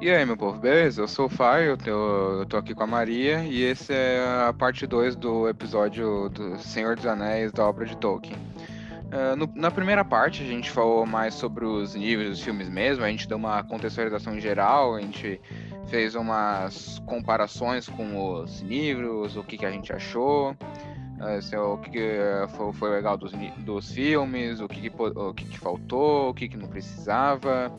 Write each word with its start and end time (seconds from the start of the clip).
E 0.00 0.08
aí, 0.08 0.24
meu 0.24 0.36
povo, 0.36 0.60
beleza? 0.60 1.02
Eu 1.02 1.08
sou 1.08 1.26
o 1.26 1.28
Fai, 1.28 1.68
eu, 1.68 1.76
eu 1.84 2.46
tô 2.46 2.56
aqui 2.56 2.72
com 2.72 2.84
a 2.84 2.86
Maria 2.86 3.42
e 3.44 3.64
esse 3.64 3.92
é 3.92 4.46
a 4.48 4.52
parte 4.52 4.86
2 4.86 5.16
do 5.16 5.48
episódio 5.48 6.28
do 6.28 6.56
Senhor 6.58 6.94
dos 6.94 7.04
Anéis 7.04 7.50
da 7.50 7.66
obra 7.66 7.84
de 7.84 7.96
Tolkien. 7.96 8.36
Uh, 8.36 9.34
no, 9.34 9.50
na 9.56 9.72
primeira 9.72 10.04
parte 10.04 10.40
a 10.40 10.46
gente 10.46 10.70
falou 10.70 11.04
mais 11.04 11.34
sobre 11.34 11.64
os 11.64 11.96
níveis 11.96 12.30
dos 12.30 12.40
filmes 12.40 12.68
mesmo, 12.68 13.04
a 13.04 13.08
gente 13.08 13.26
deu 13.26 13.36
uma 13.36 13.64
contextualização 13.64 14.38
geral, 14.38 14.94
a 14.94 15.00
gente 15.00 15.40
fez 15.88 16.14
umas 16.14 17.00
comparações 17.04 17.88
com 17.88 18.40
os 18.40 18.60
livros, 18.60 19.36
o 19.36 19.42
que, 19.42 19.58
que 19.58 19.66
a 19.66 19.70
gente 19.72 19.92
achou, 19.92 20.52
uh, 20.52 21.72
o 21.74 21.78
que, 21.78 21.90
que 21.90 22.18
foi, 22.50 22.72
foi, 22.72 22.90
legal 22.90 23.16
dos, 23.16 23.32
dos 23.58 23.90
filmes, 23.90 24.60
o 24.60 24.68
que, 24.68 24.88
que, 24.88 24.92
o 24.96 25.34
que, 25.34 25.44
que 25.44 25.58
faltou, 25.58 26.30
o 26.30 26.34
que, 26.34 26.48
que 26.48 26.56
não 26.56 26.68
precisava. 26.68 27.72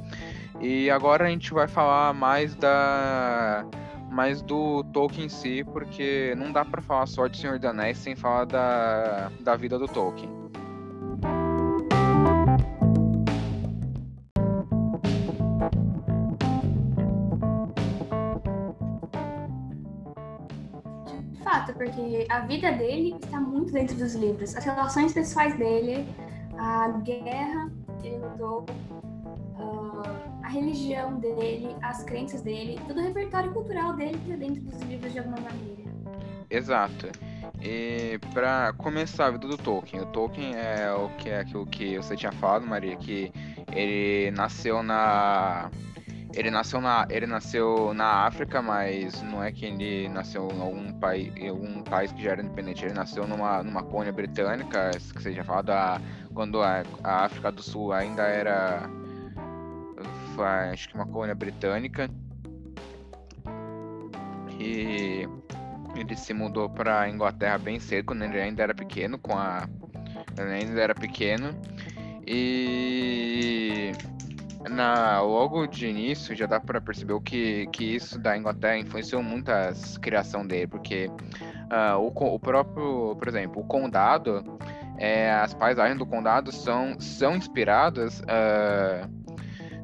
E 0.61 0.89
agora 0.89 1.25
a 1.25 1.29
gente 1.29 1.53
vai 1.53 1.67
falar 1.67 2.13
mais 2.13 2.53
da 2.55 3.65
mais 4.11 4.41
do 4.41 4.83
Tolkien 4.85 5.27
em 5.27 5.29
si, 5.29 5.63
porque 5.63 6.33
não 6.35 6.51
dá 6.51 6.65
para 6.65 6.81
falar 6.81 7.05
só 7.05 7.27
de 7.27 7.37
Senhor 7.37 7.57
dos 7.57 7.69
Anéis 7.69 7.97
sem 7.97 8.15
falar 8.15 8.45
da, 8.45 9.31
da 9.39 9.55
vida 9.55 9.79
do 9.79 9.87
Tolkien. 9.87 10.29
De 21.31 21.43
fato, 21.43 21.73
porque 21.73 22.27
a 22.29 22.39
vida 22.41 22.71
dele 22.73 23.15
está 23.23 23.39
muito 23.39 23.71
dentro 23.71 23.95
dos 23.95 24.15
livros. 24.15 24.55
As 24.57 24.65
relações 24.65 25.13
pessoais 25.13 25.57
dele, 25.57 26.05
a 26.57 26.89
guerra, 27.03 27.71
ele 28.03 28.17
lutou 28.17 28.65
a 30.49 30.51
religião 30.51 31.19
dele, 31.19 31.75
as 31.83 32.03
crenças 32.03 32.41
dele, 32.41 32.79
todo 32.87 32.99
o 32.99 33.03
repertório 33.03 33.51
cultural 33.53 33.93
dele 33.93 34.19
está 34.23 34.35
dentro 34.35 34.61
dos 34.63 34.81
livros 34.81 35.13
de 35.13 35.19
alguma 35.19 35.39
maneira. 35.39 35.83
Exato. 36.49 37.07
E 37.61 38.19
para 38.33 38.73
começar 38.73 39.27
a 39.27 39.31
vida 39.31 39.47
do 39.47 39.57
Tolkien, 39.57 40.01
o 40.01 40.07
Tolkien 40.07 40.55
é 40.55 40.91
o 40.91 41.09
que 41.17 41.29
é 41.29 41.41
aquilo 41.41 41.67
que 41.67 41.97
você 41.97 42.15
tinha 42.15 42.31
falado, 42.31 42.65
Maria, 42.65 42.95
que 42.95 43.31
ele 43.71 44.31
nasceu 44.31 44.81
na 44.81 45.69
ele 46.33 46.49
nasceu 46.49 46.81
na 46.81 47.05
ele 47.11 47.27
nasceu 47.27 47.93
na 47.93 48.25
África, 48.25 48.59
mas 48.59 49.21
não 49.21 49.43
é 49.43 49.51
que 49.51 49.65
ele 49.65 50.09
nasceu 50.09 50.47
em 50.51 50.61
algum 50.61 50.93
país 50.93 51.31
algum 51.47 51.83
país 51.83 52.11
que 52.11 52.23
já 52.23 52.31
era 52.31 52.41
independente. 52.41 52.85
Ele 52.85 52.95
nasceu 52.95 53.27
numa 53.27 53.61
numa 53.61 53.83
colônia 53.83 54.11
britânica, 54.11 54.89
que 54.91 55.21
você 55.21 55.31
já 55.31 55.43
falado, 55.43 55.69
a, 55.69 56.01
quando 56.33 56.63
a, 56.63 56.81
a 57.03 57.25
África 57.25 57.51
do 57.51 57.61
Sul 57.61 57.93
ainda 57.93 58.23
era 58.23 58.89
acho 60.43 60.89
que 60.89 60.95
uma 60.95 61.05
colônia 61.05 61.35
britânica. 61.35 62.09
E 64.59 65.27
ele 65.95 66.15
se 66.15 66.33
mudou 66.33 66.69
para 66.69 67.09
Inglaterra 67.09 67.57
bem 67.57 67.79
cedo, 67.79 68.05
quando 68.05 68.23
ele 68.23 68.39
ainda 68.39 68.63
era 68.63 68.73
pequeno, 68.73 69.17
com 69.17 69.37
a 69.37 69.67
ele 70.37 70.51
ainda 70.51 70.81
era 70.81 70.95
pequeno. 70.95 71.49
E 72.25 73.91
na 74.69 75.21
logo 75.21 75.65
de 75.67 75.87
início 75.87 76.35
já 76.35 76.45
dá 76.45 76.59
para 76.59 76.81
perceber 76.81 77.19
que, 77.21 77.67
que 77.67 77.95
isso 77.95 78.19
da 78.19 78.37
Inglaterra 78.37 78.77
influenciou 78.77 79.23
muito 79.23 79.49
a 79.49 79.71
criação 80.01 80.45
dele, 80.45 80.67
porque 80.67 81.07
uh, 81.07 81.97
o, 81.97 82.07
o 82.07 82.39
próprio, 82.39 83.15
por 83.15 83.27
exemplo, 83.27 83.61
o 83.61 83.65
condado, 83.65 84.59
é, 84.97 85.31
as 85.31 85.53
paisagens 85.53 85.97
do 85.97 86.05
condado 86.05 86.51
são, 86.51 86.99
são 86.99 87.35
inspiradas 87.35 88.19
uh, 88.21 89.18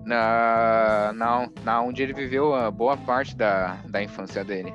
na, 0.06 1.12
na, 1.14 1.50
na 1.64 1.82
onde 1.82 2.04
ele 2.04 2.14
viveu 2.14 2.54
a 2.54 2.70
boa 2.70 2.96
parte 2.96 3.36
da, 3.36 3.78
da 3.90 4.02
infância 4.02 4.44
dele. 4.44 4.74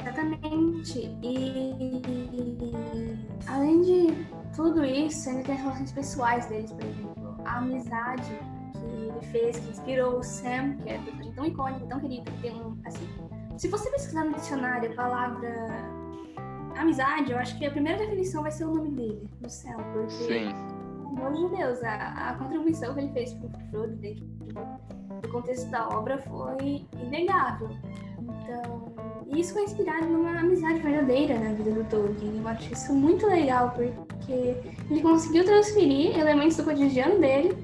Exatamente. 0.00 1.10
E 1.22 2.32
além 3.48 3.82
de 3.82 4.26
tudo 4.54 4.84
isso, 4.84 5.28
ainda 5.28 5.42
tem 5.42 5.54
as 5.56 5.60
relações 5.60 5.92
pessoais 5.92 6.46
deles, 6.46 6.72
por 6.72 6.84
exemplo. 6.84 7.36
A 7.44 7.58
amizade 7.58 8.38
que 8.72 8.96
ele 9.02 9.26
fez, 9.32 9.58
que 9.58 9.70
inspirou 9.70 10.18
o 10.18 10.22
Sam, 10.22 10.76
que 10.82 10.90
é 10.90 10.98
personagem 10.98 11.32
tão 11.32 11.44
icônico, 11.44 11.86
tão 11.88 12.00
querido, 12.00 12.30
que 12.30 12.42
tem 12.42 12.52
um. 12.52 12.78
Assim, 12.86 13.08
se 13.56 13.68
você 13.68 13.90
pesquisar 13.90 14.24
no 14.24 14.34
dicionário 14.34 14.92
a 14.92 14.94
palavra 14.94 15.68
amizade, 16.76 17.32
eu 17.32 17.38
acho 17.38 17.58
que 17.58 17.66
a 17.66 17.70
primeira 17.70 17.98
definição 17.98 18.42
vai 18.42 18.50
ser 18.52 18.64
o 18.64 18.74
nome 18.74 18.90
dele, 18.90 19.28
do 19.40 19.50
Sam, 19.50 19.76
porque. 19.92 20.10
Sim 20.10 20.75
amor 21.16 21.32
de 21.32 21.56
Deus, 21.56 21.82
a, 21.82 22.30
a 22.30 22.34
contribuição 22.34 22.94
que 22.94 23.00
ele 23.00 23.12
fez 23.12 23.32
para 23.34 23.46
o 23.46 23.70
Frodo 23.70 23.96
dentro 23.96 24.24
do 24.24 25.28
contexto 25.30 25.70
da 25.70 25.88
obra 25.88 26.18
foi 26.18 26.86
inegável. 27.00 27.70
Então, 28.20 28.94
isso 29.34 29.54
foi 29.54 29.64
inspirado 29.64 30.06
numa 30.06 30.38
amizade 30.38 30.80
verdadeira 30.80 31.38
na 31.38 31.52
vida 31.52 31.72
do 31.72 31.84
Tolkien. 31.84 32.38
Eu 32.38 32.48
acho 32.48 32.72
isso 32.72 32.94
muito 32.94 33.26
legal, 33.26 33.70
porque 33.70 34.56
ele 34.90 35.02
conseguiu 35.02 35.44
transferir 35.44 36.18
elementos 36.18 36.56
do 36.56 36.64
cotidiano 36.64 37.18
dele, 37.18 37.56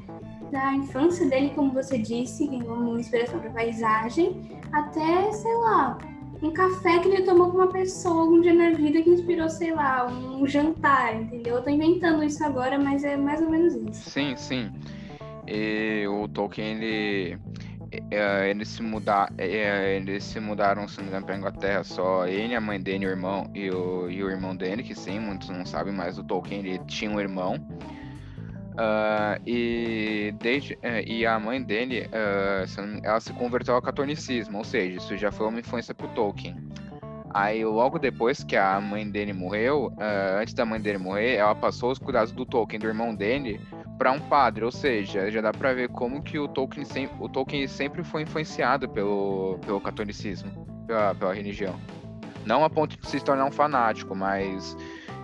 da 0.50 0.74
infância 0.74 1.28
dele, 1.28 1.50
como 1.54 1.72
você 1.72 1.98
disse, 1.98 2.46
como 2.66 2.98
inspiração 2.98 3.40
para 3.40 3.50
paisagem, 3.50 4.60
até, 4.72 5.32
sei 5.32 5.54
lá, 5.58 5.98
um 6.42 6.50
café 6.50 6.98
que 6.98 7.08
ele 7.08 7.22
tomou 7.22 7.50
com 7.50 7.58
uma 7.58 7.68
pessoa 7.68 8.22
algum 8.22 8.40
dia 8.40 8.52
na 8.52 8.76
vida 8.76 9.00
que 9.00 9.10
inspirou, 9.10 9.48
sei 9.48 9.72
lá, 9.72 10.06
um 10.06 10.46
jantar, 10.46 11.14
entendeu? 11.14 11.56
Eu 11.56 11.62
tô 11.62 11.70
inventando 11.70 12.22
isso 12.24 12.44
agora, 12.44 12.78
mas 12.78 13.04
é 13.04 13.16
mais 13.16 13.40
ou 13.40 13.48
menos 13.48 13.74
isso. 13.74 14.10
Sim, 14.10 14.34
sim. 14.36 14.72
E 15.46 16.06
o 16.08 16.28
Tolkien, 16.28 16.76
ele. 16.76 17.38
É, 18.10 18.48
eles 18.48 18.68
se, 18.68 18.82
mudar, 18.82 19.30
é, 19.36 19.96
eles 19.96 20.24
se 20.24 20.40
mudaram, 20.40 20.88
se 20.88 20.96
não 20.96 21.04
me 21.04 21.10
engano, 21.10 21.26
pra 21.26 21.36
Inglaterra 21.36 21.84
só 21.84 22.26
ele, 22.26 22.54
a 22.54 22.60
mãe 22.60 22.80
dele, 22.80 23.04
o 23.04 23.10
irmão 23.10 23.50
e 23.54 23.70
o, 23.70 24.08
e 24.08 24.24
o 24.24 24.30
irmão 24.30 24.56
dele, 24.56 24.82
que 24.82 24.94
sim, 24.94 25.20
muitos 25.20 25.50
não 25.50 25.66
sabem, 25.66 25.92
mas 25.92 26.18
o 26.18 26.24
Tolkien 26.24 26.60
ele 26.60 26.78
tinha 26.86 27.10
um 27.10 27.20
irmão. 27.20 27.56
Uh, 28.72 29.36
e, 29.46 30.34
desde, 30.40 30.74
uh, 30.74 31.06
e 31.06 31.26
a 31.26 31.38
mãe 31.38 31.62
dele, 31.62 32.06
uh, 32.06 33.00
ela 33.02 33.20
se 33.20 33.32
converteu 33.34 33.74
ao 33.74 33.82
catolicismo, 33.82 34.58
ou 34.58 34.64
seja, 34.64 34.96
isso 34.96 35.16
já 35.16 35.30
foi 35.30 35.46
uma 35.46 35.60
influência 35.60 35.94
pro 35.94 36.08
Tolkien. 36.08 36.56
Aí, 37.34 37.64
logo 37.64 37.98
depois 37.98 38.42
que 38.42 38.56
a 38.56 38.80
mãe 38.80 39.08
dele 39.10 39.32
morreu, 39.32 39.90
antes 40.38 40.52
da 40.52 40.66
mãe 40.66 40.78
dele 40.78 40.98
morrer, 40.98 41.36
ela 41.36 41.54
passou 41.54 41.90
os 41.90 41.98
cuidados 41.98 42.30
do 42.30 42.44
Tolkien, 42.44 42.78
do 42.78 42.86
irmão 42.86 43.14
dele, 43.14 43.58
para 43.96 44.12
um 44.12 44.20
padre, 44.20 44.66
ou 44.66 44.70
seja, 44.70 45.30
já 45.30 45.40
dá 45.40 45.50
para 45.50 45.72
ver 45.72 45.88
como 45.88 46.22
que 46.22 46.38
o 46.38 46.46
Tolkien, 46.46 46.84
sempre, 46.84 47.16
o 47.18 47.30
Tolkien 47.30 47.66
sempre 47.66 48.04
foi 48.04 48.22
influenciado 48.22 48.86
pelo, 48.86 49.58
pelo 49.64 49.80
catolicismo, 49.80 50.50
pela, 50.86 51.14
pela 51.14 51.32
religião. 51.32 51.74
Não 52.44 52.64
a 52.64 52.68
ponto 52.68 52.98
de 52.98 53.08
se 53.08 53.18
tornar 53.20 53.46
um 53.46 53.50
fanático, 53.50 54.14
mas 54.14 54.76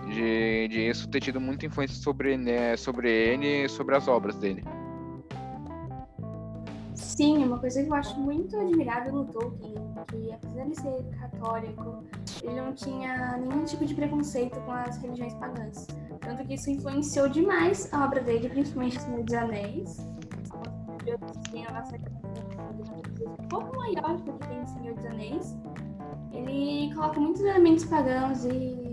de, 0.09 0.67
de 0.67 0.89
isso 0.89 1.07
ter 1.07 1.19
tido 1.21 1.39
muita 1.39 1.65
influência 1.65 1.95
sobre, 1.95 2.37
né, 2.37 2.75
sobre 2.75 3.09
ele 3.11 3.65
e 3.65 3.69
sobre 3.69 3.95
as 3.95 4.07
obras 4.07 4.35
dele. 4.35 4.63
Sim, 6.95 7.43
uma 7.43 7.59
coisa 7.59 7.83
que 7.83 7.89
eu 7.89 7.93
acho 7.93 8.17
muito 8.19 8.57
admirável 8.57 9.11
no 9.11 9.25
Tolkien, 9.25 9.75
que 10.07 10.31
apesar 10.31 10.65
de 10.65 10.75
ser 10.75 11.03
católico, 11.19 12.03
ele 12.41 12.61
não 12.61 12.73
tinha 12.73 13.37
nenhum 13.37 13.65
tipo 13.65 13.85
de 13.85 13.93
preconceito 13.93 14.59
com 14.61 14.71
as 14.71 14.97
religiões 15.01 15.33
pagãs. 15.33 15.87
Tanto 16.21 16.45
que 16.45 16.53
isso 16.53 16.69
influenciou 16.69 17.27
demais 17.27 17.91
a 17.93 18.05
obra 18.05 18.21
dele, 18.21 18.47
principalmente 18.49 18.97
O 18.97 19.01
Senhor 19.01 19.23
dos 19.23 19.33
Anéis. 19.33 20.07
Um 23.21 23.47
pouco 23.49 23.75
maior 23.75 24.17
do 24.17 24.33
que 24.33 24.47
tem 24.47 24.61
o 24.61 24.67
Senhor 24.67 24.95
dos 24.95 25.05
Anéis. 25.05 25.57
Ele 26.31 26.93
coloca 26.93 27.19
muitos 27.19 27.41
elementos 27.41 27.85
pagãos 27.85 28.45
e 28.45 28.88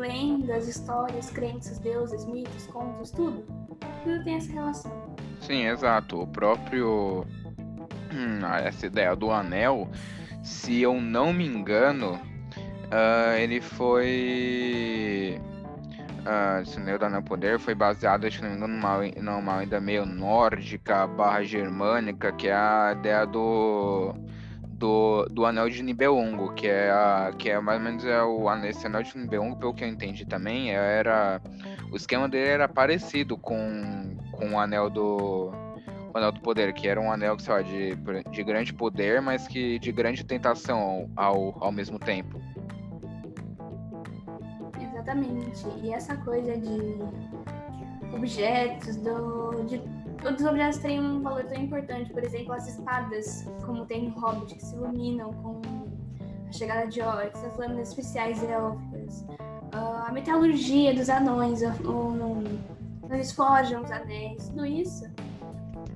lendas, 0.00 0.66
histórias, 0.66 1.30
crenças, 1.30 1.78
deuses, 1.78 2.24
mitos, 2.24 2.66
contos, 2.66 3.10
tudo. 3.10 3.44
Tudo 4.02 4.24
tem 4.24 4.36
essa 4.36 4.52
relação. 4.52 5.16
Sim, 5.40 5.66
exato. 5.66 6.22
O 6.22 6.26
próprio. 6.26 7.26
Hum, 8.12 8.44
essa 8.64 8.86
ideia 8.86 9.14
do 9.14 9.30
anel, 9.30 9.88
se 10.42 10.80
eu 10.80 11.00
não 11.00 11.32
me 11.32 11.46
engano, 11.46 12.14
uh, 12.14 13.36
ele 13.38 13.60
foi. 13.60 15.40
Uh, 16.20 16.80
anel 16.80 16.98
do 16.98 17.04
anel 17.04 17.22
poder 17.22 17.58
foi 17.58 17.74
baseado, 17.74 18.26
acho 18.26 18.38
que 18.38 18.44
não 18.44 18.50
me 18.50 18.56
engano, 18.56 18.74
numa, 18.74 19.40
numa 19.40 19.58
ainda 19.58 19.80
meio 19.80 20.04
nórdica 20.04 21.06
barra 21.06 21.42
germânica, 21.44 22.32
que 22.32 22.48
é 22.48 22.54
a 22.54 22.94
ideia 22.98 23.26
do 23.26 24.14
do, 24.80 25.26
do 25.26 25.44
Anel 25.44 25.68
de 25.68 25.82
Nibelungo, 25.82 26.54
que 26.54 26.66
é, 26.66 26.90
a, 26.90 27.32
que 27.38 27.50
é 27.50 27.60
mais 27.60 27.78
ou 27.78 27.84
menos 27.84 28.04
é 28.06 28.22
o, 28.22 28.50
esse 28.64 28.86
Anel 28.86 29.02
de 29.02 29.16
Nibelungo, 29.16 29.56
pelo 29.56 29.74
que 29.74 29.84
eu 29.84 29.88
entendi 29.88 30.24
também, 30.24 30.72
era 30.72 31.40
o 31.92 31.96
esquema 31.96 32.26
dele 32.26 32.48
era 32.48 32.66
parecido 32.66 33.36
com, 33.36 34.16
com 34.32 34.52
o 34.52 34.58
Anel 34.58 34.88
do 34.88 35.52
o 36.12 36.18
Anel 36.18 36.32
do 36.32 36.40
Poder, 36.40 36.72
que 36.72 36.88
era 36.88 37.00
um 37.00 37.12
anel 37.12 37.36
lá, 37.46 37.62
de, 37.62 37.94
de 38.30 38.42
grande 38.42 38.72
poder, 38.72 39.20
mas 39.20 39.46
que 39.46 39.78
de 39.78 39.92
grande 39.92 40.24
tentação 40.24 41.08
ao, 41.14 41.56
ao 41.62 41.70
mesmo 41.70 42.00
tempo. 42.00 42.40
Exatamente. 44.80 45.64
E 45.84 45.92
essa 45.92 46.16
coisa 46.16 46.56
de 46.56 46.98
objetos, 48.12 48.96
do, 48.96 49.62
de 49.66 49.80
todos 50.22 50.40
os 50.40 50.46
objetos 50.46 50.78
têm 50.78 51.00
um 51.00 51.20
valor 51.22 51.44
tão 51.44 51.60
importante. 51.60 52.12
Por 52.12 52.22
exemplo, 52.22 52.52
as 52.52 52.68
espadas, 52.68 53.46
como 53.64 53.86
tem 53.86 54.08
no 54.08 54.18
Hobbit, 54.18 54.54
que 54.54 54.64
se 54.64 54.74
iluminam 54.74 55.32
com 55.34 55.60
a 56.48 56.52
chegada 56.52 56.86
de 56.86 57.00
Oryx, 57.00 57.42
as 57.44 57.56
lâminas 57.56 57.88
especiais 57.88 58.42
élficas, 58.42 59.24
uh, 59.74 60.06
a 60.06 60.12
metalurgia 60.12 60.94
dos 60.94 61.08
anões, 61.08 61.62
uh, 61.62 62.44
eles 63.10 63.32
forjam 63.32 63.82
os 63.82 63.90
anéis, 63.90 64.48
tudo 64.48 64.66
isso 64.66 65.04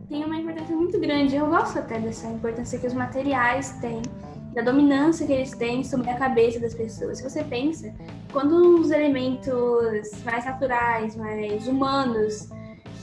tem 0.09 0.25
uma 0.25 0.37
importância 0.37 0.77
muito 0.77 0.99
grande. 1.01 1.37
Eu 1.37 1.49
gosto 1.49 1.79
até 1.79 1.99
dessa 1.99 2.27
importância 2.29 2.79
que 2.79 2.87
os 2.87 2.95
materiais 2.95 3.71
têm, 3.81 4.03
da 4.53 4.63
dominância 4.63 5.27
que 5.27 5.33
eles 5.33 5.51
têm 5.51 5.83
sobre 5.83 6.11
a 6.11 6.17
cabeça 6.17 6.61
das 6.61 6.75
pessoas. 6.75 7.19
Se 7.19 7.25
você 7.25 7.43
pensa, 7.43 7.93
quando 8.33 8.81
os 8.81 8.91
elementos 8.91 10.23
mais 10.25 10.45
naturais, 10.45 11.17
mais 11.17 11.67
humanos 11.67 12.49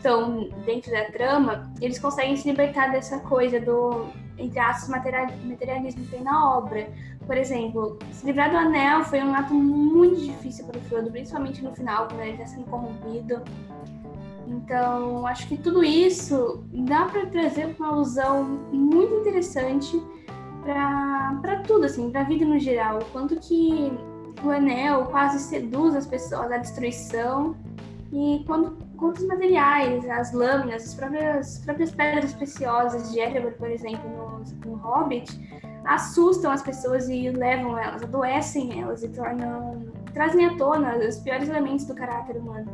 estão 0.01 0.49
dentro 0.65 0.91
da 0.91 1.05
trama, 1.05 1.71
eles 1.79 1.99
conseguem 1.99 2.35
se 2.35 2.49
libertar 2.49 2.91
dessa 2.91 3.19
coisa 3.19 3.59
do, 3.59 4.07
entre 4.37 4.59
aspas, 4.59 4.89
materialismo 4.89 6.03
que 6.03 6.11
tem 6.11 6.23
na 6.23 6.57
obra. 6.57 6.89
Por 7.27 7.37
exemplo, 7.37 7.99
se 8.11 8.25
livrar 8.25 8.49
do 8.49 8.57
anel 8.57 9.03
foi 9.03 9.21
um 9.21 9.33
ato 9.35 9.53
muito 9.53 10.19
difícil 10.19 10.65
para 10.65 10.79
o 10.79 10.81
Frodo, 10.81 11.11
principalmente 11.11 11.63
no 11.63 11.73
final, 11.75 12.07
quando 12.07 12.21
ele 12.21 12.31
está 12.31 12.47
sendo 12.47 12.65
corrompido. 12.65 13.41
Então, 14.47 15.25
acho 15.27 15.47
que 15.47 15.55
tudo 15.55 15.83
isso 15.83 16.65
dá 16.73 17.05
para 17.05 17.27
trazer 17.27 17.75
uma 17.77 17.89
alusão 17.89 18.43
muito 18.73 19.13
interessante 19.13 20.01
para 20.63 21.61
tudo, 21.65 21.85
assim, 21.85 22.09
para 22.09 22.21
a 22.21 22.23
vida 22.23 22.43
no 22.43 22.59
geral. 22.59 22.99
O 22.99 23.05
quanto 23.05 23.35
que 23.39 23.93
o 24.43 24.49
anel 24.49 25.05
quase 25.05 25.39
seduz 25.39 25.95
as 25.95 26.07
pessoas 26.07 26.51
à 26.51 26.57
destruição 26.57 27.55
e 28.11 28.43
quando, 28.45 28.77
quantos 29.01 29.25
materiais, 29.25 30.07
as 30.07 30.31
lâminas, 30.31 30.83
as 30.83 30.93
próprias, 30.93 31.57
as 31.57 31.65
próprias 31.65 31.91
pedras 31.91 32.33
preciosas 32.35 33.11
de 33.11 33.19
Erebor, 33.19 33.53
por 33.53 33.67
exemplo, 33.67 34.07
no, 34.07 34.43
no 34.63 34.75
Hobbit, 34.77 35.27
assustam 35.85 36.51
as 36.51 36.61
pessoas 36.61 37.09
e 37.09 37.31
levam 37.31 37.79
elas, 37.79 38.03
adoecem 38.03 38.79
elas 38.79 39.01
e 39.01 39.09
tornam, 39.09 39.91
trazem 40.13 40.45
à 40.45 40.55
tona 40.55 40.97
os 40.97 41.17
piores 41.17 41.49
elementos 41.49 41.85
do 41.85 41.95
caráter 41.95 42.37
humano. 42.37 42.71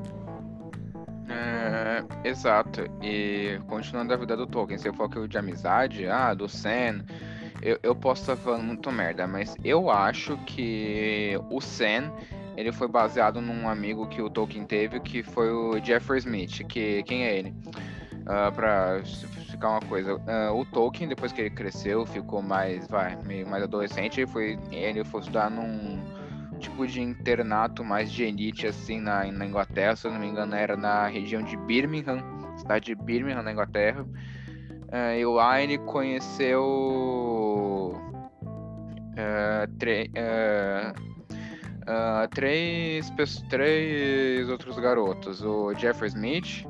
É, 1.30 2.04
exato. 2.28 2.82
E 3.02 3.58
continuando 3.68 4.14
a 4.14 4.18
vida 4.18 4.36
do 4.36 4.46
Tolkien, 4.46 4.78
você 4.78 4.92
falou 4.92 5.28
de 5.28 5.38
amizade, 5.38 6.08
ah, 6.08 6.34
do 6.34 6.50
Sen. 6.50 7.06
Eu, 7.62 7.80
eu 7.82 7.96
posso 7.96 8.22
estar 8.22 8.36
falando 8.36 8.64
muito 8.64 8.92
merda, 8.92 9.26
mas 9.26 9.56
eu 9.64 9.90
acho 9.90 10.38
que 10.46 11.40
o 11.50 11.62
Sen 11.62 12.12
ele 12.58 12.72
foi 12.72 12.88
baseado 12.88 13.40
num 13.40 13.70
amigo 13.70 14.08
que 14.08 14.20
o 14.20 14.32
Tolkien 14.32 14.66
teve, 14.66 15.00
que 15.00 15.22
foi 15.22 15.52
o 15.52 15.80
Jeffrey 15.82 16.18
Smith. 16.18 16.64
Que, 16.68 17.04
quem 17.04 17.24
é 17.24 17.38
ele? 17.38 17.54
Uh, 18.24 18.52
pra 18.54 19.02
ficar 19.50 19.70
uma 19.70 19.80
coisa, 19.82 20.16
uh, 20.16 20.54
o 20.54 20.66
Tolkien, 20.66 21.08
depois 21.08 21.32
que 21.32 21.40
ele 21.40 21.52
cresceu, 21.52 22.04
ficou 22.06 22.42
mais, 22.42 22.88
vai, 22.88 23.16
meio 23.24 23.48
mais 23.48 23.64
adolescente, 23.64 24.20
ele 24.20 24.28
foi, 24.28 24.60
ele 24.72 25.06
foi 25.06 25.22
estudar 25.22 25.52
num 25.52 26.04
tipo 26.58 26.86
de 26.88 27.00
internato 27.00 27.86
mais 27.86 28.12
de 28.12 28.24
elite, 28.24 28.66
assim, 28.66 29.00
na, 29.00 29.32
na 29.32 29.46
Inglaterra, 29.46 29.96
se 29.96 30.08
eu 30.08 30.12
não 30.12 30.20
me 30.20 30.28
engano, 30.28 30.56
era 30.56 30.76
na 30.76 31.08
região 31.08 31.44
de 31.44 31.56
Birmingham, 31.56 32.24
cidade 32.58 32.88
de 32.88 32.96
Birmingham, 32.96 33.44
na 33.44 33.52
Inglaterra. 33.52 34.02
Uh, 34.02 35.20
e 35.20 35.26
lá 35.26 35.62
ele 35.62 35.78
conheceu 35.78 36.64
uh, 37.94 37.98
uh, 39.14 39.68
três, 42.32 43.12
três 43.50 44.50
outros 44.50 44.78
garotos: 44.80 45.44
o 45.44 45.74
Jeffrey 45.74 46.10
Smith, 46.10 46.66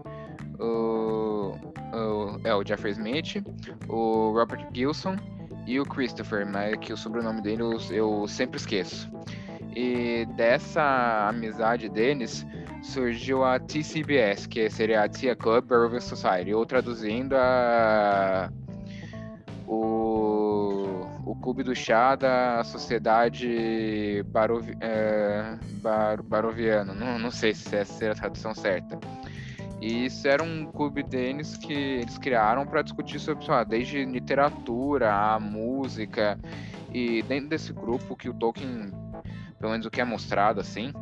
o, 0.60 1.56
o, 1.94 2.40
é, 2.44 2.54
o 2.54 2.66
Jeffrey 2.66 2.92
Smith, 2.94 3.44
o 3.88 4.32
Robert 4.32 4.68
Gilson 4.74 5.18
e 5.66 5.80
o 5.80 5.86
Christopher, 5.86 6.46
mas 6.46 6.78
que 6.78 6.94
o 6.94 6.98
sobrenome 6.98 7.42
dele 7.42 7.64
eu, 7.92 8.28
sempre 8.28 8.58
esqueço. 8.58 9.12
E 9.76 10.26
dessa 10.36 11.28
amizade 11.30 11.90
deles 11.90 12.46
surgiu 12.82 13.44
a 13.44 13.60
TCBS, 13.60 14.48
que 14.48 14.70
seria 14.70 15.04
a 15.04 15.10
Tia 15.10 15.36
Club 15.36 15.66
Bourbon 15.66 16.00
Society, 16.00 16.54
ou 16.54 16.66
traduzindo 16.66 17.36
a 17.36 18.50
o, 19.68 20.37
o 21.28 21.36
Clube 21.36 21.62
do 21.62 21.76
Chá 21.76 22.16
da 22.16 22.64
Sociedade 22.64 24.24
Barovi, 24.28 24.78
é, 24.80 25.58
Bar, 25.82 26.24
Baroviana. 26.24 26.94
Não, 26.94 27.20
não 27.20 27.32
sei 27.32 27.54
se 27.54 27.76
essa 27.76 28.06
é 28.06 28.12
a 28.12 28.16
tradução 28.16 28.56
certa. 28.56 28.98
E 29.82 30.06
isso 30.06 30.28
era 30.28 30.42
um 30.42 30.66
clube 30.66 31.04
deles 31.04 31.58
que 31.58 31.74
eles 31.74 32.18
criaram 32.18 32.66
para 32.66 32.82
discutir 32.82 33.20
sobre, 33.20 33.44
sei 33.46 33.54
lá, 33.54 33.64
desde 33.66 34.06
literatura, 34.06 35.14
a 35.14 35.40
música. 35.40 36.40
E 36.94 37.22
dentro 37.24 37.50
desse 37.50 37.74
grupo 37.74 38.16
que 38.16 38.30
o 38.30 38.34
Tolkien 38.34 38.92
pelo 39.60 39.72
menos 39.72 39.86
o 39.86 39.92
que 39.92 40.00
é 40.00 40.06
mostrado 40.06 40.62
assim. 40.62 40.94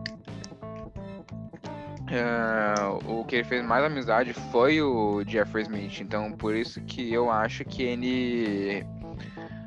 Uh, 2.05 3.19
o 3.19 3.25
que 3.25 3.37
ele 3.37 3.43
fez 3.43 3.65
mais 3.65 3.83
amizade 3.83 4.33
foi 4.51 4.81
o 4.81 5.23
Jeffrey 5.25 5.63
Smith, 5.63 6.01
então 6.01 6.31
por 6.31 6.55
isso 6.55 6.79
que 6.81 7.11
eu 7.11 7.31
acho 7.31 7.65
que 7.65 7.81
ele 7.81 8.85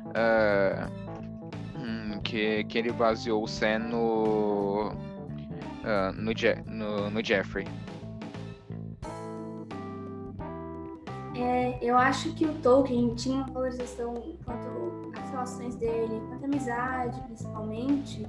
uh, 0.09 0.99
que, 2.29 2.63
que 2.65 2.77
ele 2.77 2.91
baseou 2.91 3.43
o 3.43 3.47
Sam 3.47 3.79
no, 3.79 4.91
uh, 4.91 6.13
no, 6.15 6.37
Je 6.37 6.55
no, 6.67 7.09
no, 7.09 7.25
Jeffrey. 7.25 7.65
É, 11.35 11.79
eu 11.81 11.97
acho 11.97 12.33
que 12.35 12.45
o 12.45 12.53
Tolkien 12.55 13.15
tinha 13.15 13.37
uma 13.37 13.47
valorização 13.47 14.13
quanto 14.45 15.17
às 15.17 15.31
relações 15.31 15.75
dele, 15.75 16.21
quanto 16.27 16.43
à 16.43 16.45
amizade, 16.45 17.21
principalmente, 17.21 18.27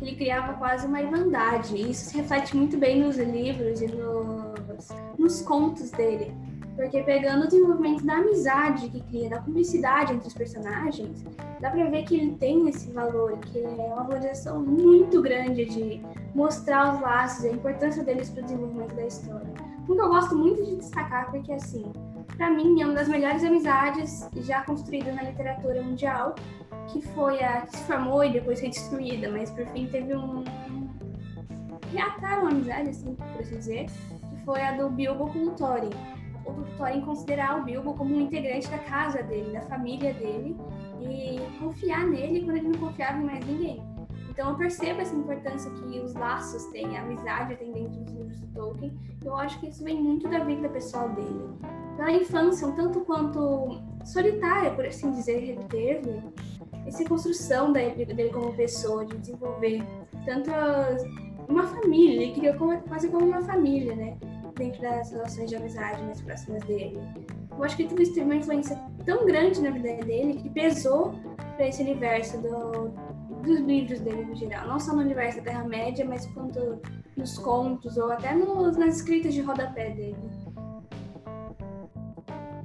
ele 0.00 0.14
criava 0.14 0.54
quase 0.54 0.86
uma 0.86 1.00
irmandade. 1.00 1.74
E 1.74 1.90
isso 1.90 2.10
se 2.10 2.16
reflete 2.16 2.56
muito 2.56 2.78
bem 2.78 3.02
nos 3.02 3.16
livros 3.16 3.80
e 3.80 3.86
nos, 3.88 4.88
nos 5.18 5.42
contos 5.42 5.90
dele. 5.90 6.32
Porque 6.80 7.02
pegando 7.02 7.44
o 7.44 7.46
desenvolvimento 7.46 8.06
da 8.06 8.14
amizade 8.14 8.88
que 8.88 9.02
cria, 9.02 9.28
da 9.28 9.38
cumplicidade 9.38 10.14
entre 10.14 10.28
os 10.28 10.32
personagens, 10.32 11.22
dá 11.60 11.70
pra 11.70 11.84
ver 11.90 12.04
que 12.04 12.16
ele 12.16 12.36
tem 12.36 12.66
esse 12.70 12.90
valor, 12.90 13.36
que 13.36 13.58
é 13.58 13.68
uma 13.68 14.04
valorização 14.04 14.62
muito 14.62 15.20
grande 15.20 15.66
de 15.66 16.00
mostrar 16.34 16.94
os 16.94 17.02
laços 17.02 17.44
a 17.44 17.50
importância 17.50 18.02
deles 18.02 18.30
para 18.30 18.40
o 18.40 18.44
desenvolvimento 18.44 18.94
da 18.94 19.04
história. 19.04 19.52
Um 19.86 19.94
que 19.94 20.00
eu 20.00 20.08
gosto 20.08 20.34
muito 20.34 20.64
de 20.64 20.76
destacar, 20.76 21.30
porque 21.30 21.52
assim, 21.52 21.84
para 22.38 22.48
mim 22.48 22.80
é 22.80 22.86
uma 22.86 22.94
das 22.94 23.08
melhores 23.08 23.44
amizades 23.44 24.26
já 24.36 24.62
construídas 24.62 25.14
na 25.14 25.24
literatura 25.24 25.82
mundial, 25.82 26.34
que 26.88 27.02
foi 27.08 27.44
a 27.44 27.60
que 27.60 27.76
se 27.76 27.84
formou 27.84 28.24
e 28.24 28.32
depois 28.32 28.58
foi 28.58 28.70
destruída, 28.70 29.30
mas 29.30 29.50
por 29.50 29.66
fim 29.66 29.86
teve 29.86 30.16
um. 30.16 30.44
reataram 31.92 32.46
a 32.46 32.50
amizade, 32.50 32.88
assim, 32.88 33.14
por 33.14 33.38
assim 33.38 33.58
dizer, 33.58 33.84
que 33.84 34.44
foi 34.46 34.62
a 34.62 34.72
do 34.78 34.88
Bilbo 34.88 35.30
com 35.30 35.40
o 35.40 35.50
Thorin. 35.50 35.90
O 36.50 36.62
do 36.62 36.76
Thorin 36.76 37.00
considerar 37.02 37.60
o 37.60 37.64
Bilbo 37.64 37.94
como 37.94 38.14
um 38.14 38.20
integrante 38.20 38.68
da 38.68 38.78
casa 38.78 39.22
dele, 39.22 39.52
da 39.52 39.62
família 39.62 40.12
dele, 40.14 40.56
e 41.00 41.40
confiar 41.58 42.06
nele 42.06 42.44
quando 42.44 42.56
ele 42.56 42.68
não 42.68 42.78
confiava 42.78 43.18
em 43.18 43.24
mais 43.24 43.44
ninguém. 43.46 43.82
Então 44.28 44.50
eu 44.50 44.56
percebo 44.56 45.00
essa 45.00 45.14
importância 45.14 45.70
que 45.70 46.00
os 46.00 46.14
laços 46.14 46.64
têm, 46.66 46.96
a 46.96 47.02
amizade 47.02 47.56
tem 47.56 47.72
dentro 47.72 48.00
dos 48.00 48.12
livros 48.12 48.40
do 48.40 48.46
Tolkien. 48.48 48.98
Eu 49.24 49.36
acho 49.36 49.60
que 49.60 49.68
isso 49.68 49.84
vem 49.84 50.00
muito 50.00 50.28
da 50.28 50.38
vida 50.38 50.68
pessoal 50.68 51.08
dele. 51.10 51.50
Pela 51.96 52.12
infância, 52.12 52.66
um 52.66 52.74
tanto 52.74 53.00
quanto 53.00 53.80
solitária, 54.04 54.70
por 54.70 54.86
assim 54.86 55.10
dizer, 55.10 55.42
ele 55.42 55.64
teve, 55.68 56.22
essa 56.86 57.04
construção 57.04 57.72
dele 57.72 58.30
como 58.30 58.54
pessoa, 58.54 59.04
de 59.04 59.18
desenvolver 59.18 59.82
tanto 60.24 60.50
uma 61.48 61.66
família, 61.66 62.22
ele 62.22 62.52
como, 62.54 62.80
quase 62.82 63.08
como 63.08 63.26
uma 63.26 63.42
família, 63.42 63.94
né? 63.94 64.16
Dentro 64.60 64.82
das 64.82 65.10
relações 65.10 65.48
de 65.48 65.56
amizade 65.56 66.02
mais 66.02 66.20
próximas 66.20 66.62
dele. 66.64 66.98
Eu 67.50 67.64
acho 67.64 67.78
que 67.78 67.84
tudo 67.84 68.02
isso 68.02 68.12
teve 68.12 68.26
uma 68.26 68.36
influência 68.36 68.78
tão 69.06 69.24
grande 69.24 69.58
na 69.62 69.70
vida 69.70 70.04
dele 70.04 70.34
que 70.34 70.50
pesou 70.50 71.14
para 71.56 71.66
esse 71.66 71.80
universo 71.80 72.36
do, 72.42 72.88
dos 73.42 73.58
livros 73.60 74.00
dele 74.00 74.22
no 74.26 74.36
geral. 74.36 74.68
Não 74.68 74.78
só 74.78 74.94
no 74.94 75.00
universo 75.00 75.38
da 75.38 75.44
Terra-média, 75.44 76.04
mas 76.04 76.26
quanto 76.26 76.78
nos 77.16 77.38
contos 77.38 77.96
ou 77.96 78.12
até 78.12 78.34
nos, 78.34 78.76
nas 78.76 78.96
escritas 78.96 79.32
de 79.32 79.40
rodapé 79.40 79.92
dele. 79.92 80.16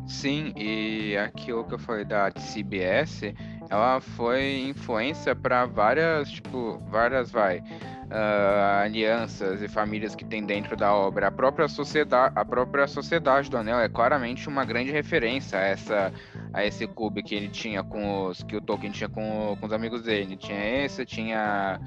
Sim, 0.05 0.53
e 0.57 1.15
aquilo 1.15 1.63
que 1.63 1.75
eu 1.75 1.79
falei 1.79 2.03
da 2.03 2.29
CBS, 2.29 3.21
ela 3.69 4.01
foi 4.01 4.67
influência 4.67 5.33
para 5.33 5.65
várias, 5.65 6.29
tipo, 6.29 6.77
várias, 6.89 7.31
vai, 7.31 7.63
uh, 8.05 8.83
alianças 8.83 9.61
e 9.61 9.67
famílias 9.67 10.15
que 10.15 10.25
tem 10.25 10.45
dentro 10.45 10.75
da 10.75 10.93
obra. 10.93 11.27
A 11.27 11.31
própria 11.31 11.67
sociedade, 11.67 12.33
a 12.35 12.45
própria 12.45 12.87
sociedade 12.87 13.49
do 13.49 13.57
Anel 13.57 13.79
é 13.79 13.89
claramente 13.89 14.47
uma 14.47 14.65
grande 14.65 14.91
referência 14.91 15.59
a 15.59 15.61
essa, 15.63 16.13
a 16.53 16.65
esse 16.65 16.87
clube 16.87 17.23
que 17.23 17.35
ele 17.35 17.49
tinha 17.49 17.83
com 17.83 18.25
os, 18.27 18.43
que 18.43 18.55
o 18.55 18.61
Tolkien 18.61 18.91
tinha 18.91 19.09
com, 19.09 19.57
com 19.59 19.65
os 19.65 19.73
amigos 19.73 20.03
dele. 20.03 20.35
Tinha 20.35 20.85
esse, 20.85 21.05
tinha 21.05 21.79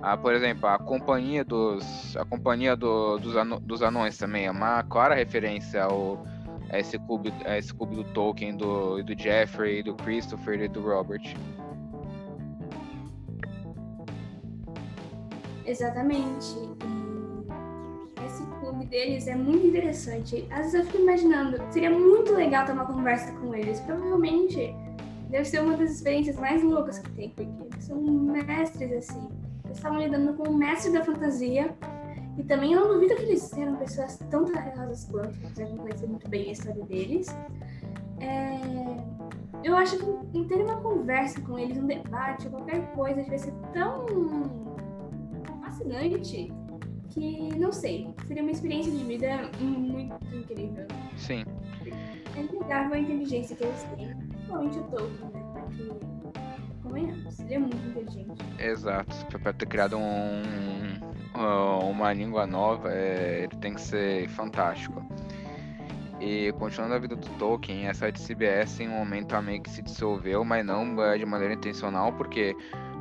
Ah, 0.00 0.16
por 0.16 0.32
exemplo, 0.32 0.68
a 0.68 0.78
companhia 0.78 1.44
dos 1.44 2.16
a 2.16 2.24
companhia 2.24 2.76
do, 2.76 3.18
dos, 3.18 3.34
ano, 3.36 3.58
dos 3.60 3.82
anões 3.82 4.16
também 4.16 4.46
é 4.46 4.50
uma 4.50 4.82
clara 4.84 5.14
referência 5.14 5.82
ao 5.82 6.24
a 6.70 6.78
esse 6.78 6.98
clube 6.98 7.32
a 7.44 7.58
esse 7.58 7.74
clube 7.74 7.96
do 7.96 8.04
Tolkien 8.04 8.56
do 8.56 9.02
do 9.02 9.18
Jeffrey 9.18 9.82
do 9.82 9.94
Christopher 9.94 10.60
e 10.60 10.68
do 10.68 10.82
Robert 10.82 11.34
exatamente 15.70 16.56
e 16.56 18.24
esse 18.26 18.44
clube 18.60 18.86
deles 18.86 19.26
é 19.26 19.34
muito 19.34 19.66
interessante 19.66 20.46
às 20.50 20.72
vezes 20.72 20.74
eu 20.74 20.84
fico 20.84 20.98
imaginando 20.98 21.60
seria 21.70 21.90
muito 21.90 22.32
legal 22.34 22.64
ter 22.64 22.72
uma 22.72 22.86
conversa 22.86 23.32
com 23.32 23.54
eles 23.54 23.80
provavelmente 23.80 24.74
deve 25.30 25.44
ser 25.44 25.60
uma 25.60 25.76
das 25.76 25.90
experiências 25.92 26.36
mais 26.36 26.62
loucas 26.62 26.98
que 26.98 27.10
tem 27.12 27.30
porque 27.30 27.80
são 27.80 28.00
mestres 28.00 28.92
assim 28.92 29.28
eles 29.68 29.76
estavam 29.76 29.98
lidando 29.98 30.32
com 30.34 30.48
o 30.48 30.54
mestre 30.56 30.92
da 30.92 31.04
fantasia. 31.04 31.74
E 32.38 32.42
também 32.42 32.72
eu 32.72 32.80
não 32.80 32.94
duvido 32.94 33.14
que 33.16 33.22
eles 33.22 33.52
eram 33.52 33.76
pessoas 33.76 34.16
tão 34.30 34.44
talentosas 34.44 35.04
quanto, 35.04 35.36
apesar 35.44 35.64
de 35.64 35.70
não 35.72 35.78
conhecer 35.78 36.06
muito 36.06 36.28
bem 36.28 36.48
a 36.48 36.52
história 36.52 36.84
deles. 36.84 37.26
É... 38.20 39.18
Eu 39.64 39.76
acho 39.76 39.98
que 39.98 40.44
ter 40.44 40.62
uma 40.62 40.80
conversa 40.80 41.40
com 41.40 41.58
eles, 41.58 41.76
um 41.76 41.86
debate, 41.86 42.48
qualquer 42.48 42.80
coisa, 42.92 43.22
devia 43.22 43.38
ser 43.38 43.52
tão 43.72 44.06
fascinante 45.78 46.52
que, 47.10 47.56
não 47.56 47.72
sei, 47.72 48.12
seria 48.26 48.42
uma 48.42 48.52
experiência 48.52 48.92
de 48.92 49.04
vida 49.04 49.50
muito 49.60 50.14
incrível. 50.34 50.86
Sim. 51.16 51.44
É 52.36 52.40
inegável 52.40 52.94
a 52.94 52.98
inteligência 52.98 53.56
que 53.56 53.64
eles 53.64 53.82
têm, 53.96 54.14
principalmente 54.14 54.78
o 54.78 54.82
Tolkien, 54.84 55.30
né? 55.32 55.62
Porque 55.64 55.90
convenhamos, 56.82 57.40
ele 57.40 57.54
é 57.54 57.58
muito 57.58 57.88
inteligente. 57.88 58.42
Exato. 58.58 59.14
Para 59.38 59.52
ter 59.52 59.66
criado 59.66 59.96
um, 59.96 60.42
uma 61.90 62.12
língua 62.12 62.46
nova, 62.46 62.92
é, 62.92 63.44
ele 63.44 63.56
tem 63.60 63.74
que 63.74 63.80
ser 63.80 64.28
fantástico. 64.28 65.02
E 66.20 66.52
continuando 66.58 66.94
a 66.94 66.98
vida 66.98 67.16
do 67.16 67.28
Tolkien, 67.38 67.86
essa 67.86 68.10
de 68.10 68.20
CBS 68.20 68.80
em 68.80 68.88
um 68.88 68.98
momento 68.98 69.40
meio 69.40 69.62
que 69.62 69.70
se 69.70 69.82
dissolveu, 69.82 70.44
mas 70.44 70.66
não 70.66 71.02
é, 71.02 71.16
de 71.16 71.24
maneira 71.24 71.54
intencional, 71.54 72.12
porque, 72.12 72.56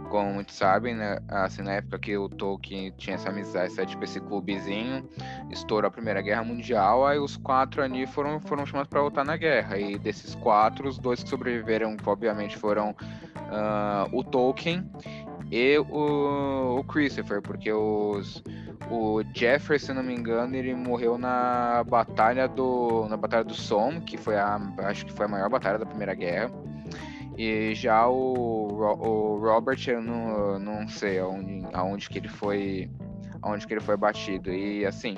como 0.07 0.33
muitos 0.33 0.55
sabem, 0.55 0.95
né, 0.95 1.19
assim, 1.27 1.61
na 1.61 1.73
época 1.73 1.99
que 1.99 2.17
o 2.17 2.29
Tolkien 2.29 2.91
tinha 2.97 3.15
essa 3.15 3.29
amizade, 3.29 3.71
esse, 3.71 3.85
tipo, 3.85 4.03
esse 4.03 4.19
clubezinho, 4.19 5.07
estourou 5.51 5.87
a 5.87 5.91
Primeira 5.91 6.21
Guerra 6.21 6.43
Mundial, 6.43 7.05
aí 7.05 7.19
os 7.19 7.37
quatro 7.37 7.81
ali 7.81 8.05
foram, 8.07 8.39
foram 8.39 8.65
chamados 8.65 8.89
para 8.89 9.01
lutar 9.01 9.25
na 9.25 9.37
guerra. 9.37 9.77
E 9.77 9.97
desses 9.97 10.35
quatro, 10.35 10.87
os 10.87 10.97
dois 10.97 11.23
que 11.23 11.29
sobreviveram, 11.29 11.95
obviamente, 12.05 12.57
foram 12.57 12.91
uh, 12.91 14.17
o 14.17 14.23
Tolkien 14.23 14.89
e 15.51 15.77
o, 15.77 16.79
o, 16.79 16.83
Christopher, 16.83 17.41
porque 17.41 17.71
os, 17.71 18.43
o 18.89 19.21
Jeffrey, 19.33 19.79
se 19.79 19.93
não 19.93 20.03
me 20.03 20.13
engano, 20.13 20.55
ele 20.55 20.73
morreu 20.75 21.17
na 21.17 21.83
batalha 21.85 22.47
do 22.47 23.07
na 23.09 23.15
batalha 23.15 23.45
do 23.45 23.53
Somme, 23.53 24.01
que 24.01 24.17
foi 24.17 24.35
a 24.35 24.59
acho 24.79 25.05
que 25.05 25.13
foi 25.13 25.25
a 25.25 25.29
maior 25.29 25.49
batalha 25.49 25.77
da 25.77 25.85
Primeira 25.85 26.13
Guerra. 26.13 26.51
E 27.38 27.75
já 27.75 28.08
o, 28.08 28.67
o 28.67 29.39
Robert, 29.39 29.79
eu 29.88 30.01
não, 30.01 30.58
não 30.58 30.88
sei 30.88 31.20
aonde, 31.20 31.63
aonde 31.72 32.10
que 32.10 32.17
ele 32.17 32.27
foi 32.27 32.89
aonde 33.41 33.67
que 33.67 33.74
ele 33.74 33.82
foi 33.82 33.96
batido. 33.96 34.51
E 34.51 34.84
assim, 34.86 35.15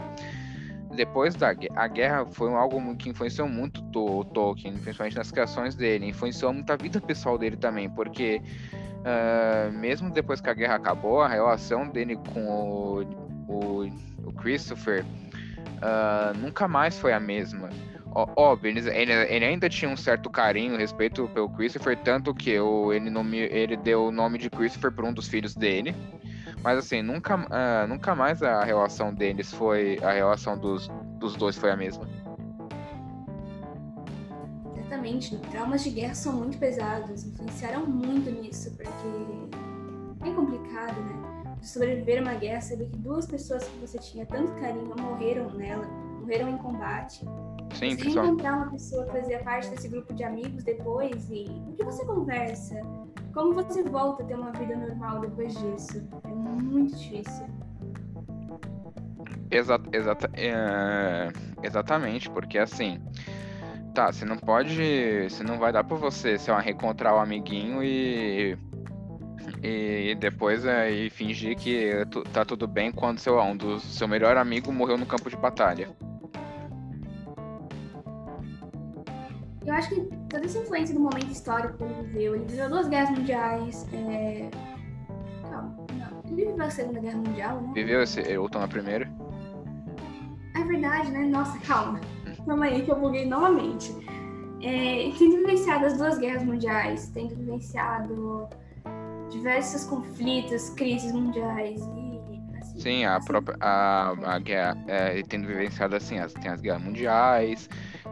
depois 0.96 1.36
da 1.36 1.56
a 1.76 1.88
guerra 1.88 2.26
foi 2.26 2.54
algo 2.54 2.96
que 2.98 3.10
influenciou 3.10 3.48
muito 3.48 3.82
o 3.98 4.26
Tolkien, 4.26 4.74
principalmente 4.74 5.16
nas 5.16 5.32
criações 5.32 5.76
dele, 5.76 6.08
influenciou 6.08 6.54
muito 6.54 6.72
a 6.72 6.76
vida 6.76 7.00
pessoal 7.00 7.38
dele 7.38 7.56
também, 7.56 7.90
porque 7.90 8.42
uh, 9.00 9.72
mesmo 9.72 10.12
depois 10.12 10.42
que 10.42 10.50
a 10.50 10.54
guerra 10.54 10.76
acabou, 10.76 11.22
a 11.22 11.28
relação 11.28 11.88
dele 11.88 12.18
com 12.34 12.46
o, 12.50 13.02
o, 13.48 13.86
o 14.26 14.34
Christopher 14.34 15.06
uh, 15.06 16.38
nunca 16.38 16.68
mais 16.68 17.00
foi 17.00 17.14
a 17.14 17.20
mesma. 17.20 17.70
Óbvio, 18.12 18.70
ele, 18.70 18.90
ele, 18.90 19.46
ainda 19.46 19.70
tinha 19.70 19.90
um 19.90 19.96
certo 19.96 20.30
carinho, 20.30 20.76
respeito 20.78 21.28
pelo 21.30 21.50
Christopher, 21.50 21.96
tanto 21.98 22.34
que 22.34 22.60
o, 22.60 22.92
ele, 22.92 23.10
nome, 23.10 23.38
ele 23.38 23.78
deu 23.78 24.06
o 24.06 24.12
nome 24.12 24.38
de 24.40 24.50
Christopher 24.50 24.92
para 24.92 25.06
um 25.06 25.14
dos 25.14 25.28
filhos 25.28 25.56
dele. 25.56 25.96
Mas 26.64 26.78
assim, 26.78 27.02
nunca, 27.02 27.36
uh, 27.36 27.88
nunca 27.88 28.16
mais 28.16 28.44
a 28.44 28.64
relação 28.64 29.14
deles 29.14 29.54
foi. 29.54 29.98
A 30.02 30.12
relação 30.12 30.58
dos, 30.58 30.90
dos 31.18 31.36
dois 31.36 31.56
foi 31.58 31.72
a 31.72 31.78
mesma. 31.78 32.08
Exatamente. 34.76 35.38
Traumas 35.52 35.84
de 35.84 35.92
guerra 35.92 36.16
são 36.16 36.34
muito 36.34 36.58
pesados, 36.58 37.24
influenciaram 37.24 37.86
muito 37.86 38.30
nisso, 38.32 38.76
porque 38.76 40.28
é 40.28 40.34
complicado, 40.34 41.00
né? 41.00 41.56
De 41.62 41.68
sobreviver 41.68 42.20
a 42.20 42.22
uma 42.22 42.34
guerra, 42.34 42.62
saber 42.62 42.88
que 42.88 42.98
duas 42.98 43.26
pessoas 43.26 43.66
que 43.66 43.78
você 43.80 43.98
tinha 44.00 44.26
tanto 44.26 44.54
carinho 44.54 44.94
morreram 44.98 45.50
nela, 45.52 45.88
morreram 46.30 46.50
em 46.50 46.58
combate. 46.58 47.26
Sim, 47.74 47.98
você 47.98 48.10
encontrar 48.10 48.58
uma 48.58 48.72
pessoa 48.72 49.06
que 49.06 49.12
fazia 49.14 49.40
parte 49.40 49.70
desse 49.70 49.88
grupo 49.88 50.14
de 50.14 50.24
amigos 50.24 50.64
depois 50.64 51.28
e 51.30 51.46
o 51.68 51.74
que 51.74 51.84
você 51.84 52.06
conversa? 52.06 52.80
Como 53.34 53.54
você 53.54 53.84
volta 53.84 54.22
a 54.22 54.26
ter 54.28 54.36
uma 54.36 54.52
vida 54.52 54.76
normal 54.76 55.22
depois 55.22 55.58
disso? 55.58 56.08
É 56.24 56.28
muito 56.28 56.96
difícil. 56.96 57.48
Exata, 59.50 59.90
exata, 59.92 60.30
é, 60.36 61.30
exatamente, 61.64 62.30
porque 62.30 62.60
assim, 62.60 63.02
tá, 63.96 64.12
você 64.12 64.24
não 64.24 64.38
pode, 64.38 65.28
você 65.28 65.44
não 65.44 65.58
vai 65.58 65.72
dar 65.72 65.84
pra 65.84 65.98
você, 65.98 66.38
sei 66.38 66.54
lá, 66.54 66.60
reencontrar 66.60 67.16
o 67.16 67.18
amiguinho 67.18 67.84
e 67.84 68.56
e 69.64 70.16
depois 70.16 70.66
aí 70.66 71.08
é, 71.08 71.10
fingir 71.10 71.58
que 71.58 71.92
tá 72.32 72.46
tudo 72.46 72.68
bem 72.68 72.92
quando 72.92 73.20
seu 73.20 73.40
um 73.42 73.58
dos 73.58 73.84
seu 73.84 74.08
melhor 74.08 74.38
amigo 74.38 74.72
morreu 74.72 74.98
no 74.98 75.06
campo 75.06 75.30
de 75.30 75.36
batalha. 75.36 75.90
Eu 79.70 79.76
acho 79.76 79.90
que 79.90 80.02
toda 80.28 80.46
essa 80.46 80.58
influência 80.58 80.96
do 80.96 81.00
momento 81.00 81.32
histórico 81.32 81.78
que 81.78 81.84
ele 81.84 81.94
viveu, 82.02 82.36
ele 82.36 82.46
viveu 82.46 82.70
duas 82.70 82.90
guerras 82.90 83.12
mundiais. 83.12 83.88
É... 83.94 84.50
Calma, 85.48 85.78
não. 85.94 86.24
Ele 86.26 86.48
viveu 86.48 86.66
a 86.66 86.70
Segunda 86.72 87.00
Guerra 87.00 87.18
Mundial, 87.18 87.62
né? 87.62 87.72
Viveu 87.76 88.02
esse, 88.02 88.36
ou 88.36 88.50
na 88.50 88.68
primeira? 88.68 89.08
É 90.56 90.64
verdade, 90.64 91.12
né? 91.12 91.20
Nossa, 91.20 91.60
calma. 91.60 92.02
Calma 92.48 92.66
aí 92.66 92.82
que 92.82 92.90
eu 92.90 93.00
buguei 93.00 93.28
novamente. 93.28 93.96
É, 94.64 95.12
tendo 95.20 95.38
vivenciado 95.38 95.86
as 95.86 96.00
duas 96.00 96.18
guerras 96.18 96.44
mundiais, 96.44 97.12
tendo 97.14 97.36
vivenciado 97.36 98.50
diversos 99.30 99.84
conflitos, 99.84 100.72
crises 100.72 101.12
mundiais 101.12 101.80
e 101.80 102.20
assim, 102.58 102.80
Sim, 102.80 103.06
a 103.06 103.18
assim. 103.18 103.28
própria 103.28 103.56
a, 103.62 104.16
a 104.36 104.40
guerra, 104.40 104.84
é, 104.88 105.22
tendo 105.22 105.48
vivenciado 105.48 105.96
assim, 105.96 106.18
as, 106.18 106.34
tem 106.34 106.50
as 106.50 106.60
guerras 106.60 106.82
mundiais, 106.82 107.70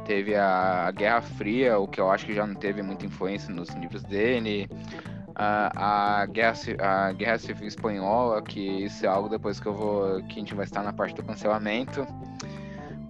teve 0.08 0.36
a 0.36 0.90
Guerra 0.92 1.22
Fria, 1.22 1.78
o 1.78 1.86
que 1.86 2.00
eu 2.00 2.10
acho 2.10 2.26
que 2.26 2.34
já 2.34 2.48
não 2.48 2.56
teve 2.56 2.82
muita 2.82 3.06
influência 3.06 3.54
nos 3.54 3.70
livros 3.72 4.02
dele. 4.04 4.70
A, 5.36 6.22
a, 6.22 6.26
Guerra, 6.26 6.56
a 6.80 7.12
Guerra 7.12 7.38
Civil 7.38 7.68
Espanhola, 7.68 8.42
que 8.42 8.86
isso 8.86 9.06
é 9.06 9.10
algo 9.10 9.28
depois 9.28 9.60
que 9.60 9.68
eu 9.68 9.74
vou. 9.74 10.24
que 10.24 10.38
a 10.38 10.40
gente 10.40 10.56
vai 10.56 10.66
estar 10.66 10.82
na 10.82 10.94
parte 10.94 11.14
do 11.14 11.24
cancelamento. 11.24 12.08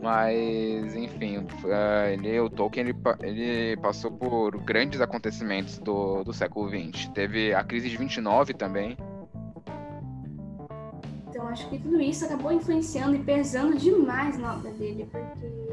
Mas, 0.02 0.96
enfim, 0.96 1.38
uh, 1.38 2.08
ele, 2.12 2.40
o 2.40 2.50
Tolkien 2.50 2.88
ele, 2.88 2.96
ele 3.22 3.78
passou 3.78 4.12
por 4.12 4.58
grandes 4.64 5.00
acontecimentos 5.00 5.80
do, 5.80 6.24
do 6.24 6.34
século 6.34 6.70
XX. 6.70 7.10
Teve 7.10 7.54
a 7.54 7.64
crise 7.64 7.90
de 7.90 7.98
29 7.98 8.54
também. 8.54 8.98
Então, 11.30 11.48
acho 11.48 11.70
que 11.70 11.80
tudo 11.80 12.00
isso 12.02 12.26
acabou 12.26 12.52
influenciando 12.52 13.16
e 13.16 13.20
pesando 13.20 13.78
demais 13.78 14.38
na 14.38 14.56
obra 14.56 14.72
dele, 14.72 15.08
porque 15.12 15.67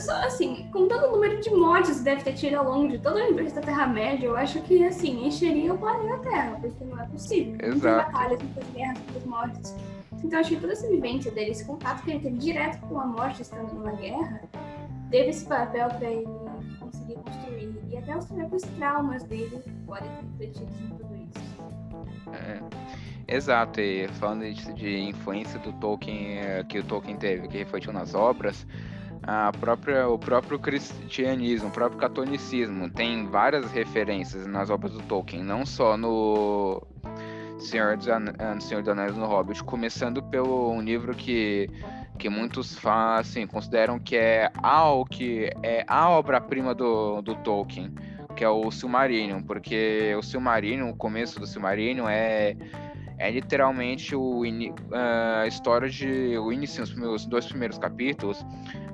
só, 0.00 0.12
assim, 0.24 0.68
com 0.72 0.88
todo 0.88 1.08
o 1.08 1.12
número 1.12 1.40
de 1.40 1.50
mortes 1.50 1.98
que 1.98 2.04
deve 2.04 2.22
ter 2.22 2.32
tido 2.32 2.54
ao 2.54 2.64
longo 2.64 2.88
de 2.88 2.98
todo 2.98 3.16
o 3.16 3.20
universo 3.20 3.54
da 3.56 3.60
Terra-média, 3.60 4.26
eu 4.26 4.36
acho 4.36 4.60
que, 4.62 4.84
assim, 4.84 5.26
encheria 5.26 5.74
o 5.74 5.78
planeta 5.78 6.18
Terra, 6.18 6.58
porque 6.60 6.84
não 6.84 7.00
é 7.00 7.06
possível. 7.06 7.54
Exato. 7.60 7.70
Muitas 7.70 8.12
batalhas, 8.12 8.42
muitas 8.42 8.70
guerras, 8.72 8.98
muitas 8.98 9.24
mortes. 9.24 9.76
Então, 10.24 10.40
acho 10.40 10.50
que 10.50 10.56
toda 10.56 10.72
essa 10.72 10.88
vivência 10.88 11.30
dele, 11.30 11.50
esse 11.50 11.64
contato 11.64 12.02
que 12.04 12.10
ele 12.10 12.20
teve 12.20 12.38
direto 12.38 12.80
com 12.86 13.00
a 13.00 13.06
morte 13.06 13.42
estando 13.42 13.74
numa 13.74 13.92
guerra, 13.92 14.42
teve 15.10 15.30
esse 15.30 15.44
papel 15.44 15.88
para 15.88 16.10
ele 16.10 16.26
conseguir 16.80 17.14
construir. 17.14 17.74
E 17.90 17.96
até 17.98 18.16
os 18.16 18.24
próprios 18.26 18.62
traumas 18.62 19.22
dele 19.24 19.62
podem 19.84 20.08
ter 20.08 20.46
refletido 20.46 20.72
em 20.84 20.88
tudo 20.96 21.16
isso. 21.16 21.62
É. 22.32 22.62
Exato, 23.28 23.80
e 23.80 24.08
falando 24.08 24.42
de, 24.52 24.72
de 24.74 24.98
influência 25.00 25.58
do 25.60 25.72
Tolkien, 25.74 26.38
eh, 26.38 26.64
que 26.68 26.80
o 26.80 26.84
Tolkien 26.84 27.16
teve, 27.16 27.48
que 27.48 27.58
refletiu 27.58 27.92
nas 27.92 28.14
obras, 28.14 28.66
a 29.22 29.52
própria, 29.52 30.08
o 30.08 30.18
próprio 30.18 30.58
cristianismo, 30.58 31.68
o 31.68 31.72
próprio 31.72 31.98
catolicismo 31.98 32.90
tem 32.90 33.26
várias 33.26 33.70
referências 33.70 34.46
nas 34.46 34.68
obras 34.68 34.92
do 34.92 35.02
Tolkien, 35.02 35.44
não 35.44 35.64
só 35.64 35.96
no 35.96 36.82
Senhor 37.58 37.96
dos, 37.96 38.08
An 38.08 38.24
ah, 38.38 38.58
Senhor 38.60 38.82
dos 38.82 38.88
Anéis 38.88 39.16
no 39.16 39.26
Hobbit, 39.26 39.62
começando 39.62 40.22
pelo 40.22 40.72
um 40.72 40.80
livro 40.80 41.14
que, 41.14 41.70
que 42.18 42.28
muitos 42.28 42.76
fazem, 42.76 43.46
consideram 43.46 43.98
que 43.98 44.16
é 44.16 44.50
a, 44.62 44.82
que 45.08 45.50
é 45.62 45.84
a 45.86 46.10
obra-prima 46.10 46.74
do, 46.74 47.22
do 47.22 47.36
Tolkien, 47.36 47.94
que 48.34 48.42
é 48.42 48.48
o 48.48 48.70
Silmarillion, 48.72 49.40
porque 49.42 50.14
o 50.18 50.22
Silmarillion, 50.22 50.90
o 50.90 50.96
começo 50.96 51.38
do 51.38 51.46
Silmarillion 51.46 52.08
é 52.08 52.56
é 53.22 53.30
literalmente 53.30 54.16
o 54.16 54.42
a 54.92 55.46
história 55.46 55.88
de 55.88 56.36
o 56.36 56.52
início, 56.52 56.82
os 56.82 57.24
dois 57.24 57.46
primeiros 57.46 57.78
capítulos, 57.78 58.44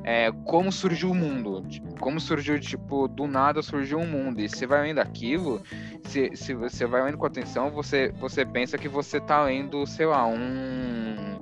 é 0.04 0.30
como 0.44 0.70
surgiu 0.70 1.10
o 1.10 1.14
mundo, 1.14 1.64
como 1.98 2.20
surgiu 2.20 2.60
tipo 2.60 3.08
do 3.08 3.26
nada 3.26 3.62
surgiu 3.62 3.98
um 3.98 4.06
mundo 4.06 4.38
e 4.40 4.46
você 4.46 4.66
vai 4.66 4.82
lendo 4.82 4.98
aquilo, 4.98 5.62
se, 6.04 6.30
se 6.36 6.52
você 6.52 6.84
vai 6.84 7.02
lendo 7.04 7.16
com 7.16 7.24
atenção, 7.24 7.70
você 7.70 8.12
você 8.20 8.44
pensa 8.44 8.76
que 8.76 8.86
você 8.86 9.18
tá 9.18 9.44
lendo, 9.44 9.86
sei 9.86 10.04
lá, 10.04 10.26
um 10.26 11.38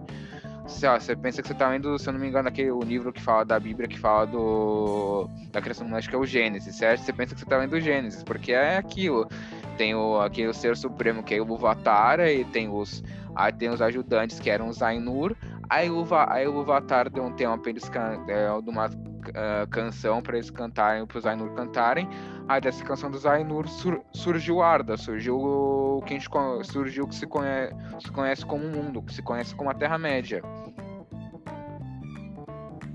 sei 0.69 0.89
lá, 0.89 1.01
você 1.01 1.17
pensa 1.17 1.43
que 1.43 1.49
você 1.49 1.55
tá 1.55 1.69
lendo, 1.69 1.99
se 1.99 2.09
eu 2.09 2.13
não 2.13 2.21
me 2.21 2.29
engano, 2.29 2.49
aquele 2.49 2.71
o 2.71 2.81
livro 2.81 3.13
que 3.13 3.21
fala 3.21 3.45
da 3.45 3.59
Bíblia, 3.59 3.89
que 3.89 3.99
fala 3.99 4.27
do 4.27 5.29
da 5.51 5.61
criação 5.61 5.89
do 5.89 5.97
acho 5.97 6.09
que 6.09 6.15
é 6.15 6.19
o 6.19 6.27
Gênesis, 6.27 6.77
certo? 6.77 7.01
Você 7.01 7.13
pensa 7.13 7.35
que 7.35 7.41
você 7.41 7.47
tá 7.47 7.59
lendo 7.59 7.75
o 7.75 7.81
Gênesis, 7.81 8.23
porque 8.23 8.53
é 8.53 8.77
aquilo. 8.77 9.29
Tem 9.77 9.95
o, 9.95 10.21
aquele 10.21 10.53
ser 10.53 10.77
supremo 10.77 11.23
que 11.23 11.35
é 11.35 11.41
o 11.41 11.45
Luvatara 11.45 12.33
e 12.33 12.45
tem 12.45 12.69
os 12.69 13.03
aí 13.35 13.53
tem 13.53 13.69
os 13.69 13.83
ajudantes 13.83 14.41
que 14.41 14.49
eram 14.49 14.69
os 14.69 14.83
Ainur. 14.83 15.37
Aí 15.69 15.91
o, 15.91 16.07
aí 16.29 16.47
o 16.47 16.53
Luvatar 16.53 17.11
deu 17.11 17.25
um 17.25 17.33
tema 17.33 17.59
para 17.59 17.71
eles 17.71 17.91
é, 18.29 18.61
de 18.63 18.71
uma 18.71 18.87
uh, 18.87 19.69
canção 19.71 20.23
para 20.23 20.37
eles 20.37 20.51
cantarem, 20.51 21.07
para 21.07 21.19
os 21.19 21.27
Ainur 21.27 21.51
cantarem. 21.55 22.09
Aí 22.49 22.61
dessa 22.61 22.83
canção 22.85 23.11
dos 23.11 23.27
Ainur 23.27 23.69
sur, 23.69 24.01
surgiu 24.13 24.63
Arda, 24.63 24.97
surgiu 24.97 25.37
o 25.37 26.03
que 26.07 26.19
surgiu 26.63 27.05
o 27.05 27.09
que 27.09 27.15
se 27.15 27.27
conhece, 27.27 27.75
se 27.99 28.11
conhece 28.13 28.47
como 28.47 28.65
o 28.65 28.71
mundo, 28.71 29.03
que 29.03 29.13
se 29.13 29.23
conhece 29.23 29.55
como 29.55 29.69
a 29.69 29.75
Terra 29.75 29.99
Média 29.99 30.43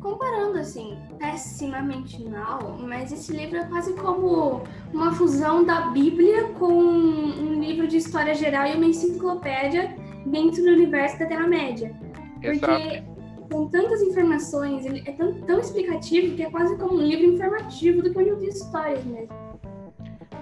comparando 0.01 0.57
assim, 0.57 0.97
pessimamente 1.19 2.21
mal, 2.27 2.77
mas 2.79 3.11
esse 3.11 3.31
livro 3.31 3.57
é 3.57 3.65
quase 3.65 3.93
como 3.93 4.63
uma 4.91 5.13
fusão 5.13 5.63
da 5.63 5.91
Bíblia 5.91 6.49
com 6.59 6.73
um 6.73 7.61
livro 7.61 7.87
de 7.87 7.97
história 7.97 8.33
geral 8.33 8.67
e 8.67 8.75
uma 8.75 8.87
enciclopédia 8.87 9.95
dentro 10.25 10.63
do 10.63 10.69
universo 10.69 11.19
da 11.19 11.27
Terra-média. 11.27 11.95
Porque 12.41 13.03
com 13.51 13.67
tantas 13.67 14.01
informações, 14.01 14.85
ele 14.85 15.03
é 15.05 15.11
tão, 15.11 15.33
tão 15.41 15.59
explicativo 15.59 16.35
que 16.35 16.43
é 16.43 16.49
quase 16.49 16.75
como 16.77 16.95
um 16.95 17.01
livro 17.01 17.25
informativo 17.35 18.01
do 18.01 18.11
que 18.11 18.17
um 18.17 18.21
livro 18.21 18.39
de 18.39 18.47
histórias 18.47 19.03
mesmo. 19.05 19.35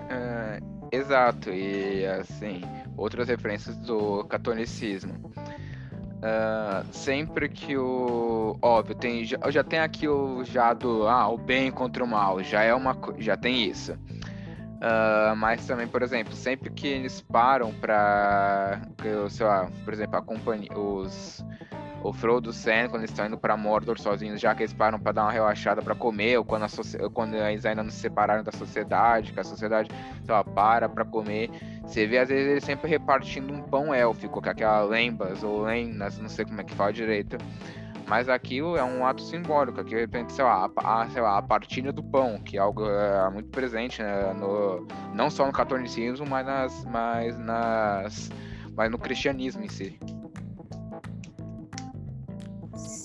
Uh, 0.10 0.64
exato, 0.92 1.50
e 1.50 2.06
assim, 2.06 2.62
outras 2.96 3.28
referências 3.28 3.76
do 3.78 4.24
catolicismo. 4.26 5.14
Uh, 6.20 6.86
sempre 6.92 7.48
que 7.48 7.78
o. 7.78 8.58
Óbvio, 8.62 8.94
tem, 8.94 9.24
já, 9.24 9.38
já 9.50 9.64
tem 9.64 9.80
aqui 9.80 10.06
o 10.06 10.44
já 10.44 10.74
do 10.74 11.08
ah, 11.08 11.30
o 11.30 11.38
bem 11.38 11.72
contra 11.72 12.04
o 12.04 12.08
mal, 12.08 12.44
já 12.44 12.62
é 12.62 12.74
uma 12.74 12.98
já 13.18 13.38
tem 13.38 13.64
isso. 13.64 13.94
Uh, 13.94 15.36
mas 15.38 15.66
também, 15.66 15.88
por 15.88 16.02
exemplo, 16.02 16.34
sempre 16.34 16.70
que 16.70 16.88
eles 16.88 17.22
param 17.22 17.74
para, 17.74 18.82
sei 19.30 19.46
lá, 19.46 19.70
por 19.86 19.94
exemplo, 19.94 20.18
a 20.18 20.22
companhia, 20.22 20.78
os 20.78 21.44
o 22.04 22.14
Frodo 22.14 22.50
e 22.50 22.52
o 22.52 22.54
Sam, 22.54 22.88
quando 22.90 23.02
eles 23.02 23.12
estão 23.12 23.26
indo 23.26 23.38
para 23.38 23.58
Mordor 23.58 24.00
sozinhos, 24.00 24.40
já 24.40 24.56
que 24.56 24.64
eles 24.64 24.74
param 24.74 25.00
para 25.00 25.12
dar 25.12 25.24
uma 25.24 25.32
relaxada 25.32 25.82
para 25.82 25.96
comer, 25.96 26.38
ou 26.38 26.46
quando, 26.46 26.66
quando 27.14 27.36
eles 27.36 27.66
ainda 27.66 27.84
não 27.84 27.92
se 27.92 28.00
separaram 28.00 28.44
da 28.44 28.52
sociedade, 28.52 29.34
que 29.34 29.40
a 29.40 29.44
sociedade 29.44 29.90
lá, 30.28 30.44
para 30.44 30.88
para 30.88 31.04
comer, 31.04 31.50
você 31.84 32.08
vê 32.08 32.20
às 32.20 32.30
vezes 32.30 32.48
eles 32.50 32.64
sempre 32.64 32.90
repartindo 32.90 33.54
um 33.54 33.62
pão 33.62 33.94
élfico, 33.94 34.42
que 34.42 34.50
é 34.50 34.52
aquela 34.52 34.84
lembas 34.84 35.44
ou 35.44 35.64
lendas, 35.64 36.18
não 36.18 36.30
sei 36.30 36.46
como 36.46 36.62
é 36.62 36.64
que 36.64 36.74
fala 36.74 36.94
direito. 36.94 37.38
Mas 38.08 38.28
aquilo 38.28 38.76
é 38.76 38.84
um 38.84 39.06
ato 39.06 39.22
simbólico, 39.22 39.84
que 39.84 39.92
de 39.92 40.00
repente, 40.00 40.34
sei 40.34 40.44
lá, 40.44 40.68
a, 40.78 41.08
sei 41.10 41.22
lá, 41.22 41.38
a 41.38 41.42
partilha 41.44 41.92
do 41.92 42.02
pão, 42.02 42.40
que 42.40 42.58
é 42.58 42.60
algo 42.60 42.90
é, 42.90 43.30
muito 43.30 43.50
presente, 43.50 44.02
né, 44.02 44.34
no, 44.34 44.88
não 45.14 45.30
só 45.30 45.46
no 45.46 45.52
catolicismo, 45.52 46.26
mas, 46.26 46.44
nas, 46.44 46.86
mas, 46.86 47.38
nas, 47.38 48.32
mas 48.76 48.90
no 48.90 48.98
cristianismo 48.98 49.64
em 49.64 49.70
si. 49.70 50.00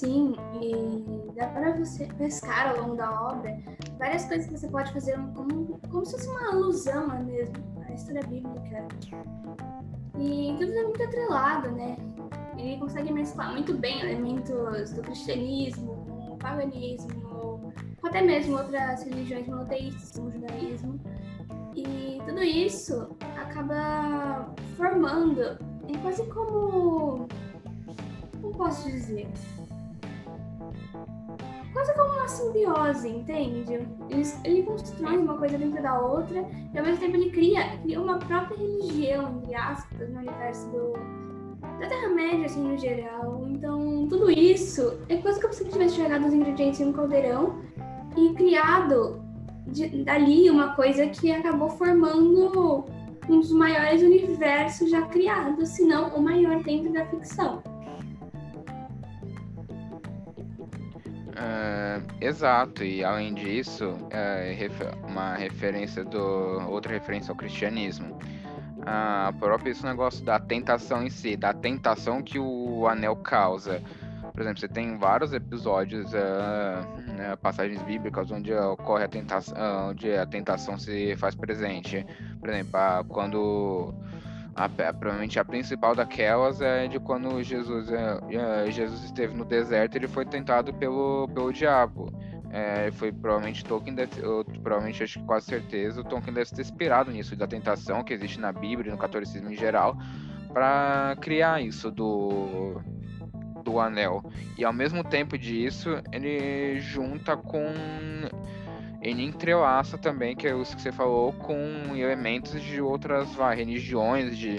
Sim, 0.04 0.34
e 0.61 1.32
dá 1.34 1.46
para 1.46 1.73
você 1.73 2.06
pescar 2.19 2.69
ao 2.69 2.82
longo 2.82 2.95
da 2.95 3.10
obra 3.23 3.58
várias 3.99 4.26
coisas 4.26 4.47
que 4.47 4.58
você 4.58 4.69
pode 4.69 4.93
fazer 4.93 5.17
como, 5.34 5.80
como 5.90 6.04
se 6.04 6.12
fosse 6.12 6.28
uma 6.28 6.49
alusão 6.50 7.25
mesmo 7.25 7.54
à 7.88 7.93
história 7.93 8.21
bíblica. 8.28 8.86
E 10.19 10.54
tudo 10.58 10.73
é 10.73 10.82
muito 10.82 11.02
atrelado, 11.02 11.71
né? 11.71 11.97
Ele 12.58 12.76
consegue 12.78 13.14
mesclar 13.14 13.52
muito 13.52 13.78
bem 13.78 13.99
elementos 14.00 14.93
do 14.93 15.00
cristianismo, 15.00 15.95
do 16.28 16.36
paganismo, 16.36 17.73
até 18.02 18.21
mesmo 18.21 18.58
outras 18.58 19.04
religiões 19.04 19.47
monoteístas, 19.47 20.12
como 20.12 20.28
o 20.28 20.32
judaísmo. 20.32 21.00
E 21.75 22.21
tudo 22.26 22.43
isso 22.43 23.08
acaba 23.38 24.52
formando, 24.76 25.40
é 25.40 25.99
quase 26.02 26.26
como. 26.26 27.26
Como 28.43 28.54
posso 28.54 28.86
dizer? 28.90 29.26
Quase 31.84 31.94
como 31.94 32.14
uma 32.14 32.28
simbiose, 32.28 33.08
entende? 33.08 33.75
Ele, 34.08 34.26
ele 34.44 34.62
constrói 34.62 35.18
uma 35.18 35.36
coisa 35.36 35.58
dentro 35.58 35.82
da 35.82 36.00
outra 36.00 36.44
e 36.73 36.78
ao 36.78 36.84
mesmo 36.84 36.99
tempo 36.99 37.16
ele 37.16 37.30
cria, 37.30 37.76
cria 37.82 38.00
uma 38.00 38.18
própria 38.18 38.56
religião, 38.56 39.40
entre 39.42 39.54
aspas, 39.54 40.08
no 40.10 40.20
universo 40.20 40.66
do, 40.70 40.92
da 41.78 41.86
Terra-média, 41.86 42.47
assim, 42.47 42.62
no 42.62 42.78
geral. 42.78 43.44
Então, 43.49 44.06
tudo 44.08 44.30
isso 44.30 44.99
é 45.08 45.16
quase 45.18 45.40
como 45.40 45.52
se 45.52 45.62
ele 45.62 45.73
tivesse 45.73 45.97
jogado 45.97 46.26
os 46.26 46.32
ingredientes 46.32 46.80
em 46.80 46.86
um 46.86 46.92
caldeirão 46.92 47.58
e 48.16 48.32
criado 48.34 49.23
de, 49.66 50.04
dali 50.04 50.49
uma 50.49 50.75
coisa 50.75 51.06
que 51.08 51.30
acabou 51.30 51.68
formando 51.68 52.84
um 53.28 53.40
dos 53.40 53.52
maiores 53.52 54.02
universos 54.02 54.90
já 54.90 55.02
criados, 55.02 55.70
se 55.70 55.84
não 55.84 56.14
o 56.14 56.23
maior 56.23 56.62
dentro 56.62 56.92
da 56.92 57.04
ficção. 57.06 57.62
Uh, 61.45 62.02
exato, 62.23 62.83
e 62.83 63.04
além 63.04 63.35
disso, 63.35 63.99
é 64.11 64.57
uma 65.07 65.35
referência 65.35 66.02
do. 66.02 66.19
outra 66.71 66.93
referência 66.93 67.30
ao 67.33 67.37
cristianismo. 67.37 68.19
A 68.87 69.30
uh, 69.30 69.39
próprio 69.39 69.73
esse 69.73 69.85
negócio 69.85 70.25
da 70.25 70.39
tentação 70.39 71.02
em 71.02 71.11
si, 71.11 71.37
da 71.37 71.52
tentação 71.52 72.23
que 72.23 72.39
o 72.39 72.87
anel 72.89 73.17
causa. 73.17 73.83
Por 74.33 74.41
exemplo, 74.41 74.59
você 74.61 74.69
tem 74.69 74.97
vários 74.99 75.33
episódios, 75.33 76.13
uh, 76.13 77.37
passagens 77.41 77.80
bíblicas, 77.83 78.30
onde 78.30 78.52
ocorre 78.52 79.04
a 79.04 79.09
tentação, 79.09 79.54
onde 79.91 80.13
a 80.13 80.26
tentação 80.26 80.78
se 80.78 81.15
faz 81.17 81.35
presente. 81.35 82.04
Por 82.41 82.49
exemplo, 82.49 82.73
quando 83.09 83.95
a, 84.54 84.69
provavelmente 84.69 85.38
a 85.38 85.45
principal 85.45 85.95
daquelas 85.95 86.60
é 86.60 86.86
de 86.86 87.00
quando 87.00 87.43
Jesus, 87.43 87.88
é, 87.90 88.71
Jesus 88.71 89.02
esteve 89.04 89.34
no 89.34 89.45
deserto, 89.45 89.97
ele 89.97 90.06
foi 90.06 90.25
tentado 90.25 90.73
pelo, 90.75 91.28
pelo 91.28 91.52
diabo. 91.52 92.12
É, 92.50 92.93
foi 92.93 93.10
provavelmente 93.10 93.64
Tolkien, 93.64 93.97
deve, 93.97 94.23
eu, 94.23 94.45
provavelmente 94.62 95.02
acho 95.02 95.19
que 95.19 95.26
quase 95.26 95.47
certeza, 95.47 96.00
o 96.00 96.04
Tolkien 96.04 96.32
deve 96.32 96.50
ter 96.50 96.62
inspirado 96.62 97.10
nisso, 97.10 97.34
da 97.34 97.49
tentação 97.49 98.04
que 98.04 98.14
existe 98.14 98.38
na 98.38 98.52
Bíblia 98.52 98.93
no 98.93 98.99
catolicismo 98.99 99.50
em 99.50 99.56
geral, 99.56 99.99
para 100.52 101.17
criar 101.21 101.60
isso 101.60 101.90
do, 101.90 102.80
do 103.64 103.80
anel. 103.80 104.23
E 104.56 104.64
ao 104.64 104.73
mesmo 104.73 105.02
tempo 105.02 105.36
disso, 105.36 106.00
ele 106.12 106.78
junta 106.78 107.36
com 107.36 107.67
ele 109.04 109.23
entrelaça 109.23 109.99
também, 109.99 110.34
que 110.34 110.49
é 110.49 110.56
isso 110.56 110.75
que 110.75 110.80
você 110.80 110.90
falou, 110.90 111.30
com 111.34 111.95
elementos 111.95 112.60
de 112.62 112.80
outras 112.80 113.28
vai, 113.34 113.54
religiões, 113.54 114.36
de 114.36 114.56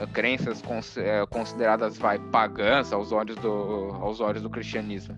uh, 0.00 0.06
crenças 0.12 0.60
uh, 0.60 1.26
consideradas 1.28 1.98
vai, 1.98 2.16
pagãs 2.30 2.92
aos 2.92 3.10
olhos 3.10 3.36
do, 3.36 3.90
aos 4.00 4.20
olhos 4.20 4.42
do 4.42 4.48
cristianismo. 4.48 5.16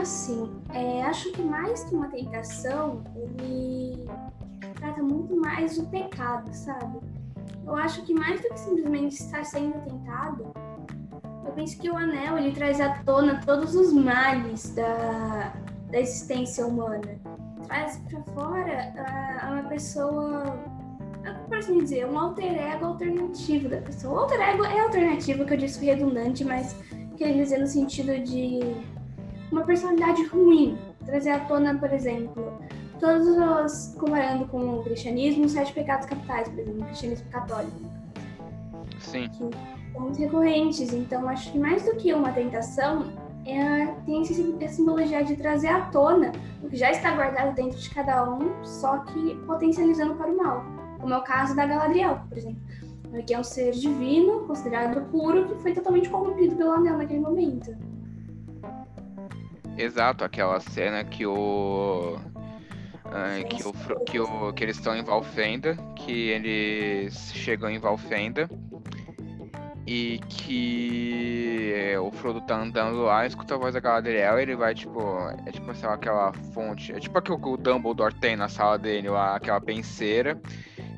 Assim, 0.00 0.52
é, 0.74 1.04
acho 1.04 1.30
que 1.30 1.42
mais 1.42 1.84
que 1.84 1.94
uma 1.94 2.08
tentação, 2.08 3.04
ele 3.14 4.04
trata 4.74 5.00
muito 5.02 5.34
mais 5.36 5.78
do 5.78 5.86
pecado, 5.86 6.52
sabe? 6.52 6.98
Eu 7.64 7.76
acho 7.76 8.02
que 8.02 8.12
mais 8.12 8.40
do 8.42 8.48
que 8.48 8.58
simplesmente 8.58 9.14
estar 9.14 9.44
sendo 9.44 9.80
tentado, 9.84 10.52
eu 11.44 11.52
penso 11.52 11.78
que 11.78 11.88
o 11.88 11.96
anel 11.96 12.36
ele 12.36 12.52
traz 12.52 12.80
à 12.80 12.98
tona 13.04 13.40
todos 13.44 13.74
os 13.74 13.92
males 13.92 14.74
da, 14.74 15.52
da 15.96 16.00
existência 16.02 16.66
humana. 16.66 17.18
Traz 17.66 17.96
para 18.10 18.22
fora 18.34 18.92
uh, 18.94 19.52
uma 19.52 19.62
pessoa, 19.70 20.58
por 21.48 21.56
assim 21.56 21.78
dizer, 21.78 22.06
um 22.06 22.18
alter 22.18 22.52
ego 22.52 22.84
alternativo 22.84 23.70
da 23.70 23.78
pessoa. 23.78 24.14
O 24.14 24.18
alter 24.18 24.40
ego 24.40 24.64
é 24.64 24.78
alternativo, 24.80 25.46
que 25.46 25.54
eu 25.54 25.56
disse 25.56 25.82
redundante, 25.82 26.44
mas 26.44 26.76
queria 27.16 27.42
dizer 27.42 27.58
no 27.58 27.66
sentido 27.66 28.18
de 28.22 28.60
uma 29.50 29.64
personalidade 29.64 30.26
ruim. 30.26 30.76
Trazer 31.06 31.30
à 31.30 31.40
tona, 31.40 31.74
por 31.78 31.90
exemplo, 31.90 32.60
todos 33.00 33.26
os, 33.26 33.94
comparando 33.94 34.46
com 34.48 34.80
o 34.80 34.82
cristianismo, 34.82 35.46
os 35.46 35.52
sete 35.52 35.72
pecados 35.72 36.06
capitais, 36.06 36.46
por 36.48 36.58
exemplo, 36.58 36.82
o 36.82 36.84
cristianismo 36.84 37.30
católico. 37.30 37.80
Sim. 39.00 39.30
Que 39.30 39.36
são 39.38 39.50
muito 39.98 40.18
recorrentes. 40.18 40.92
Então, 40.92 41.26
acho 41.26 41.50
que 41.52 41.58
mais 41.58 41.84
do 41.86 41.96
que 41.96 42.12
uma 42.12 42.32
tentação, 42.32 43.25
é, 43.46 43.86
tem 44.04 44.22
essa 44.22 44.74
simbologia 44.74 45.24
de 45.24 45.36
trazer 45.36 45.68
à 45.68 45.82
tona 45.82 46.32
o 46.62 46.68
que 46.68 46.76
já 46.76 46.90
está 46.90 47.12
guardado 47.12 47.54
dentro 47.54 47.78
de 47.78 47.90
cada 47.90 48.28
um, 48.28 48.64
só 48.64 48.98
que 48.98 49.36
potencializando 49.46 50.14
para 50.16 50.30
o 50.30 50.36
mal, 50.36 50.64
como 50.98 51.14
é 51.14 51.16
o 51.16 51.22
caso 51.22 51.54
da 51.54 51.64
Galadriel, 51.64 52.20
por 52.28 52.36
exemplo. 52.36 52.60
que 53.24 53.32
é 53.32 53.38
um 53.38 53.44
ser 53.44 53.72
divino, 53.72 54.40
considerado 54.46 55.00
puro, 55.10 55.46
que 55.46 55.62
foi 55.62 55.72
totalmente 55.72 56.08
corrompido 56.08 56.56
pelo 56.56 56.72
anel 56.72 56.98
naquele 56.98 57.20
momento. 57.20 57.76
Exato, 59.78 60.24
aquela 60.24 60.58
cena 60.60 61.04
que 61.04 61.26
o. 61.26 62.16
Que, 63.48 63.62
o, 63.64 63.72
que, 64.04 64.18
o, 64.18 64.52
que 64.52 64.64
eles 64.64 64.76
estão 64.76 64.94
em 64.94 65.02
Valfenda, 65.02 65.76
que 65.94 66.28
eles 66.28 67.32
chegam 67.32 67.70
em 67.70 67.78
Valfenda 67.78 68.50
e 69.86 70.20
que 70.28 71.94
o 72.00 72.10
Frodo 72.10 72.40
tá 72.40 72.56
andando 72.56 73.02
lá, 73.02 73.24
escuta 73.26 73.54
a 73.54 73.58
voz 73.58 73.74
da 73.74 73.80
Galadriel, 73.80 74.38
ele 74.38 74.56
vai 74.56 74.74
tipo, 74.74 75.00
é 75.46 75.52
tipo 75.52 75.72
sei 75.74 75.88
lá, 75.88 75.94
aquela 75.94 76.32
fonte, 76.52 76.92
é 76.92 76.98
tipo 76.98 77.16
aquilo 77.16 77.38
que 77.38 77.48
o 77.48 77.56
Dumbledore 77.56 78.14
tem 78.14 78.34
na 78.36 78.48
sala 78.48 78.78
dele, 78.78 79.08
lá, 79.08 79.36
aquela 79.36 79.60
penseira. 79.60 80.40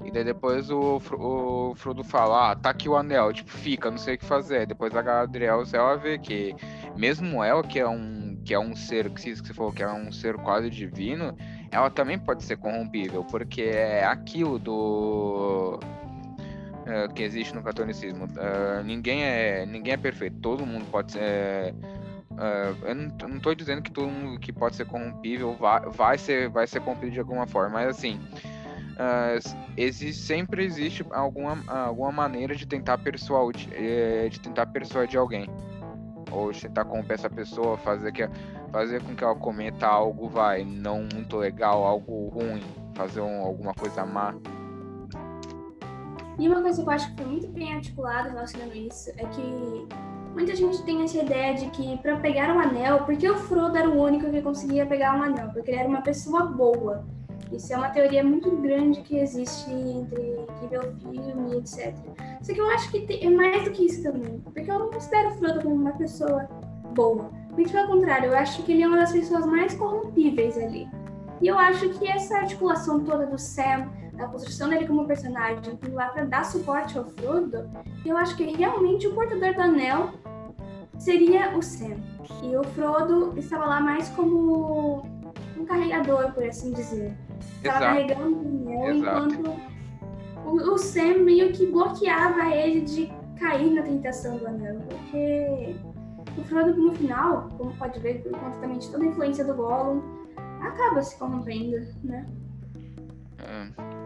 E 0.04 0.10
daí 0.10 0.24
depois 0.24 0.70
o, 0.70 1.02
o 1.12 1.74
Frodo 1.74 2.02
fala, 2.02 2.52
ah, 2.52 2.56
tá 2.56 2.70
aqui 2.70 2.88
o 2.88 2.96
anel, 2.96 3.30
tipo, 3.30 3.50
fica, 3.50 3.90
não 3.90 3.98
sei 3.98 4.14
o 4.14 4.18
que 4.18 4.24
fazer. 4.24 4.66
Depois 4.66 4.96
a 4.96 5.02
Galadriel, 5.02 5.64
ela 5.70 5.96
vê 5.96 6.18
que 6.18 6.56
mesmo 6.96 7.44
ela, 7.44 7.62
que 7.62 7.78
é 7.78 7.86
um, 7.86 8.40
que 8.42 8.54
é 8.54 8.58
um 8.58 8.74
ser, 8.74 9.10
que 9.10 9.36
você 9.36 9.52
falou 9.52 9.70
que 9.70 9.82
é 9.82 9.92
um 9.92 10.10
ser 10.10 10.36
quase 10.36 10.70
divino, 10.70 11.36
ela 11.70 11.90
também 11.90 12.18
pode 12.18 12.42
ser 12.42 12.56
corrompível, 12.56 13.22
porque 13.24 13.60
é 13.60 14.04
aquilo 14.04 14.58
do 14.58 15.78
uh, 16.88 17.12
que 17.12 17.22
existe 17.22 17.54
no 17.54 17.62
catolicismo. 17.62 18.24
Uh, 18.24 18.82
ninguém, 18.84 19.22
é, 19.22 19.66
ninguém 19.66 19.94
é 19.94 19.96
perfeito, 19.96 20.36
todo 20.40 20.66
mundo 20.66 20.86
pode 20.90 21.12
ser. 21.12 21.74
Uh, 22.32 22.86
eu 22.86 22.94
não, 22.94 23.36
estou 23.36 23.54
dizendo 23.54 23.82
que 23.82 23.90
todo 23.90 24.08
mundo 24.08 24.38
que 24.38 24.52
pode 24.52 24.76
ser 24.76 24.86
corrompível 24.86 25.54
vai, 25.54 25.80
vai, 25.90 26.18
ser, 26.18 26.48
vai 26.48 26.66
ser 26.66 26.80
corrompido 26.80 27.12
de 27.12 27.20
alguma 27.20 27.46
forma, 27.46 27.70
mas 27.70 27.88
assim. 27.88 28.20
Uh, 28.98 29.38
existe, 29.76 30.20
sempre 30.20 30.64
existe 30.64 31.06
alguma, 31.12 31.62
alguma 31.68 32.10
maneira 32.10 32.56
de 32.56 32.66
tentar 32.66 32.98
persuadir, 32.98 33.68
de 34.28 34.40
tentar 34.40 34.66
persuadir 34.66 35.20
alguém 35.20 35.48
ou 36.30 36.52
tentar 36.52 36.84
corromper 36.84 37.14
essa 37.14 37.30
pessoa, 37.30 37.76
fazer, 37.78 38.12
que, 38.12 38.28
fazer 38.70 39.02
com 39.02 39.14
que 39.14 39.24
ela 39.24 39.34
cometa 39.34 39.86
algo 39.86 40.28
vai 40.28 40.64
não 40.64 41.06
muito 41.12 41.36
legal, 41.36 41.84
algo 41.84 42.28
ruim, 42.28 42.62
fazer 42.94 43.20
um, 43.20 43.40
alguma 43.42 43.74
coisa 43.74 44.04
má. 44.04 44.34
E 46.38 46.48
uma 46.48 46.62
coisa 46.62 46.82
que 46.82 46.88
eu 46.88 46.92
acho 46.92 47.10
que 47.10 47.22
foi 47.22 47.32
muito 47.32 47.48
bem 47.48 47.74
articulado 47.74 48.28
relacionando 48.28 48.74
isso 48.76 49.10
é 49.16 49.24
que 49.26 49.88
muita 50.32 50.54
gente 50.54 50.80
tem 50.84 51.02
essa 51.02 51.18
ideia 51.18 51.54
de 51.54 51.66
que 51.70 51.98
para 51.98 52.16
pegar 52.18 52.54
um 52.54 52.60
anel, 52.60 53.00
porque 53.04 53.28
o 53.28 53.36
Frodo 53.36 53.76
era 53.76 53.88
o 53.88 54.00
único 54.00 54.30
que 54.30 54.40
conseguia 54.40 54.86
pegar 54.86 55.18
um 55.18 55.22
anel, 55.22 55.50
porque 55.52 55.70
ele 55.70 55.80
era 55.80 55.88
uma 55.88 56.00
pessoa 56.00 56.44
boa. 56.44 57.04
Isso 57.50 57.72
é 57.72 57.76
uma 57.76 57.88
teoria 57.88 58.22
muito 58.22 58.50
grande 58.58 59.00
que 59.00 59.18
existe 59.18 59.70
entre 59.70 60.76
o 60.76 61.10
filme, 61.10 61.56
etc. 61.56 61.94
Só 62.42 62.52
que 62.52 62.60
eu 62.60 62.70
acho 62.70 62.90
que 62.90 63.20
é 63.20 63.30
mais 63.30 63.64
do 63.64 63.70
que 63.72 63.86
isso 63.86 64.02
também, 64.02 64.38
porque 64.40 64.70
eu 64.70 64.78
não 64.78 64.90
considero 64.90 65.30
o 65.30 65.34
Frodo 65.34 65.62
como 65.62 65.74
uma 65.74 65.92
pessoa 65.92 66.48
boa. 66.94 67.30
Muito 67.52 67.72
pelo 67.72 67.88
contrário, 67.88 68.28
eu 68.28 68.36
acho 68.36 68.62
que 68.62 68.72
ele 68.72 68.82
é 68.82 68.86
uma 68.86 68.98
das 68.98 69.10
pessoas 69.10 69.44
mais 69.44 69.74
corrompíveis 69.74 70.56
ali. 70.56 70.88
E 71.40 71.48
eu 71.48 71.58
acho 71.58 71.88
que 71.90 72.06
essa 72.06 72.36
articulação 72.36 73.02
toda 73.02 73.26
do 73.26 73.38
Sam 73.38 73.88
a 74.18 74.26
construção 74.26 74.68
dele 74.68 74.86
como 74.86 75.06
personagem 75.06 75.78
lá 75.92 76.08
para 76.08 76.24
dar 76.24 76.44
suporte 76.44 76.98
ao 76.98 77.04
Frodo, 77.04 77.68
eu 78.04 78.16
acho 78.16 78.36
que 78.36 78.44
realmente 78.44 79.06
o 79.06 79.14
portador 79.14 79.54
do 79.54 79.60
anel 79.60 80.10
seria 80.98 81.56
o 81.56 81.62
Sam. 81.62 81.96
E 82.42 82.56
o 82.56 82.64
Frodo 82.64 83.38
estava 83.38 83.66
lá 83.66 83.80
mais 83.80 84.08
como 84.10 85.06
um 85.56 85.64
carregador, 85.64 86.32
por 86.32 86.44
assim 86.44 86.72
dizer. 86.72 87.16
Estava 87.56 87.80
carregando 87.80 88.36
o 88.36 88.72
anel 88.72 88.96
Exato. 88.96 89.34
enquanto 89.34 89.60
o, 90.44 90.74
o 90.74 90.78
Sam 90.78 91.18
meio 91.18 91.52
que 91.52 91.66
bloqueava 91.66 92.54
ele 92.54 92.80
de 92.80 93.12
cair 93.38 93.70
na 93.70 93.82
tentação 93.82 94.36
do 94.36 94.46
anel. 94.46 94.80
Porque 94.88 95.76
o 96.36 96.44
Frodo, 96.44 96.74
no 96.76 96.92
final, 96.92 97.48
como 97.56 97.72
pode 97.76 97.98
ver, 98.00 98.22
por 98.22 98.32
conta 98.32 98.58
também 98.58 98.78
de 98.78 98.90
toda 98.90 99.04
a 99.04 99.06
influência 99.06 99.44
do 99.44 99.54
Gollum, 99.54 100.02
acaba 100.60 101.02
se 101.02 101.16
corrompendo, 101.18 101.76
né? 102.02 102.26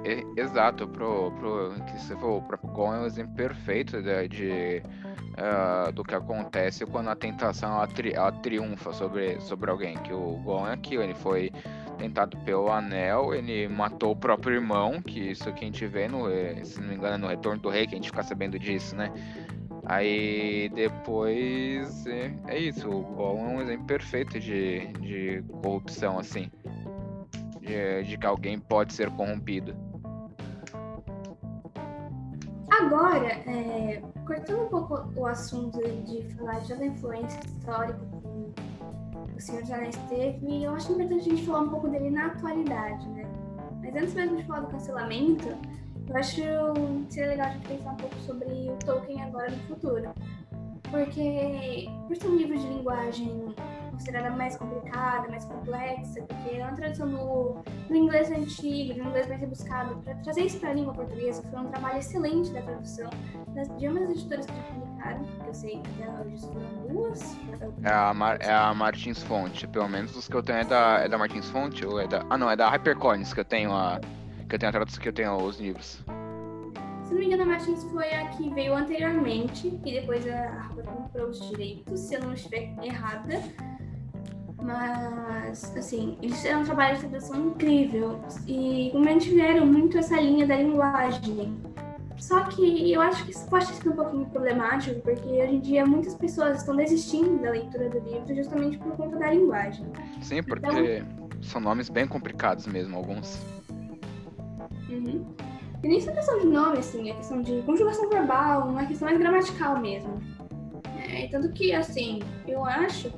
É, 0.05 0.41
exato, 0.41 0.87
pro, 0.89 1.31
pro 1.33 1.75
que 1.85 2.01
você 2.01 2.15
falou, 2.17 2.39
o 2.39 2.43
próprio 2.43 2.71
Gon 2.73 2.95
é 2.95 2.99
um 2.99 3.07
exemplo 3.07 3.35
perfeito 3.35 4.03
de, 4.03 4.29
de 4.29 4.83
uh, 5.39 5.93
do 5.93 6.03
que 6.03 6.15
acontece 6.15 6.85
quando 6.85 7.09
a 7.09 7.15
tentação 7.15 7.73
ela, 7.77 7.87
tri, 7.87 8.13
ela, 8.13 8.33
triunfa 8.33 8.93
sobre, 8.93 9.41
sobre 9.41 9.71
alguém. 9.71 9.97
Que 9.99 10.13
o 10.13 10.39
Gon 10.45 10.67
é 10.67 10.73
aquilo, 10.73 11.03
ele 11.03 11.15
foi 11.15 11.53
tentado 11.99 12.37
pelo 12.39 12.71
anel, 12.71 13.33
ele 13.33 13.69
matou 13.69 14.13
o 14.13 14.17
próprio 14.17 14.55
irmão, 14.57 15.01
que 15.01 15.31
isso 15.31 15.53
que 15.53 15.65
a 15.65 15.67
gente 15.67 15.87
vê 15.87 16.09
no, 16.09 16.29
eh, 16.29 16.65
se 16.65 16.81
não 16.81 16.89
me 16.89 16.97
engano, 16.97 17.19
no 17.19 17.29
Retorno 17.29 17.63
do 17.63 17.69
Rei, 17.69 17.87
que 17.87 17.95
a 17.95 17.97
gente 17.97 18.11
fica 18.11 18.25
sabendo 18.25 18.59
disso, 18.59 18.97
né? 18.97 19.13
Aí 19.85 20.69
depois 20.75 22.07
é, 22.07 22.35
é 22.49 22.59
isso, 22.59 22.89
o 22.89 23.03
Gon 23.03 23.39
é 23.39 23.49
um 23.51 23.61
exemplo 23.61 23.87
perfeito 23.87 24.41
de, 24.41 24.87
de 24.95 25.45
corrupção, 25.63 26.19
assim. 26.19 26.51
De, 27.63 28.03
de 28.03 28.19
que 28.19 28.27
alguém 28.27 28.59
pode 28.59 28.93
ser 28.93 29.09
corrompido. 29.13 29.75
Agora, 32.69 33.29
é, 33.29 34.03
cortando 34.27 34.63
um 34.65 34.69
pouco 34.69 35.09
o 35.15 35.27
assunto 35.27 35.79
de 35.79 36.23
falar 36.35 36.59
de 36.59 36.69
toda 36.69 36.83
a 36.83 36.87
influência 36.87 37.41
histórica 37.47 38.01
que 39.31 39.37
o 39.37 39.41
Senhor 39.41 39.63
dos 39.63 39.71
Anéis 39.71 39.97
teve, 40.09 40.65
eu 40.65 40.75
acho 40.75 40.91
importante 40.91 41.21
a 41.21 41.25
gente 41.25 41.47
falar 41.47 41.61
um 41.61 41.69
pouco 41.69 41.89
dele 41.89 42.11
na 42.11 42.27
atualidade, 42.27 43.09
né? 43.11 43.25
Mas 43.81 43.95
antes 43.95 44.15
mesmo 44.15 44.37
de 44.39 44.45
falar 44.45 44.61
do 44.61 44.67
cancelamento, 44.69 45.49
eu 46.09 46.17
acho 46.17 46.35
que 46.35 46.43
seria 47.09 47.31
legal 47.31 47.47
a 47.47 47.51
gente 47.51 47.69
pensar 47.69 47.93
um 47.93 47.97
pouco 47.97 48.17
sobre 48.17 48.47
o 48.49 48.77
Tolkien 48.85 49.23
agora 49.23 49.51
no 49.51 49.59
futuro. 49.69 50.11
Porque, 50.91 51.89
por 52.09 52.17
ser 52.17 52.29
um 52.29 52.37
livro 52.37 52.59
de 52.59 52.67
linguagem 52.67 53.55
considerada 54.03 54.31
mais 54.31 54.57
complicada, 54.57 55.29
mais 55.29 55.45
complexa, 55.45 56.23
porque 56.23 56.57
é 56.57 56.65
uma 56.65 56.75
tradução 56.75 57.07
no, 57.07 57.63
no 57.89 57.97
inglês 57.97 58.31
antigo, 58.33 58.99
no 58.99 59.09
inglês 59.09 59.29
mais 59.29 59.41
rebuscado, 59.41 59.97
para 60.03 60.15
trazer 60.17 60.43
isso 60.43 60.59
para 60.59 60.71
a 60.71 60.73
língua 60.73 60.93
portuguesa 60.93 61.43
foi 61.49 61.61
um 61.61 61.69
trabalho 61.69 61.99
excelente 61.99 62.51
da 62.51 62.63
tradução 62.63 63.09
das, 63.55 63.69
das 63.69 64.11
editoras 64.11 64.47
que 64.47 64.57
já 64.57 64.63
publicaram, 64.63 65.25
que 65.25 65.47
eu 65.47 65.55
sei 65.55 65.81
que 65.81 66.03
até 66.03 66.21
hoje 66.21 66.41
foram 66.41 66.89
duas. 66.89 67.37
É 67.85 67.93
a, 67.93 68.13
Mar, 68.13 68.39
é 68.41 68.53
a 68.53 68.75
Martins 68.75 69.23
Fonte, 69.23 69.69
pelo 69.69 69.89
menos 69.89 70.17
os 70.17 70.27
que 70.27 70.35
eu 70.35 70.43
tenho 70.43 70.59
é 70.59 70.65
da, 70.65 70.99
é 71.05 71.09
da 71.09 71.17
Martins 71.17 71.49
Fonte, 71.51 71.87
ou 71.87 72.01
é 72.01 72.09
da. 72.09 72.27
Ah 72.29 72.37
não, 72.37 72.51
é 72.51 72.57
da 72.57 72.69
HyperCoins 72.69 73.33
que 73.33 73.39
eu 73.39 73.45
tenho 73.45 73.73
a. 73.73 74.01
Que 74.49 74.57
eu 74.57 74.59
tenho 74.59 74.71
a 74.71 74.73
tradução 74.73 75.01
que 75.01 75.09
eu 75.09 75.13
tenho 75.13 75.37
os 75.37 75.61
livros. 75.61 76.05
Se 77.05 77.15
não 77.15 77.21
me 77.21 77.27
engano, 77.27 77.43
a 77.43 77.47
Martins 77.47 77.85
foi 77.85 78.13
a 78.15 78.29
que 78.29 78.53
veio 78.53 78.75
anteriormente, 78.75 79.69
e 79.69 79.93
depois 79.93 80.27
a 80.27 80.49
Harper 80.49 80.85
comprou 80.85 81.29
os 81.29 81.51
direitos, 81.51 82.01
se 82.01 82.15
eu 82.15 82.23
não 82.23 82.33
estiver 82.33 82.75
errada. 82.83 83.41
Mas, 84.63 85.77
assim, 85.77 86.17
eles 86.23 86.37
fizeram 86.37 86.61
um 86.61 86.65
trabalho 86.65 86.97
de 86.97 87.07
tradução 87.07 87.49
incrível 87.49 88.21
e 88.47 88.93
mantiveram 88.95 89.67
muito 89.67 89.99
essa 89.99 90.21
linha 90.21 90.47
da 90.47 90.57
linguagem. 90.57 91.61
Só 92.17 92.45
que 92.45 92.93
eu 92.93 93.01
acho 93.01 93.25
que 93.25 93.33
isso 93.33 93.45
pode 93.49 93.67
ser 93.67 93.89
um 93.89 93.97
pouquinho 93.97 94.25
problemático, 94.27 95.01
porque 95.01 95.29
hoje 95.29 95.57
em 95.57 95.61
dia 95.61 95.85
muitas 95.85 96.15
pessoas 96.15 96.59
estão 96.59 96.77
desistindo 96.77 97.43
da 97.43 97.51
leitura 97.51 97.91
do 97.91 97.99
livro 97.99 98.33
justamente 98.35 98.79
por 98.79 98.97
conta 98.97 99.19
da 99.19 99.33
linguagem. 99.33 99.85
Sim, 100.21 100.41
porque 100.45 100.69
então... 100.69 101.29
são 101.43 101.61
nomes 101.61 101.89
bem 101.89 102.07
complicados 102.07 102.67
mesmo, 102.67 102.97
alguns. 102.97 103.41
Uhum. 104.89 105.27
E 105.83 105.89
nem 105.89 106.01
só 106.01 106.13
questão 106.13 106.39
de 106.39 106.47
nome, 106.47 106.79
assim, 106.79 107.11
é 107.11 107.15
questão 107.15 107.43
de 107.43 107.61
conjugação 107.63 108.09
verbal, 108.09 108.69
uma 108.69 108.87
questão 108.87 109.09
mais 109.09 109.19
gramatical 109.19 109.81
mesmo. 109.81 110.23
É, 111.11 111.27
tanto 111.27 111.51
que, 111.53 111.75
assim, 111.75 112.21
eu 112.47 112.65
acho 112.65 113.11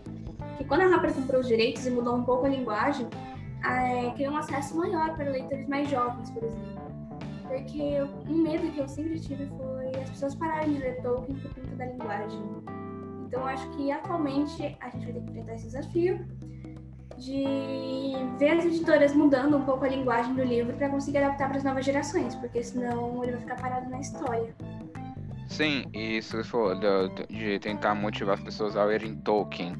que 0.56 0.64
quando 0.64 0.82
a 0.82 0.86
Rapper 0.88 1.12
comprou 1.12 1.40
os 1.40 1.48
direitos 1.48 1.86
e 1.86 1.90
mudou 1.90 2.16
um 2.16 2.24
pouco 2.24 2.46
a 2.46 2.48
linguagem, 2.48 3.08
é, 3.64 4.10
criou 4.10 4.32
um 4.32 4.36
acesso 4.36 4.76
maior 4.76 5.14
para 5.16 5.30
leitores 5.30 5.66
mais 5.68 5.88
jovens, 5.88 6.30
por 6.30 6.44
exemplo. 6.44 6.84
Porque 7.48 8.02
um 8.28 8.42
medo 8.42 8.70
que 8.72 8.78
eu 8.78 8.88
sempre 8.88 9.18
tive 9.20 9.46
foi 9.46 10.02
as 10.02 10.10
pessoas 10.10 10.34
pararem 10.34 10.74
de 10.74 10.80
ler 10.80 11.02
Tolkien 11.02 11.38
por 11.38 11.54
conta 11.54 11.76
da 11.76 11.86
linguagem. 11.86 12.42
Então 13.26 13.46
acho 13.46 13.68
que 13.70 13.90
atualmente 13.90 14.76
a 14.80 14.90
gente 14.90 15.04
vai 15.04 15.12
ter 15.12 15.20
que 15.20 15.30
enfrentar 15.30 15.54
esse 15.54 15.66
desafio 15.66 16.26
de 17.18 18.14
ver 18.38 18.58
as 18.58 18.64
editoras 18.64 19.14
mudando 19.14 19.56
um 19.56 19.64
pouco 19.64 19.84
a 19.84 19.88
linguagem 19.88 20.34
do 20.34 20.42
livro 20.42 20.76
para 20.76 20.88
conseguir 20.88 21.18
adaptar 21.18 21.48
para 21.48 21.58
as 21.58 21.64
novas 21.64 21.84
gerações, 21.84 22.34
porque 22.34 22.62
senão 22.62 23.22
ele 23.22 23.32
vai 23.32 23.40
ficar 23.40 23.56
parado 23.56 23.88
na 23.88 24.00
história. 24.00 24.54
Sim, 25.48 25.84
e 25.92 26.20
se 26.22 26.42
for 26.42 26.74
de, 26.78 27.26
de 27.26 27.58
tentar 27.60 27.94
motivar 27.94 28.34
as 28.34 28.40
pessoas 28.42 28.76
a 28.76 28.84
lerem 28.84 29.14
Tolkien 29.16 29.76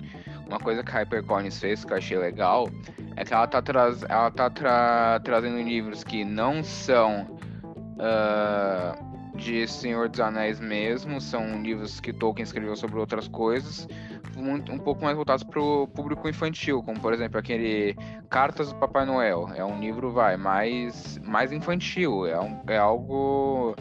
uma 0.47 0.59
coisa 0.59 0.83
que 0.83 0.91
a 0.91 1.01
HyperCorns 1.01 1.59
fez 1.59 1.85
que 1.85 1.93
eu 1.93 1.97
achei 1.97 2.19
legal 2.19 2.69
é 3.17 3.25
que 3.25 3.33
ela 3.33 3.47
tá, 3.47 3.63
traz, 3.63 4.03
ela 4.03 4.31
tá 4.31 4.51
tra 4.51 5.21
trazendo 5.23 5.61
livros 5.61 6.03
que 6.03 6.25
não 6.25 6.63
são 6.63 7.39
uh, 7.99 9.37
de 9.37 9.67
Senhor 9.67 10.09
dos 10.09 10.21
Anéis 10.21 10.61
mesmo, 10.61 11.21
são 11.21 11.63
livros 11.63 12.01
que 12.01 12.13
Tolkien 12.13 12.45
escreveu 12.45 12.77
sobre 12.77 12.99
outras 12.99 13.27
coisas, 13.27 13.89
muito, 14.37 14.73
um 14.73 14.79
pouco 14.79 15.03
mais 15.03 15.17
voltados 15.17 15.43
para 15.43 15.61
o 15.61 15.87
público 15.89 16.29
infantil, 16.29 16.83
como 16.83 17.01
por 17.01 17.13
exemplo 17.13 17.39
aquele 17.39 17.97
Cartas 18.29 18.73
do 18.73 18.79
Papai 18.79 19.05
Noel. 19.05 19.49
É 19.55 19.65
um 19.65 19.81
livro, 19.81 20.13
vai, 20.13 20.37
mais, 20.37 21.19
mais 21.19 21.53
infantil, 21.53 22.27
é, 22.27 22.39
um, 22.41 22.61
é 22.67 22.77
algo 22.77 23.75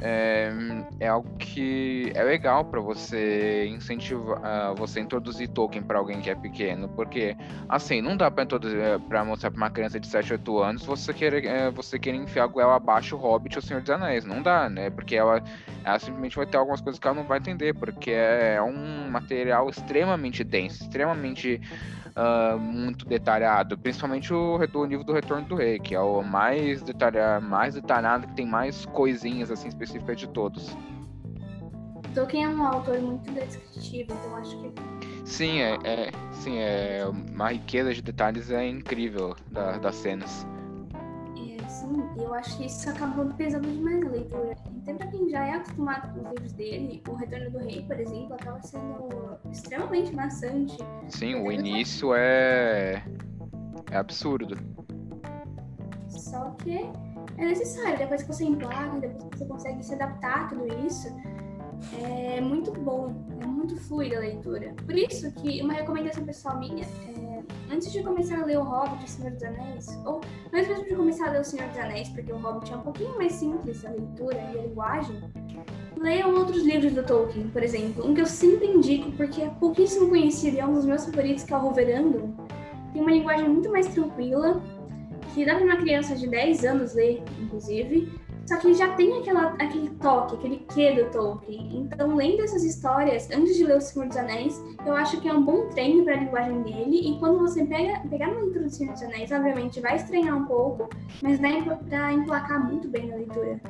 é, 0.00 0.52
é 1.00 1.08
algo 1.08 1.28
que 1.38 2.12
é 2.14 2.22
legal 2.22 2.64
para 2.64 2.80
você 2.80 3.66
incentivar, 3.66 4.38
uh, 4.38 4.74
você 4.76 5.00
introduzir 5.00 5.48
Tolkien 5.48 5.82
para 5.82 5.98
alguém 5.98 6.20
que 6.20 6.30
é 6.30 6.34
pequeno, 6.34 6.88
porque 6.88 7.36
assim 7.68 8.00
não 8.00 8.16
dá 8.16 8.30
para 8.30 8.44
introduzir 8.44 8.78
eh, 8.78 8.98
para 9.08 9.24
mostrar 9.24 9.50
para 9.50 9.56
uma 9.56 9.70
criança 9.70 9.98
de 9.98 10.06
7, 10.06 10.34
8 10.34 10.58
anos 10.58 10.84
você 10.84 11.12
querer 11.12 11.44
uh, 11.46 11.72
você 11.72 11.98
querer 11.98 12.18
enfiar 12.18 12.48
ela 12.56 12.76
abaixo 12.76 13.16
o 13.16 13.18
Hobbit 13.18 13.56
ou 13.56 13.62
o 13.62 13.66
Senhor 13.66 13.80
dos 13.80 13.90
Anéis, 13.90 14.24
não 14.24 14.40
dá, 14.42 14.68
né? 14.68 14.90
Porque 14.90 15.16
ela, 15.16 15.42
ela 15.84 15.98
simplesmente 15.98 16.36
vai 16.36 16.46
ter 16.46 16.56
algumas 16.56 16.80
coisas 16.80 17.00
que 17.00 17.06
ela 17.06 17.16
não 17.16 17.24
vai 17.24 17.38
entender, 17.38 17.74
porque 17.74 18.12
é, 18.12 18.54
é 18.54 18.62
um 18.62 19.10
material 19.10 19.68
extremamente 19.68 20.44
denso, 20.44 20.82
extremamente 20.82 21.60
uh, 22.18 22.58
muito 22.58 23.06
detalhado, 23.06 23.78
principalmente 23.78 24.34
o, 24.34 24.58
o 24.58 24.84
livro 24.84 25.04
do 25.04 25.12
Retorno 25.12 25.46
do 25.46 25.54
Rei, 25.54 25.78
que 25.78 25.94
é 25.94 26.00
o 26.00 26.22
mais 26.22 26.82
detalhado, 26.82 27.46
mais 27.46 27.74
detalhado, 27.74 28.26
que 28.26 28.34
tem 28.34 28.46
mais 28.46 28.84
coisinhas 28.86 29.50
assim 29.50 29.68
específicas 29.68 30.18
de 30.18 30.28
todos. 30.28 30.76
Tolkien 32.14 32.44
é 32.44 32.48
um 32.48 32.66
autor 32.66 33.00
muito 33.00 33.30
descritivo, 33.30 34.12
então 34.12 34.36
acho 34.36 34.58
que 34.58 34.72
Sim, 35.24 35.60
é, 35.60 35.78
é, 35.84 36.10
sim, 36.32 36.56
é 36.58 37.06
uma 37.06 37.50
riqueza 37.50 37.92
de 37.92 38.00
detalhes 38.00 38.50
é 38.50 38.66
incrível 38.66 39.36
da, 39.50 39.76
das 39.76 39.94
cenas. 39.96 40.46
É, 41.88 42.14
sim, 42.14 42.24
eu 42.24 42.34
acho 42.34 42.56
que 42.56 42.66
isso 42.66 42.90
acabou 42.90 43.26
pesando 43.34 43.66
demais 43.70 44.00
na 44.00 44.10
leitura. 44.10 44.56
Até 44.82 44.94
pra 44.94 45.06
quem 45.06 45.28
já 45.28 45.46
é 45.46 45.52
acostumado 45.52 46.12
com 46.12 46.20
os 46.20 46.30
livros 46.30 46.52
dele, 46.52 47.02
o 47.08 47.14
Retorno 47.14 47.50
do 47.50 47.58
Rei, 47.58 47.82
por 47.84 47.98
exemplo, 47.98 48.34
acaba 48.34 48.62
sendo 48.62 49.38
extremamente 49.50 50.14
maçante. 50.14 50.76
Sim, 51.08 51.36
o 51.36 51.52
início 51.52 52.14
é. 52.14 53.02
é 53.90 53.96
absurdo. 53.96 54.56
Só 56.08 56.50
que 56.62 56.90
é 57.38 57.44
necessário, 57.44 57.98
depois 57.98 58.22
que 58.22 58.28
você 58.28 58.44
emplaca, 58.44 58.98
depois 58.98 59.24
que 59.30 59.38
você 59.38 59.44
consegue 59.44 59.82
se 59.82 59.94
adaptar 59.94 60.44
a 60.44 60.48
tudo 60.48 60.66
isso, 60.86 61.08
é 62.02 62.40
muito 62.40 62.72
bom, 62.72 63.14
é 63.40 63.46
muito 63.46 63.76
fluida 63.76 64.16
a 64.16 64.20
leitura. 64.20 64.74
Por 64.84 64.96
isso 64.96 65.30
que 65.32 65.62
uma 65.62 65.72
recomendação 65.72 66.24
pessoal 66.24 66.58
minha 66.58 66.84
é, 66.84 67.42
antes 67.72 67.92
de 67.92 68.02
começar 68.02 68.40
a 68.40 68.44
ler 68.44 68.58
o 68.58 68.62
Hobbit 68.62 69.02
e 69.02 69.04
o 69.04 69.08
Senhor 69.08 69.32
dos 69.32 69.42
Anéis, 69.42 69.86
ou 70.04 70.20
antes 70.52 70.68
mesmo 70.68 70.84
de 70.84 70.94
começar 70.94 71.28
a 71.28 71.32
ler 71.32 71.40
o 71.40 71.44
Senhor 71.44 71.68
dos 71.68 71.78
Anéis, 71.78 72.08
porque 72.08 72.32
o 72.32 72.36
Hobbit 72.36 72.72
é 72.72 72.76
um 72.76 72.80
pouquinho 72.80 73.16
mais 73.16 73.32
simples 73.32 73.84
a 73.84 73.90
leitura 73.90 74.36
e 74.36 74.58
a 74.58 74.62
linguagem, 74.62 75.20
leiam 75.96 76.34
outros 76.34 76.62
livros 76.64 76.92
do 76.92 77.02
Tolkien, 77.02 77.48
por 77.48 77.62
exemplo. 77.62 78.06
Um 78.06 78.14
que 78.14 78.20
eu 78.20 78.26
sempre 78.26 78.66
indico, 78.66 79.10
porque 79.12 79.42
é 79.42 79.48
pouquíssimo 79.48 80.08
conhecido 80.08 80.56
e 80.56 80.60
é 80.60 80.66
um 80.66 80.74
dos 80.74 80.84
meus 80.84 81.04
favoritos, 81.04 81.44
que 81.44 81.52
é 81.52 81.56
o 81.56 81.60
Roverandom. 81.60 82.34
Tem 82.92 83.02
uma 83.02 83.10
linguagem 83.10 83.48
muito 83.48 83.70
mais 83.70 83.86
tranquila, 83.88 84.62
que 85.34 85.44
dá 85.44 85.56
para 85.56 85.64
uma 85.64 85.76
criança 85.76 86.14
de 86.14 86.26
10 86.26 86.64
anos 86.64 86.94
ler, 86.94 87.22
inclusive, 87.40 88.12
só 88.48 88.56
que 88.56 88.72
já 88.72 88.94
tem 88.94 89.18
aquela, 89.18 89.48
aquele 89.58 89.90
toque, 90.00 90.36
aquele 90.36 90.56
quê 90.72 90.92
do 90.92 91.10
Tolkien. 91.10 91.82
Então, 91.82 92.16
lendo 92.16 92.40
essas 92.40 92.64
histórias, 92.64 93.30
antes 93.30 93.58
de 93.58 93.64
ler 93.64 93.76
O 93.76 93.80
Senhor 93.82 94.08
dos 94.08 94.16
Anéis, 94.16 94.64
eu 94.86 94.96
acho 94.96 95.20
que 95.20 95.28
é 95.28 95.34
um 95.34 95.44
bom 95.44 95.68
treino 95.68 96.02
para 96.02 96.14
a 96.14 96.16
linguagem 96.16 96.62
dele. 96.62 97.10
E 97.10 97.18
quando 97.18 97.40
você 97.40 97.66
pega, 97.66 98.00
pegar 98.08 98.30
uma 98.30 98.40
leitura 98.40 98.64
do 98.64 98.70
Senhor 98.70 98.94
dos 98.94 99.02
Anéis, 99.02 99.30
obviamente 99.30 99.82
vai 99.82 99.96
estranhar 99.96 100.34
um 100.34 100.46
pouco, 100.46 100.88
mas 101.22 101.38
dá 101.38 101.76
para 101.90 102.12
emplacar 102.14 102.64
muito 102.64 102.88
bem 102.88 103.08
na 103.08 103.16
leitura. 103.16 103.60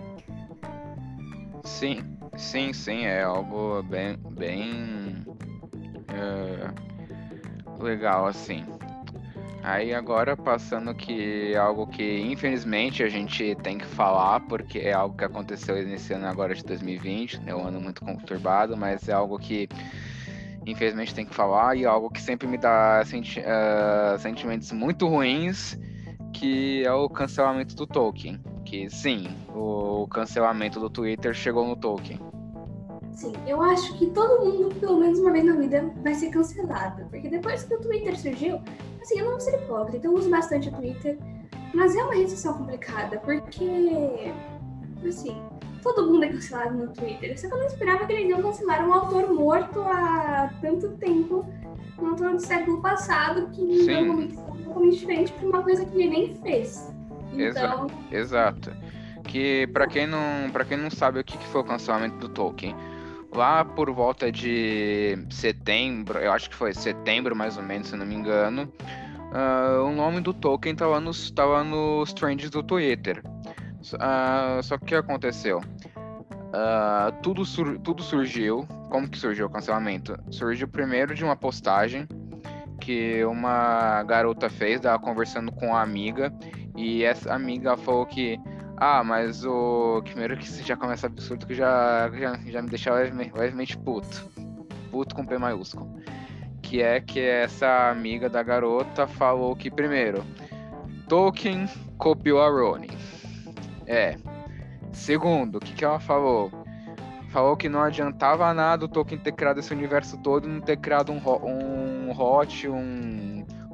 Sim, 1.65 1.99
sim, 2.37 2.73
sim. 2.73 3.05
É 3.05 3.25
algo 3.25 3.83
bem, 3.83 4.17
bem 4.31 5.27
é, 6.07 7.83
legal, 7.83 8.29
assim. 8.29 8.65
Aí 9.63 9.93
agora 9.93 10.37
passando 10.37 10.95
que 10.95 11.55
algo 11.57 11.87
que 11.87 12.21
infelizmente 12.21 13.03
a 13.03 13.09
gente 13.09 13.57
tem 13.57 13.79
que 13.79 13.87
falar, 13.87 14.41
porque 14.41 14.79
é 14.79 14.93
algo 14.93 15.17
que 15.17 15.25
aconteceu 15.25 15.75
nesse 15.85 16.13
ano 16.13 16.27
agora 16.27 16.55
de 16.55 16.63
2020, 16.65 17.43
é 17.47 17.55
um 17.55 17.67
ano 17.67 17.81
muito 17.81 18.05
conturbado, 18.05 18.77
mas 18.77 19.09
é 19.09 19.13
algo 19.13 19.39
que 19.39 19.69
infelizmente 20.65 21.15
tem 21.15 21.27
que 21.27 21.35
falar 21.35 21.77
e 21.77 21.85
é 21.85 21.87
algo 21.87 22.11
que 22.11 22.21
sempre 22.21 22.47
me 22.47 22.59
dá 22.59 23.03
senti 23.05 23.41
uh, 23.41 24.19
sentimentos 24.19 24.71
muito 24.73 25.07
ruins, 25.09 25.79
que 26.33 26.85
é 26.85 26.93
o 26.93 27.09
cancelamento 27.09 27.75
do 27.75 27.87
Tolkien. 27.87 28.41
Que 28.65 28.89
sim, 28.91 29.29
o 29.55 30.07
cancelamento 30.09 30.79
do 30.79 30.91
Twitter 30.91 31.33
chegou 31.35 31.67
no 31.67 31.75
Tolkien. 31.75 32.21
Sim, 33.13 33.33
eu 33.47 33.61
acho 33.63 33.97
que 33.99 34.07
todo 34.11 34.45
mundo, 34.45 34.75
pelo 34.77 35.01
menos 35.01 35.19
uma 35.19 35.33
vez 35.33 35.45
na 35.45 35.57
vida, 35.57 35.93
vai 36.05 36.15
ser 36.15 36.31
cancelado. 36.31 37.05
Porque 37.07 37.29
depois 37.29 37.65
que 37.65 37.75
o 37.75 37.81
Twitter 37.81 38.17
surgiu, 38.17 38.61
assim, 39.09 39.19
eu 39.19 39.25
não 39.25 39.33
vou 39.33 39.41
ser 39.41 39.57
hipócrita, 39.57 40.07
eu 40.07 40.15
uso 40.15 40.29
bastante 40.29 40.69
o 40.69 40.73
Twitter. 40.73 41.19
Mas 41.75 41.95
é 41.95 42.03
uma 42.03 42.15
rede 42.15 42.31
social 42.31 42.55
complicada, 42.55 43.19
porque, 43.19 44.33
assim, 45.07 45.37
todo 45.83 46.11
mundo 46.11 46.25
é 46.25 46.29
cancelado 46.29 46.77
no 46.77 46.93
Twitter. 46.93 47.39
Só 47.39 47.49
que 47.49 47.55
eu 47.55 47.59
não 47.59 47.67
esperava 47.67 48.07
que 48.07 48.13
eles 48.13 48.31
iam 48.31 48.43
cancelar 48.43 48.87
um 48.87 48.93
autor 48.93 49.33
morto 49.33 49.81
há 49.81 50.51
tanto 50.61 50.89
tempo, 50.97 51.45
um 51.99 52.07
autor 52.07 52.33
do 52.33 52.41
século 52.41 52.81
passado, 52.81 53.49
que 53.51 53.63
me 53.63 53.85
deu 53.85 54.01
uma 54.01 54.27
totalmente 54.65 54.99
diferente 54.99 55.33
por 55.33 55.51
uma 55.51 55.63
coisa 55.63 55.85
que 55.85 56.01
ele 56.01 56.11
nem 56.11 56.35
fez. 56.37 56.93
Então... 57.33 57.87
Exato. 58.11 58.73
Que 59.25 59.67
para 59.67 59.87
quem 59.87 60.07
não, 60.07 60.51
para 60.51 60.65
quem 60.65 60.79
não 60.79 60.91
sabe 60.91 61.21
o 61.21 61.25
que 61.25 61.37
foi 61.49 61.61
o 61.61 61.65
cancelamento 61.65 62.17
do 62.17 62.31
Tolkien, 62.31 62.75
lá 63.35 63.65
por 63.65 63.91
volta 63.91 64.31
de 64.33 65.19
setembro, 65.31 66.19
eu 66.19 66.33
acho 66.33 66.51
que 66.51 66.57
foi 66.57 66.73
setembro 66.73 67.37
mais 67.37 67.57
ou 67.57 67.63
menos, 67.63 67.89
se 67.89 67.97
não 67.97 68.07
me 68.07 68.15
engano, 68.15 68.73
uh, 69.33 69.85
o 69.85 69.93
nome 69.93 70.21
do 70.21 70.33
Tolkien 70.33 70.73
estava 70.73 71.01
nos, 71.01 71.31
tava 71.31 71.63
nos 71.63 72.13
trends 72.13 72.51
do 72.51 72.63
Twitter. 72.63 73.23
Uh, 73.95 74.63
só 74.63 74.77
que 74.77 74.85
o 74.85 74.87
que 74.87 74.95
aconteceu? 74.95 75.59
Uh, 76.49 77.13
tudo, 77.23 77.45
sur 77.45 77.79
tudo 77.81 78.03
surgiu. 78.03 78.67
Como 78.91 79.09
que 79.09 79.19
surgiu 79.19 79.47
o 79.47 79.51
cancelamento? 79.51 80.19
Surgiu 80.31 80.67
primeiro 80.67 81.15
de 81.15 81.23
uma 81.23 81.37
postagem 81.37 82.09
que 82.81 83.25
uma 83.25 84.03
garota 84.05 84.49
fez, 84.49 84.83
ela 84.85 84.99
conversando 84.99 85.53
com 85.53 85.69
uma 85.69 85.83
amiga, 85.83 86.33
e 86.77 87.05
essa 87.05 87.35
amiga 87.35 87.77
falou 87.77 88.07
que 88.07 88.41
ah, 88.81 89.03
mas 89.03 89.45
o. 89.45 90.01
Primeiro 90.05 90.37
que 90.37 90.47
já 90.63 90.77
começa 90.77 91.09
absurdo 91.09 91.47
que 91.47 91.55
já, 91.55 92.09
já, 92.15 92.39
já 92.47 92.63
me 92.63 92.69
deixa 92.69 92.95
levemente, 92.95 93.77
puto. 93.77 94.31
Puto 94.91 95.15
com 95.17 95.27
P 95.27 95.37
maiúsculo. 95.37 96.01
Que 96.63 96.81
é 96.81 97.01
que 97.01 97.21
essa 97.21 97.91
amiga 97.91 98.29
da 98.29 98.43
garota 98.43 99.07
falou 99.07 99.57
que, 99.57 99.69
primeiro, 99.69 100.25
Tolkien 101.09 101.67
copiou 101.97 102.41
a 102.41 102.49
Rowling. 102.49 102.97
É. 103.87 104.17
Segundo, 104.93 105.57
o 105.57 105.61
que, 105.61 105.73
que 105.73 105.85
ela 105.85 105.99
falou? 105.99 106.51
Falou 107.31 107.57
que 107.57 107.69
não 107.69 107.83
adiantava 107.83 108.55
nada 108.55 108.85
o 108.85 108.89
Tolkien 108.89 109.21
ter 109.21 109.33
criado 109.33 109.59
esse 109.59 109.73
universo 109.73 110.17
todo 110.19 110.49
e 110.49 110.53
não 110.53 110.61
ter 110.61 110.77
criado 110.77 111.11
um, 111.11 111.19
um 111.19 112.11
hot, 112.11 112.69
um 112.69 113.28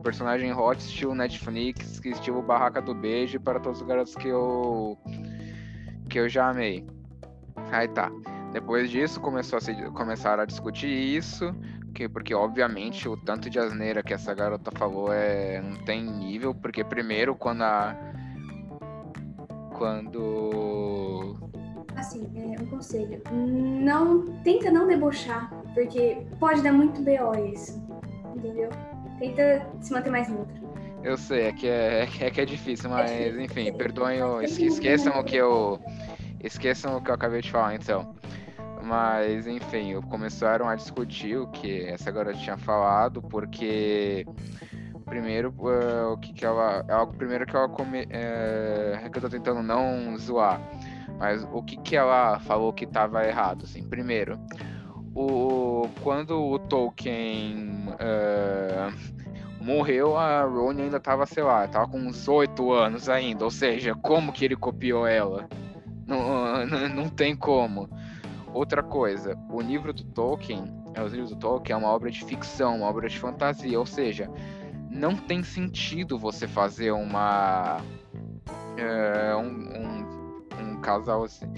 personagem 0.04 0.52
hot 0.52 0.78
estilo 0.78 1.14
Netflix, 1.14 1.98
que 1.98 2.10
estilo 2.10 2.42
Barraca 2.42 2.82
do 2.82 2.94
Beijo 2.94 3.40
para 3.40 3.58
todos 3.58 3.80
os 3.80 3.86
garotos 3.86 4.14
que 4.14 4.28
eu 4.28 4.98
que 6.08 6.20
eu 6.20 6.28
já 6.28 6.50
amei. 6.50 6.86
Aí 7.72 7.88
tá. 7.88 8.12
Depois 8.52 8.90
disso 8.90 9.20
começou 9.20 9.56
a 9.56 9.60
se, 9.60 9.74
começaram 9.92 10.42
a 10.42 10.46
discutir 10.46 10.86
isso, 10.86 11.52
que, 11.94 12.08
porque 12.08 12.34
obviamente 12.34 13.08
o 13.08 13.16
tanto 13.16 13.48
de 13.48 13.58
asneira 13.58 14.02
que 14.02 14.12
essa 14.12 14.32
garota 14.34 14.70
falou 14.76 15.12
é 15.12 15.60
não 15.60 15.76
tem 15.84 16.04
nível, 16.04 16.54
porque 16.54 16.84
primeiro 16.84 17.34
quando 17.34 17.62
a 17.62 17.96
quando 19.76 21.36
assim, 21.96 22.30
é 22.36 22.60
um 22.60 22.66
conselho, 22.66 23.22
não 23.32 24.26
tenta 24.42 24.70
não 24.70 24.86
debochar, 24.86 25.50
porque 25.72 26.24
pode 26.38 26.62
dar 26.62 26.72
muito 26.72 27.00
BO 27.02 27.34
isso, 27.52 27.82
entendeu? 28.36 28.68
Tenta 29.24 29.66
se 29.80 29.90
manter 29.90 30.10
mais 30.10 30.28
neutro. 30.28 30.54
Eu 31.02 31.16
sei, 31.16 31.46
é 31.46 31.52
que 31.52 31.66
é, 31.66 32.06
é, 32.20 32.30
que 32.30 32.40
é 32.42 32.44
difícil, 32.44 32.90
mas 32.90 33.10
é 33.10 33.30
difícil. 33.30 33.40
enfim, 33.40 33.72
perdoem, 33.72 34.20
esqueçam 34.44 35.18
o 35.18 35.24
que 35.24 35.36
eu. 35.36 35.80
Esqueçam 36.42 36.98
o 36.98 37.02
que 37.02 37.10
eu 37.10 37.14
acabei 37.14 37.40
de 37.40 37.50
falar, 37.50 37.74
então. 37.74 38.14
Mas, 38.82 39.46
enfim, 39.46 39.98
começaram 40.10 40.68
a 40.68 40.74
discutir 40.74 41.38
o 41.38 41.46
que 41.46 41.84
essa 41.86 42.10
garota 42.10 42.36
tinha 42.36 42.58
falado, 42.58 43.22
porque 43.22 44.26
primeiro 45.06 45.54
uh, 45.58 46.12
o 46.12 46.18
que, 46.18 46.34
que 46.34 46.44
ela. 46.44 46.84
Ela 46.86 47.06
primeiro 47.06 47.46
que 47.46 47.56
ela 47.56 47.68
come, 47.68 48.02
uh, 48.02 49.10
que 49.10 49.18
eu 49.18 49.22
tô 49.22 49.28
tentando 49.30 49.62
não 49.62 50.18
zoar. 50.18 50.60
Mas 51.18 51.46
o 51.50 51.62
que, 51.62 51.78
que 51.78 51.96
ela 51.96 52.38
falou 52.40 52.74
que 52.74 52.84
estava 52.84 53.26
errado, 53.26 53.64
assim? 53.64 53.82
Primeiro, 53.84 54.38
o, 55.14 55.88
quando 56.02 56.42
o 56.42 56.58
Tolkien 56.58 57.88
uh, 57.90 59.64
morreu, 59.64 60.16
a 60.16 60.42
Rowling 60.42 60.82
ainda 60.82 60.96
estava, 60.96 61.24
sei 61.24 61.42
lá, 61.42 61.66
tava 61.68 61.88
com 61.88 61.98
uns 61.98 62.26
oito 62.26 62.72
anos 62.72 63.08
ainda. 63.08 63.44
Ou 63.44 63.50
seja, 63.50 63.94
como 63.94 64.32
que 64.32 64.44
ele 64.44 64.56
copiou 64.56 65.06
ela? 65.06 65.48
Não, 66.06 66.66
não, 66.90 67.08
tem 67.08 67.36
como. 67.36 67.88
Outra 68.52 68.82
coisa, 68.82 69.38
o 69.48 69.60
livro 69.60 69.92
do 69.92 70.04
Tolkien, 70.04 70.64
é, 70.94 71.02
os 71.02 71.12
livros 71.12 71.30
do 71.30 71.36
Tolkien 71.36 71.74
é 71.74 71.78
uma 71.78 71.88
obra 71.88 72.10
de 72.10 72.24
ficção, 72.24 72.76
uma 72.76 72.86
obra 72.86 73.08
de 73.08 73.18
fantasia, 73.18 73.78
ou 73.78 73.86
seja, 73.86 74.30
não 74.90 75.16
tem 75.16 75.42
sentido 75.42 76.18
você 76.18 76.46
fazer 76.46 76.92
uma 76.92 77.78
uh, 77.78 79.38
um, 79.38 79.78
um, 79.80 80.72
um 80.72 80.80
casal 80.80 81.24
assim 81.24 81.50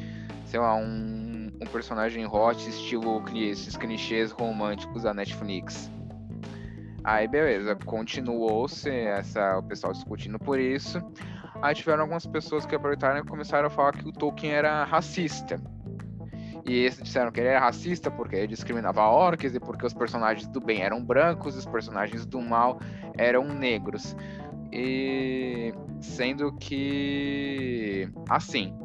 sei 0.46 0.60
lá, 0.60 0.74
um, 0.74 1.25
um 1.60 1.66
personagem 1.66 2.26
hot, 2.26 2.68
estilo 2.68 3.22
esses 3.34 3.76
clichês 3.76 4.30
românticos 4.30 5.02
da 5.02 5.14
Netflix. 5.14 5.90
Aí 7.02 7.28
beleza, 7.28 7.76
continuou-se 7.76 8.90
essa, 8.90 9.58
o 9.58 9.62
pessoal 9.62 9.92
discutindo 9.92 10.38
por 10.38 10.58
isso. 10.58 11.00
Aí 11.62 11.74
tiveram 11.74 12.02
algumas 12.02 12.26
pessoas 12.26 12.66
que 12.66 12.74
aproveitaram 12.74 13.20
e 13.20 13.24
começaram 13.24 13.68
a 13.68 13.70
falar 13.70 13.92
que 13.92 14.08
o 14.08 14.12
Tolkien 14.12 14.52
era 14.52 14.84
racista. 14.84 15.60
E 16.66 16.78
eles 16.78 17.00
disseram 17.00 17.30
que 17.30 17.38
ele 17.38 17.48
era 17.48 17.60
racista 17.60 18.10
porque 18.10 18.34
ele 18.34 18.48
discriminava 18.48 19.00
orcs 19.02 19.54
e 19.54 19.60
porque 19.60 19.86
os 19.86 19.94
personagens 19.94 20.48
do 20.48 20.60
bem 20.60 20.82
eram 20.82 21.02
brancos 21.02 21.54
e 21.54 21.58
os 21.58 21.66
personagens 21.66 22.26
do 22.26 22.40
mal 22.40 22.80
eram 23.16 23.44
negros. 23.44 24.16
E 24.72 25.72
sendo 26.00 26.52
que 26.56 28.10
assim, 28.28 28.76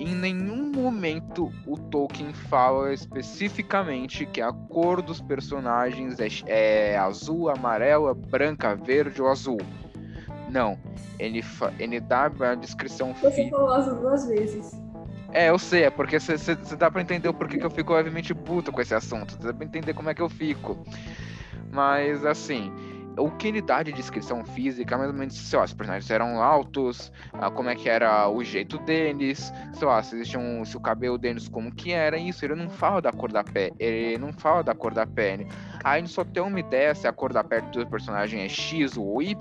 em 0.00 0.14
nenhum 0.14 0.72
momento 0.72 1.52
o 1.66 1.76
Tolkien 1.76 2.32
fala 2.32 2.94
especificamente 2.94 4.24
que 4.24 4.40
a 4.40 4.50
cor 4.50 5.02
dos 5.02 5.20
personagens 5.20 6.18
é, 6.18 6.92
é 6.92 6.96
azul, 6.96 7.50
amarela, 7.50 8.14
branca, 8.14 8.74
verde 8.74 9.20
ou 9.20 9.28
azul. 9.28 9.60
Não. 10.48 10.78
Ele, 11.18 11.44
ele 11.78 12.00
dá 12.00 12.24
a 12.24 12.54
descrição. 12.54 13.12
Você 13.20 13.50
falou 13.50 13.72
azul 13.72 13.96
duas 13.96 14.26
vezes. 14.26 14.72
É, 15.32 15.50
eu 15.50 15.58
sei, 15.58 15.84
é 15.84 15.90
porque 15.90 16.18
você 16.18 16.56
dá 16.76 16.90
pra 16.90 17.02
entender 17.02 17.28
o 17.28 17.34
porquê 17.34 17.58
que 17.58 17.66
eu 17.66 17.70
fico 17.70 17.92
levemente 17.92 18.34
puto 18.34 18.72
com 18.72 18.80
esse 18.80 18.94
assunto. 18.94 19.36
Dá 19.36 19.52
pra 19.52 19.66
entender 19.66 19.92
como 19.92 20.08
é 20.08 20.14
que 20.14 20.22
eu 20.22 20.30
fico. 20.30 20.78
Mas, 21.70 22.24
assim, 22.24 22.72
o 23.16 23.30
que 23.30 23.48
ele 23.48 23.60
dá 23.60 23.82
de 23.82 23.92
descrição 23.92 24.44
física, 24.44 24.96
mais 24.96 25.10
ou 25.10 25.16
menos, 25.16 25.36
sei 25.36 25.58
lá, 25.58 25.66
se 25.66 25.72
os 25.72 25.76
personagens 25.76 26.10
eram 26.10 26.42
altos, 26.42 27.12
ah, 27.32 27.50
como 27.50 27.68
é 27.68 27.74
que 27.74 27.88
era 27.88 28.28
o 28.28 28.42
jeito 28.42 28.78
deles, 28.78 29.52
sei 29.72 29.86
lá, 29.86 30.02
se 30.02 30.14
existiam, 30.14 30.64
se 30.64 30.76
o 30.76 30.80
cabelo 30.80 31.18
deles 31.18 31.48
como 31.48 31.74
que 31.74 31.92
era, 31.92 32.16
isso, 32.16 32.44
ele 32.44 32.54
não 32.54 32.68
fala 32.68 33.00
da 33.00 33.12
cor 33.12 33.32
da 33.32 33.42
pele, 33.42 33.74
ele 33.78 34.18
não 34.18 34.32
fala 34.32 34.62
da 34.62 34.74
cor 34.74 34.94
da 34.94 35.06
pele. 35.06 35.46
Aí 35.84 36.06
só 36.06 36.24
tem 36.24 36.42
uma 36.42 36.60
ideia 36.60 36.94
se 36.94 37.06
a 37.06 37.12
cor 37.12 37.32
da 37.32 37.42
pele 37.42 37.66
do 37.68 37.86
personagem 37.86 38.42
é 38.42 38.48
X 38.48 38.96
ou 38.96 39.22
Y 39.22 39.36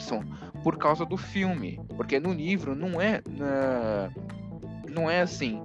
por 0.64 0.78
causa 0.78 1.06
do 1.06 1.18
filme, 1.18 1.80
porque 1.96 2.20
no 2.20 2.34
livro 2.34 2.76
não 2.76 3.00
é, 3.00 3.22
uh, 3.28 4.90
não 4.90 5.10
é 5.10 5.22
assim. 5.22 5.62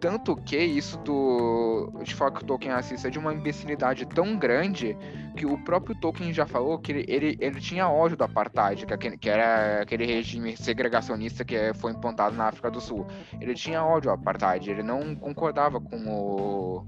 Tanto 0.00 0.36
que 0.36 0.56
isso 0.56 0.96
do. 0.98 1.90
De 2.04 2.14
falar 2.14 2.32
que 2.32 2.42
o 2.42 2.46
Tolkien 2.46 2.72
assista 2.72 3.08
é 3.08 3.10
de 3.10 3.18
uma 3.18 3.34
imbecilidade 3.34 4.06
tão 4.06 4.36
grande 4.36 4.96
que 5.36 5.44
o 5.44 5.58
próprio 5.64 5.94
Tolkien 5.96 6.32
já 6.32 6.46
falou 6.46 6.78
que 6.78 6.92
ele, 6.92 7.04
ele, 7.08 7.36
ele 7.40 7.60
tinha 7.60 7.88
ódio 7.88 8.16
do 8.16 8.24
apartheid, 8.24 8.86
que, 8.86 8.94
aquele, 8.94 9.16
que 9.16 9.28
era 9.28 9.82
aquele 9.82 10.06
regime 10.06 10.56
segregacionista 10.56 11.44
que 11.44 11.72
foi 11.74 11.92
implantado 11.92 12.36
na 12.36 12.48
África 12.48 12.70
do 12.70 12.80
Sul. 12.80 13.06
Ele 13.40 13.54
tinha 13.54 13.84
ódio 13.84 14.10
ao 14.10 14.16
apartheid, 14.16 14.70
ele 14.70 14.82
não 14.82 15.16
concordava 15.16 15.80
com 15.80 15.96
o. 16.06 16.86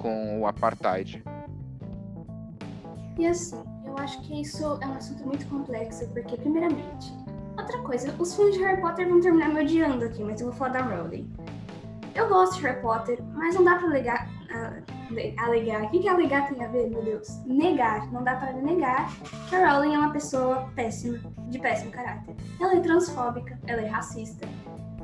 com 0.00 0.40
o 0.40 0.46
apartheid. 0.46 1.22
E 3.18 3.26
assim, 3.26 3.62
eu 3.86 3.96
acho 3.98 4.20
que 4.22 4.40
isso 4.40 4.78
é 4.80 4.86
um 4.86 4.94
assunto 4.94 5.24
muito 5.26 5.46
complexo, 5.46 6.08
porque, 6.08 6.36
primeiramente, 6.36 7.12
outra 7.58 7.78
coisa, 7.82 8.14
os 8.18 8.34
fãs 8.34 8.54
de 8.54 8.62
Harry 8.62 8.80
Potter 8.80 9.08
vão 9.08 9.20
terminar 9.20 9.48
me 9.50 9.60
odiando 9.60 10.04
aqui, 10.04 10.22
mas 10.22 10.40
eu 10.40 10.48
vou 10.48 10.56
falar 10.56 10.72
da 10.72 10.80
Rowling. 10.82 11.30
Eu 12.14 12.28
gosto 12.28 12.56
de 12.56 12.62
Harry 12.62 12.80
Potter, 12.80 13.18
mas 13.34 13.54
não 13.54 13.64
dá 13.64 13.76
pra 13.76 13.88
alegar. 13.88 14.28
alegar. 15.38 15.84
O 15.84 15.90
que, 15.90 16.00
que 16.00 16.08
alegar 16.08 16.48
tem 16.48 16.64
a 16.64 16.68
ver, 16.68 16.90
meu 16.90 17.02
Deus? 17.02 17.44
Negar. 17.46 18.10
Não 18.12 18.22
dá 18.22 18.36
pra 18.36 18.52
negar 18.52 19.10
que 19.48 19.56
a 19.56 19.72
Rowling 19.72 19.94
é 19.94 19.98
uma 19.98 20.12
pessoa 20.12 20.70
péssima, 20.74 21.18
de 21.48 21.58
péssimo 21.58 21.90
caráter. 21.90 22.36
Ela 22.60 22.76
é 22.76 22.80
transfóbica, 22.80 23.58
ela 23.66 23.80
é 23.80 23.86
racista, 23.86 24.46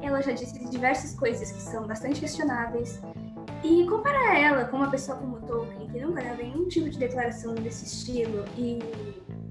ela 0.03 0.23
já 0.23 0.33
disse 0.33 0.69
diversas 0.69 1.15
coisas 1.15 1.51
que 1.51 1.63
são 1.63 1.87
bastante 1.87 2.21
questionáveis. 2.21 3.01
E 3.65 3.85
comparar 3.87 4.39
ela 4.39 4.65
com 4.67 4.77
uma 4.77 4.91
pessoa 4.91 5.19
como 5.19 5.41
Tolkien, 5.41 5.89
que 5.91 6.01
nunca 6.01 6.23
deu 6.23 6.37
nenhum 6.37 6.69
tipo 6.69 6.89
de 6.89 6.99
declaração 6.99 7.55
desse 7.57 7.87
estilo, 7.87 8.45
e 8.57 8.79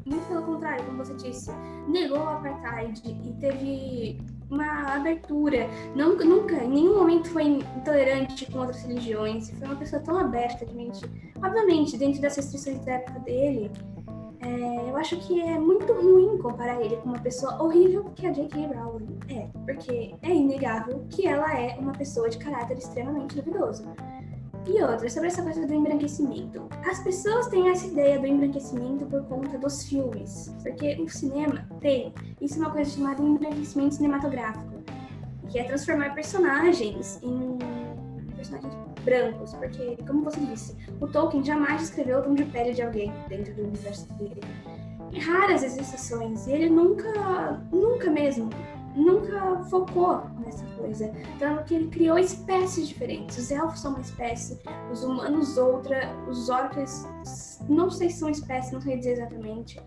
muito 0.06 0.26
pelo 0.30 0.44
contrário, 0.44 0.86
como 0.86 1.04
você 1.04 1.14
disse, 1.16 1.52
negou 1.88 2.20
o 2.20 2.30
apartheid 2.30 3.02
e 3.06 3.34
teve 3.42 4.22
uma 4.50 4.96
abertura. 4.96 5.68
Nunca, 5.96 6.24
nunca, 6.24 6.56
em 6.64 6.70
nenhum 6.70 7.00
momento 7.00 7.30
foi 7.30 7.44
intolerante 7.44 8.46
com 8.52 8.60
outras 8.60 8.84
religiões. 8.84 9.50
Foi 9.52 9.68
uma 9.68 9.76
pessoa 9.76 10.02
tão 10.02 10.18
aberta 10.18 10.66
de 10.66 10.74
mente. 10.74 11.02
Obviamente, 11.44 11.98
dentro 11.98 12.22
das 12.22 12.36
restrições 12.36 12.80
da 12.80 12.94
época 12.94 13.20
dele, 13.20 13.72
é, 14.40 14.90
eu 14.90 14.96
acho 14.98 15.18
que 15.18 15.42
é 15.42 15.60
muito 15.60 15.92
ruim 15.94 16.38
comparar 16.38 16.80
ele 16.82 16.96
com 16.98 17.10
uma 17.10 17.20
pessoa 17.20 17.62
horrível 17.62 18.06
que 18.16 18.28
a 18.28 18.32
J.K. 18.32 18.68
Rowling 18.68 19.20
é, 19.30 19.48
porque 19.66 20.16
é 20.22 20.34
inegável 20.34 21.06
que 21.10 21.28
ela 21.28 21.60
é 21.60 21.76
uma 21.80 21.94
pessoa 21.94 22.30
de 22.30 22.38
caráter 22.38 22.78
extremamente 22.78 23.36
duvidoso. 23.36 23.84
E 24.68 24.82
outra, 24.82 25.10
sobre 25.10 25.30
essa 25.30 25.42
coisa 25.42 25.66
do 25.66 25.74
embranquecimento. 25.74 26.68
As 26.86 27.00
pessoas 27.00 27.48
têm 27.48 27.70
essa 27.70 27.88
ideia 27.88 28.20
do 28.20 28.28
embranquecimento 28.28 29.06
por 29.06 29.24
conta 29.26 29.58
dos 29.58 29.84
filmes, 29.84 30.54
porque 30.62 31.02
o 31.02 31.08
cinema 31.08 31.66
tem 31.80 32.14
isso 32.42 32.56
é 32.56 32.58
uma 32.60 32.72
coisa 32.72 32.92
chamada 32.92 33.24
embranquecimento 33.24 33.96
cinematográfico, 33.96 34.84
que 35.50 35.58
é 35.58 35.64
transformar 35.64 36.14
personagens 36.14 37.18
em 37.24 37.58
personagens 38.36 38.74
brancos, 39.06 39.54
porque, 39.54 39.98
como 40.06 40.24
você 40.24 40.40
disse, 40.42 40.76
o 41.00 41.08
Tolkien 41.08 41.44
jamais 41.44 41.84
escreveu 41.84 42.20
o 42.20 42.24
tom 42.24 42.36
de 42.36 42.44
pele 42.44 42.74
de 42.74 42.82
alguém 42.82 43.14
dentro 43.30 43.54
do 43.54 43.64
universo 43.64 44.12
dele. 44.16 44.42
Raras 45.26 45.64
as 45.64 45.78
exceções, 45.78 46.46
e 46.46 46.52
ele 46.52 46.70
nunca, 46.70 47.62
nunca 47.72 48.12
mesmo 48.12 48.50
nunca 48.98 49.64
focou 49.66 50.24
nessa 50.40 50.66
coisa. 50.76 51.12
Tanto 51.38 51.64
que 51.66 51.76
ele 51.76 51.88
criou 51.88 52.18
espécies 52.18 52.88
diferentes. 52.88 53.38
Os 53.38 53.52
elfos 53.52 53.80
são 53.80 53.92
uma 53.92 54.02
espécie, 54.02 54.60
os 54.92 55.04
humanos 55.04 55.58
outra, 55.58 56.14
os 56.28 56.50
orcs 56.50 57.08
não 57.70 57.90
sei 57.90 58.10
se 58.10 58.20
são 58.20 58.30
espécies, 58.30 58.72
não 58.72 58.82
sei 58.82 58.98
dizer 58.98 59.14
exatamente, 59.14 59.80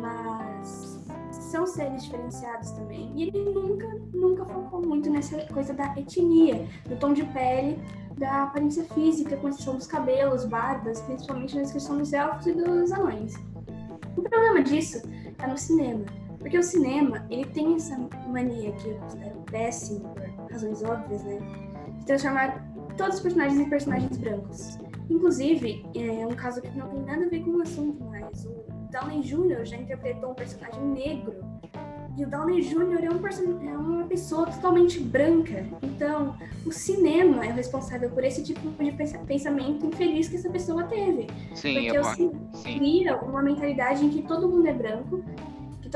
mas 0.00 1.04
são 1.30 1.66
seres 1.66 2.04
diferenciados 2.04 2.70
também. 2.72 3.12
E 3.14 3.24
ele 3.24 3.50
nunca, 3.52 3.88
nunca 4.12 4.44
focou 4.46 4.84
muito 4.84 5.10
nessa 5.10 5.44
coisa 5.52 5.74
da 5.74 5.94
etnia, 5.96 6.66
do 6.88 6.96
tom 6.96 7.12
de 7.12 7.24
pele, 7.26 7.78
da 8.16 8.44
aparência 8.44 8.84
física, 8.84 9.36
com 9.36 9.48
exceção 9.48 9.76
dos 9.76 9.86
cabelos, 9.86 10.46
barbas, 10.46 11.00
principalmente 11.02 11.54
na 11.54 11.62
descrição 11.62 11.98
dos 11.98 12.12
elfos 12.12 12.46
e 12.46 12.52
dos 12.52 12.90
anões. 12.92 13.34
O 14.16 14.22
problema 14.22 14.62
disso 14.62 15.02
está 15.28 15.46
no 15.46 15.58
cinema 15.58 16.04
porque 16.38 16.58
o 16.58 16.62
cinema, 16.62 17.26
ele 17.30 17.44
tem 17.46 17.74
essa 17.74 17.96
mania 18.28 18.72
que 18.72 18.88
eu 18.88 18.96
considero 18.96 19.36
péssima, 19.50 20.08
por 20.10 20.52
razões 20.52 20.82
óbvias, 20.82 21.22
né? 21.24 21.38
De 21.98 22.06
transformar 22.06 22.64
todos 22.96 23.16
os 23.16 23.22
personagens 23.22 23.60
em 23.60 23.68
personagens 23.68 24.16
brancos. 24.16 24.78
Inclusive, 25.08 25.84
é 25.94 26.26
um 26.26 26.34
caso 26.34 26.60
que 26.60 26.76
não 26.76 26.88
tem 26.88 27.02
nada 27.02 27.26
a 27.26 27.28
ver 27.28 27.40
com 27.40 27.50
o 27.50 27.62
assunto, 27.62 28.02
mas 28.04 28.44
o 28.44 28.64
Downey 28.90 29.20
Jr. 29.22 29.64
já 29.64 29.76
interpretou 29.76 30.30
um 30.30 30.34
personagem 30.34 30.82
negro. 30.82 31.34
E 32.16 32.24
o 32.24 32.30
Downey 32.30 32.62
Jr. 32.62 33.04
é, 33.04 33.10
um 33.10 33.68
é 33.68 33.76
uma 33.76 34.04
pessoa 34.06 34.46
totalmente 34.46 34.98
branca. 34.98 35.66
Então, 35.82 36.34
o 36.64 36.72
cinema 36.72 37.44
é 37.44 37.50
o 37.50 37.54
responsável 37.54 38.08
por 38.08 38.24
esse 38.24 38.42
tipo 38.42 38.60
de 38.82 38.92
pensamento 39.26 39.84
infeliz 39.84 40.26
que 40.28 40.36
essa 40.36 40.48
pessoa 40.48 40.84
teve. 40.84 41.26
Sim, 41.54 41.74
Porque 41.74 41.98
o 41.98 42.04
cinema 42.04 42.40
cria 42.62 43.16
uma 43.18 43.42
mentalidade 43.42 44.04
em 44.04 44.08
que 44.08 44.22
todo 44.22 44.48
mundo 44.48 44.66
é 44.66 44.72
branco 44.72 45.22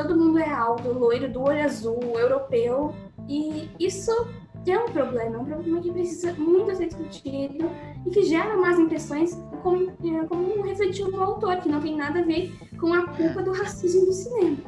todo 0.02 0.16
mundo 0.16 0.38
é 0.38 0.50
alto, 0.50 0.92
loiro, 0.92 1.30
do 1.30 1.42
olho 1.42 1.64
azul, 1.64 2.00
europeu. 2.18 2.94
E 3.28 3.68
isso 3.78 4.10
é 4.66 4.78
um 4.78 4.90
problema, 4.90 5.36
é 5.36 5.38
um 5.38 5.44
problema 5.44 5.80
que 5.80 5.90
precisa 5.90 6.32
muito 6.34 6.74
ser 6.74 6.88
discutido 6.88 7.70
e 8.06 8.10
que 8.10 8.22
gera 8.24 8.56
más 8.56 8.78
impressões, 8.78 9.38
como, 9.62 9.90
é, 9.90 10.26
como 10.26 10.62
refletiu 10.62 11.10
no 11.10 11.22
autor, 11.22 11.56
que 11.58 11.68
não 11.68 11.80
tem 11.80 11.96
nada 11.96 12.20
a 12.20 12.22
ver 12.22 12.52
com 12.78 12.92
a 12.92 13.06
culpa 13.06 13.42
do 13.42 13.52
racismo 13.52 14.06
do 14.06 14.12
cinema. 14.12 14.58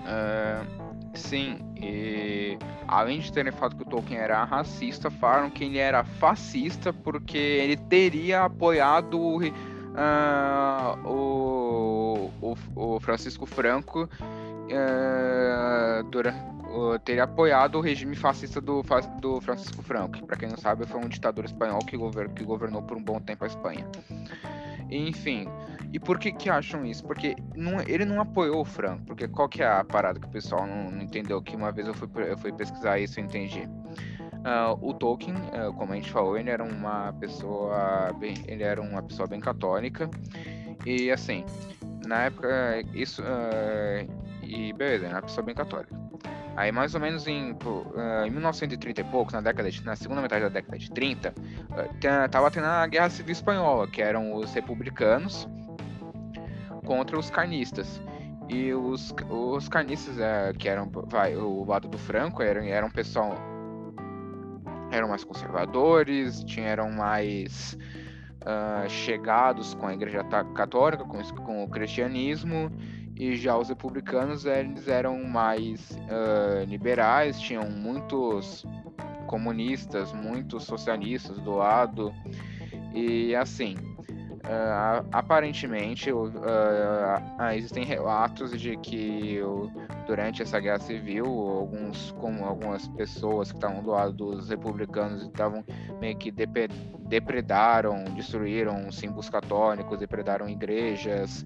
Uh, 0.00 0.66
sim, 1.14 1.58
e 1.76 2.58
além 2.86 3.20
de 3.20 3.32
terem 3.32 3.52
falado 3.52 3.76
que 3.76 3.82
o 3.82 3.86
Tolkien 3.86 4.18
era 4.18 4.44
racista, 4.44 5.10
falaram 5.10 5.50
que 5.50 5.64
ele 5.64 5.78
era 5.78 6.04
fascista 6.04 6.92
porque 6.92 7.38
ele 7.38 7.76
teria 7.76 8.44
apoiado 8.44 9.40
uh, 9.94 11.08
o 11.08 11.50
o, 12.74 13.00
Francisco 13.00 13.46
Franco 13.46 14.08
uh, 14.70 16.02
uh, 16.04 16.98
teria 17.00 17.24
apoiado 17.24 17.76
o 17.76 17.80
regime 17.80 18.16
fascista 18.16 18.60
do, 18.60 18.82
do 19.20 19.40
Francisco 19.40 19.82
Franco, 19.82 20.12
que, 20.14 20.24
para 20.24 20.36
quem 20.36 20.48
não 20.48 20.56
sabe, 20.56 20.86
foi 20.86 21.00
um 21.00 21.08
ditador 21.08 21.44
espanhol 21.44 21.80
que, 21.80 21.96
gover, 21.96 22.28
que 22.30 22.44
governou 22.44 22.82
por 22.82 22.96
um 22.96 23.02
bom 23.02 23.20
tempo 23.20 23.44
a 23.44 23.46
Espanha. 23.46 23.86
Enfim, 24.90 25.46
e 25.92 26.00
por 26.00 26.18
que 26.18 26.32
que 26.32 26.50
acham 26.50 26.84
isso? 26.84 27.04
Porque 27.04 27.36
não, 27.54 27.80
ele 27.82 28.04
não 28.04 28.20
apoiou 28.20 28.60
o 28.60 28.64
Franco, 28.64 29.04
porque 29.04 29.28
qual 29.28 29.48
que 29.48 29.62
é 29.62 29.68
a 29.68 29.84
parada 29.84 30.18
que 30.18 30.26
o 30.26 30.30
pessoal 30.30 30.66
não, 30.66 30.90
não 30.90 31.02
entendeu, 31.02 31.40
que 31.40 31.54
uma 31.54 31.70
vez 31.70 31.86
eu 31.86 31.94
fui, 31.94 32.08
eu 32.28 32.36
fui 32.38 32.52
pesquisar 32.52 32.98
isso 32.98 33.20
e 33.20 33.22
entendi. 33.22 33.68
Uh, 34.40 34.88
o 34.88 34.94
Tolkien, 34.94 35.34
uh, 35.36 35.72
como 35.74 35.92
a 35.92 35.96
gente 35.96 36.10
falou, 36.10 36.36
ele 36.38 36.48
era 36.48 36.64
uma 36.64 37.12
pessoa 37.12 38.12
bem, 38.18 38.34
ele 38.46 38.62
era 38.62 38.80
uma 38.80 39.02
pessoa 39.02 39.28
bem 39.28 39.38
católica 39.38 40.08
e 40.86 41.10
assim, 41.10 41.44
na 42.06 42.24
época, 42.24 42.48
isso. 42.94 43.22
Uh, 43.22 44.20
e 44.42 44.72
beleza, 44.72 45.06
era 45.06 45.16
uma 45.16 45.22
pessoa 45.22 45.44
bem 45.44 45.54
católica. 45.54 45.94
Aí, 46.56 46.72
mais 46.72 46.94
ou 46.94 47.00
menos 47.00 47.26
em, 47.26 47.52
uh, 47.52 48.26
em 48.26 48.30
1930 48.30 49.00
e 49.00 49.04
pouco, 49.04 49.32
na, 49.32 49.40
década 49.40 49.70
de, 49.70 49.84
na 49.84 49.94
segunda 49.94 50.20
metade 50.20 50.42
da 50.42 50.48
década 50.48 50.76
de 50.78 50.90
30, 50.90 51.32
uh, 51.32 52.28
tava 52.28 52.50
tendo 52.50 52.66
a 52.66 52.86
Guerra 52.86 53.08
Civil 53.08 53.32
Espanhola, 53.32 53.86
que 53.86 54.02
eram 54.02 54.34
os 54.34 54.52
republicanos 54.52 55.48
contra 56.84 57.18
os 57.18 57.30
carnistas. 57.30 58.02
E 58.48 58.74
os, 58.74 59.14
os 59.28 59.68
carnistas, 59.68 60.16
uh, 60.16 60.58
que 60.58 60.68
eram 60.68 60.90
vai, 61.06 61.36
o 61.36 61.64
lado 61.64 61.86
do 61.88 61.96
Franco, 61.96 62.42
eram, 62.42 62.62
eram 62.64 62.90
pessoal. 62.90 63.34
Eram 64.90 65.08
mais 65.08 65.24
conservadores, 65.24 66.42
tinham, 66.44 66.68
eram 66.68 66.90
mais 66.90 67.76
uh, 68.42 68.88
chegados 68.88 69.74
com 69.74 69.86
a 69.86 69.94
Igreja 69.94 70.24
Católica, 70.54 71.04
com, 71.04 71.22
com 71.44 71.64
o 71.64 71.68
cristianismo 71.68 72.70
e 73.16 73.36
já 73.36 73.56
os 73.56 73.68
republicanos 73.68 74.46
eles 74.46 74.88
eram 74.88 75.22
mais 75.24 75.90
uh, 75.90 76.64
liberais, 76.66 77.38
tinham 77.38 77.68
muitos 77.68 78.64
comunistas, 79.26 80.12
muitos 80.12 80.64
socialistas 80.64 81.38
do 81.38 81.52
lado 81.52 82.12
e 82.94 83.34
assim 83.34 83.76
uh, 84.44 85.06
aparentemente 85.12 86.12
uh, 86.12 86.28
existem 87.54 87.84
relatos 87.84 88.58
de 88.58 88.76
que 88.76 89.40
durante 90.06 90.42
essa 90.42 90.58
guerra 90.58 90.78
civil 90.78 91.26
alguns 91.26 92.12
como 92.12 92.44
algumas 92.44 92.88
pessoas 92.88 93.50
que 93.50 93.56
estavam 93.58 93.82
do 93.82 93.90
lado 93.90 94.12
dos 94.12 94.48
republicanos 94.48 95.22
estavam 95.22 95.64
meio 96.00 96.16
que 96.16 96.32
depredaram, 97.08 98.04
destruíram 98.16 98.90
símbolos 98.90 99.28
católicos, 99.28 99.98
depredaram 99.98 100.48
igrejas 100.48 101.44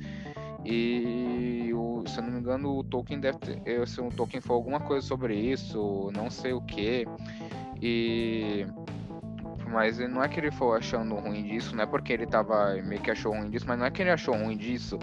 e 0.65 1.71
se 2.07 2.19
eu 2.19 2.23
não 2.23 2.33
me 2.33 2.41
engano, 2.41 2.79
o 2.79 2.85
Tolkien 2.85 3.21
deve 3.21 3.39
ter. 3.39 3.87
Se 3.87 4.01
o 4.01 4.09
Tolkien 4.09 4.41
falou 4.41 4.61
alguma 4.61 4.81
coisa 4.81 5.07
sobre 5.07 5.37
isso, 5.37 6.11
não 6.15 6.31
sei 6.31 6.53
o 6.53 6.61
que. 6.61 7.07
E. 7.81 8.67
Mas 9.75 9.99
não 9.99 10.23
é 10.23 10.29
que 10.29 10.39
ele 10.39 10.53
foi 10.53 10.79
achando 10.79 11.17
ruim 11.17 11.43
disso, 11.43 11.75
não 11.75 11.83
é 11.83 11.87
porque 11.87 12.13
ele 12.13 12.27
tava 12.27 12.75
meio 12.85 13.01
que 13.01 13.11
achou 13.11 13.33
ruim 13.33 13.51
disso, 13.51 13.65
mas 13.67 13.77
não 13.77 13.85
é 13.85 13.91
que 13.91 14.01
ele 14.01 14.11
achou 14.11 14.33
ruim 14.37 14.57
disso 14.57 14.97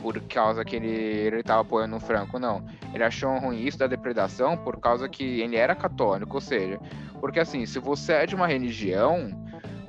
por 0.00 0.20
causa 0.20 0.64
que 0.64 0.76
ele, 0.76 0.86
ele 0.86 1.42
tava 1.42 1.62
apoiando 1.62 1.96
o 1.96 2.00
Franco, 2.00 2.38
não. 2.38 2.64
Ele 2.92 3.02
achou 3.02 3.36
ruim 3.38 3.64
isso 3.64 3.76
da 3.76 3.88
depredação 3.88 4.56
por 4.56 4.78
causa 4.78 5.08
que 5.08 5.40
ele 5.40 5.56
era 5.56 5.74
católico, 5.74 6.36
ou 6.36 6.40
seja, 6.40 6.78
porque 7.20 7.40
assim, 7.40 7.66
se 7.66 7.80
você 7.80 8.12
é 8.12 8.26
de 8.26 8.36
uma 8.36 8.46
religião, 8.46 9.32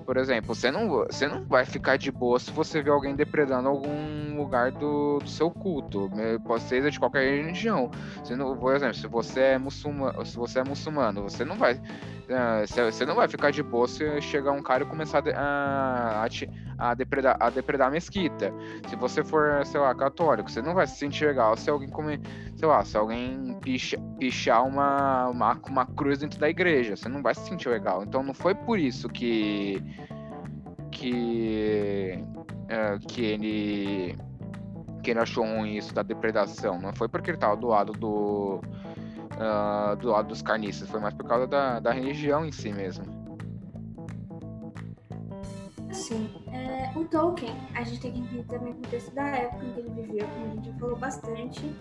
por 0.06 0.18
exemplo, 0.18 0.54
você 0.54 0.70
não, 0.72 0.88
você 0.88 1.28
não 1.28 1.44
vai 1.44 1.66
ficar 1.66 1.98
de 1.98 2.12
boa 2.12 2.40
se 2.40 2.52
você 2.52 2.82
vê 2.82 2.92
alguém 2.92 3.16
depredando 3.16 3.68
algum 3.68 4.38
lugar 4.38 4.72
do, 4.72 5.20
do 5.20 5.28
seu 5.28 5.50
culto. 5.50 6.10
Pode 6.46 6.64
ser 6.64 6.90
de 6.90 7.00
qualquer 7.00 7.38
religião. 7.38 7.90
Você 8.24 8.36
não, 8.36 8.56
por 8.56 8.76
exemplo, 8.76 8.94
se 8.94 9.08
você 9.08 9.40
é 9.40 9.58
muçulmano, 9.58 10.24
se 10.26 10.38
você 10.38 10.60
é 10.60 10.64
muçulmano, 10.64 11.24
você 11.24 11.44
não 11.44 11.56
vai. 11.56 11.82
Você 12.92 13.06
não 13.06 13.16
vai 13.16 13.28
ficar 13.28 13.52
de 13.52 13.62
boa 13.62 13.88
se 13.88 14.20
chegar 14.22 14.52
um 14.52 14.62
cara 14.62 14.84
e 14.84 14.88
começar 14.88 15.24
a, 15.36 16.26
a, 16.26 16.90
a, 16.90 16.94
depredar, 16.96 17.38
a 17.40 17.50
depredar 17.50 17.88
a 17.88 17.92
mesquita. 17.92 18.52
Se 18.90 18.96
você 18.96 19.24
for, 19.24 19.64
sei 19.66 19.80
lá, 19.80 19.94
católico, 19.94 20.50
você 20.50 20.62
não 20.62 20.74
vai 20.74 20.88
se 20.88 20.98
sentir 20.98 21.26
legal 21.26 21.56
se 21.56 21.70
alguém 21.70 21.90
comer, 21.90 22.20
sei 22.56 22.68
lá, 22.68 22.84
se 22.84 22.98
alguém 22.98 23.58
picha, 23.62 23.98
pichar 24.20 24.66
uma, 24.66 25.28
uma, 25.28 25.60
uma 25.68 25.86
cruz 25.86 26.20
dentro 26.20 26.40
da 26.40 26.50
igreja. 26.50 26.96
Você 26.96 27.08
não 27.08 27.22
vai 27.22 27.36
se 27.36 27.48
sentir 27.48 27.70
legal. 27.70 28.04
Então 28.04 28.24
não 28.24 28.34
foi 28.34 28.56
por 28.56 28.80
isso 28.80 29.08
que 29.08 29.84
que 30.92 32.24
uh, 32.66 33.08
que 33.08 33.24
ele 33.24 34.18
que 35.04 35.12
ele 35.12 35.20
achou 35.20 35.46
ruim 35.46 35.76
isso 35.78 35.94
da 35.94 36.02
depredação. 36.02 36.82
Não 36.82 36.92
foi 36.92 37.08
porque 37.08 37.30
ele 37.30 37.38
estava 37.38 37.56
do 37.56 37.68
lado 37.68 37.94
do 37.94 38.62
uh, 39.36 39.96
do 39.96 40.10
lado 40.10 40.28
dos 40.28 40.42
carnistas, 40.42 40.90
foi 40.90 41.00
mais 41.00 41.14
por 41.14 41.26
causa 41.28 41.48
da, 41.48 41.80
da 41.80 41.92
religião 41.92 42.46
em 42.46 42.52
si 42.52 42.72
mesmo. 42.72 43.06
Sim. 45.92 46.30
É, 46.52 46.92
o 46.98 47.06
Tolkien, 47.06 47.56
a 47.74 47.84
gente 47.84 48.02
tem 48.02 48.12
que 48.12 48.20
entender 48.20 48.44
também 48.44 48.74
o 48.74 48.76
contexto 48.76 49.16
da 49.16 49.28
época 49.28 49.66
em 49.66 49.72
que 49.72 49.80
ele 49.80 49.90
viveu, 49.90 50.28
como 50.28 50.46
a 50.46 50.50
gente 50.50 50.70
já 50.70 50.78
falou 50.78 50.96
bastante. 50.98 51.76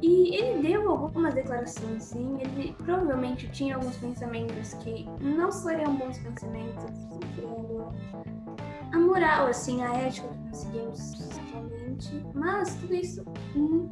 E 0.00 0.36
ele 0.36 0.62
deu 0.62 0.88
algumas 0.90 1.34
declarações, 1.34 2.04
sim. 2.04 2.38
Ele 2.40 2.74
provavelmente 2.78 3.48
tinha 3.50 3.76
alguns 3.76 3.96
pensamentos 3.96 4.74
que 4.74 5.08
não 5.20 5.50
seriam 5.50 5.94
bons 5.96 6.18
pensamentos, 6.18 6.84
a 8.92 8.98
moral, 8.98 9.46
assim, 9.46 9.82
a 9.82 9.92
ética 9.94 10.28
que 10.28 10.38
nós 10.38 10.56
seguimos 10.58 11.38
atualmente. 11.38 12.26
Mas 12.34 12.74
tudo 12.76 12.94
isso 12.94 13.24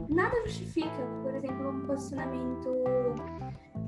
nada 0.09 0.36
justifica, 0.44 1.07
por 1.22 1.34
exemplo, 1.34 1.70
um 1.70 1.80
posicionamento, 1.86 2.68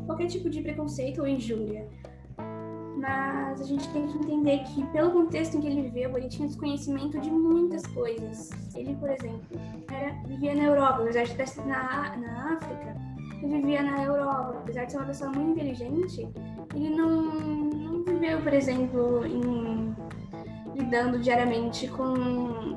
qualquer 0.07 0.27
tipo 0.27 0.49
de 0.51 0.63
preconceito 0.63 1.21
ou 1.21 1.27
injúria 1.27 1.89
mas 3.03 3.61
a 3.61 3.65
gente 3.65 3.89
tem 3.89 4.07
que 4.07 4.17
entender 4.17 4.63
que, 4.63 4.87
pelo 4.87 5.11
contexto 5.11 5.57
em 5.57 5.61
que 5.61 5.67
ele 5.67 5.83
viveu, 5.83 6.17
ele 6.17 6.29
tinha 6.29 6.47
desconhecimento 6.47 7.19
de 7.21 7.31
muitas 7.33 7.85
coisas. 7.89 8.51
Ele, 8.77 8.95
por 8.95 9.11
exemplo, 9.11 9.61
era, 9.91 10.13
vivia 10.25 10.55
na 10.55 10.63
Europa, 10.63 11.03
apesar 11.03 11.25
de 11.25 11.43
estar 11.43 11.67
na, 11.67 12.17
na 12.17 12.55
África, 12.55 12.97
ele 13.43 13.57
vivia 13.57 13.83
na 13.83 14.05
Europa, 14.05 14.59
apesar 14.59 14.85
de 14.85 14.93
ser 14.93 14.99
uma 14.99 15.07
pessoa 15.07 15.33
muito 15.33 15.51
inteligente, 15.51 16.29
ele 16.77 16.91
não, 16.91 17.23
não 17.25 18.05
viveu, 18.05 18.41
por 18.41 18.55
exemplo, 18.55 19.27
em, 19.27 19.72
lidando 20.93 21.19
diariamente 21.19 21.89
com 21.89 22.77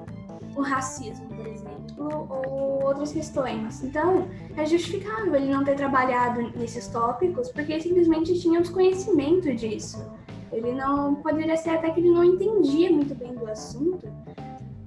o 0.55 0.61
racismo, 0.61 1.27
por 1.27 1.45
exemplo, 1.45 2.27
ou 2.29 2.85
outras 2.85 3.11
questões. 3.11 3.83
Então, 3.83 4.25
é 4.55 4.65
justificável 4.65 5.35
ele 5.35 5.51
não 5.51 5.65
ter 5.65 5.75
trabalhado 5.75 6.41
nesses 6.57 6.87
tópicos, 6.87 7.51
porque 7.51 7.73
ele 7.73 7.81
simplesmente 7.81 8.39
tinha 8.39 8.61
desconhecimento 8.61 9.53
disso. 9.53 10.09
Ele 10.49 10.71
não 10.71 11.15
poderia 11.15 11.57
ser 11.57 11.71
até 11.71 11.89
que 11.89 11.99
ele 11.99 12.09
não 12.09 12.23
entendia 12.23 12.89
muito 12.89 13.13
bem 13.13 13.33
do 13.33 13.45
assunto 13.49 14.07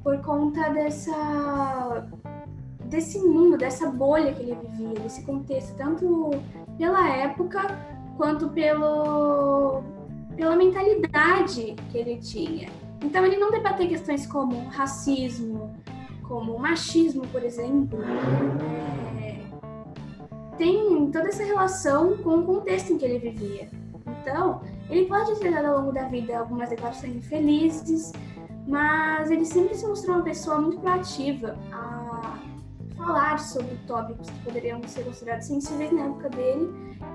por 0.03 0.18
conta 0.22 0.70
dessa 0.70 2.09
desse 2.87 3.18
mundo, 3.18 3.59
dessa 3.59 3.91
bolha 3.91 4.33
que 4.33 4.41
ele 4.41 4.55
vivia, 4.55 4.95
desse 5.01 5.22
contexto, 5.22 5.76
tanto 5.76 6.31
pela 6.79 7.07
época 7.14 7.61
quanto 8.16 8.49
pelo 8.49 9.83
pela 10.35 10.57
mentalidade 10.57 11.76
que 11.91 11.99
ele 11.99 12.16
tinha. 12.16 12.70
Então 13.03 13.24
ele 13.24 13.36
não 13.36 13.51
debater 13.51 13.88
questões 13.88 14.26
como 14.26 14.68
racismo, 14.68 15.74
como 16.22 16.59
machismo, 16.59 17.26
por 17.28 17.42
exemplo, 17.42 17.99
é, 19.20 19.40
tem 20.57 21.11
toda 21.11 21.28
essa 21.28 21.44
relação 21.44 22.18
com 22.18 22.40
o 22.40 22.44
contexto 22.44 22.92
em 22.92 22.99
que 22.99 23.05
ele 23.05 23.18
vivia. 23.18 23.68
Então, 24.20 24.61
ele 24.90 25.07
pode 25.07 25.38
ter 25.38 25.53
dado 25.53 25.66
ao 25.66 25.78
longo 25.80 25.92
da 25.92 26.05
vida 26.05 26.38
algumas 26.38 26.68
declarações 26.68 27.16
infelizes, 27.16 28.12
mas 28.66 29.30
ele 29.30 29.44
sempre 29.44 29.74
se 29.74 29.86
mostrou 29.86 30.16
uma 30.16 30.24
pessoa 30.24 30.61
muito 30.61 30.78
proativa 30.80 31.57
a 31.72 32.07
falar 33.09 33.38
sobre 33.38 33.74
tópicos 33.86 34.28
que 34.28 34.38
poderiam 34.40 34.82
ser 34.86 35.02
considerados 35.02 35.46
sensíveis 35.46 35.90
na 35.90 36.04
época 36.04 36.28
dele. 36.28 36.68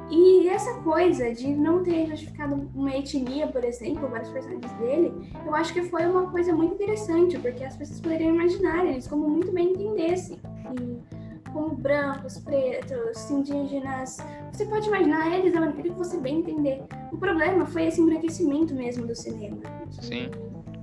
E 0.09 0.49
essa 0.49 0.73
coisa 0.81 1.31
de 1.31 1.53
não 1.53 1.83
ter 1.83 2.07
justificado 2.07 2.69
uma 2.73 2.95
etnia, 2.95 3.47
por 3.47 3.63
exemplo, 3.63 4.07
vários 4.07 4.29
personagens 4.29 4.71
dele, 4.73 5.13
eu 5.45 5.53
acho 5.53 5.71
que 5.71 5.83
foi 5.83 6.05
uma 6.05 6.29
coisa 6.31 6.51
muito 6.51 6.73
interessante, 6.73 7.37
porque 7.37 7.63
as 7.63 7.77
pessoas 7.77 8.01
poderiam 8.01 8.33
imaginar 8.33 8.85
eles 8.85 9.07
como 9.07 9.29
muito 9.29 9.51
bem 9.51 9.71
entendessem. 9.71 10.39
E 10.79 11.51
como 11.51 11.75
brancos, 11.75 12.39
pretos, 12.39 13.29
indígenas, 13.29 14.17
você 14.51 14.65
pode 14.65 14.87
imaginar 14.87 15.31
eles 15.37 15.53
da 15.53 15.59
maneira 15.59 15.89
que 15.89 15.95
você 15.95 16.17
bem 16.17 16.39
entender. 16.39 16.81
O 17.11 17.17
problema 17.17 17.67
foi 17.67 17.85
esse 17.85 18.01
embranquecimento 18.01 18.73
mesmo 18.73 19.05
do 19.05 19.15
cinema. 19.15 19.61
Sim. 20.01 20.31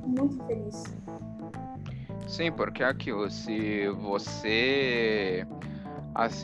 Muito 0.07 0.41
feliz. 0.47 0.85
Sim, 2.31 2.53
porque 2.53 2.85
aquilo, 2.85 3.29
se 3.29 3.89
você. 3.89 5.45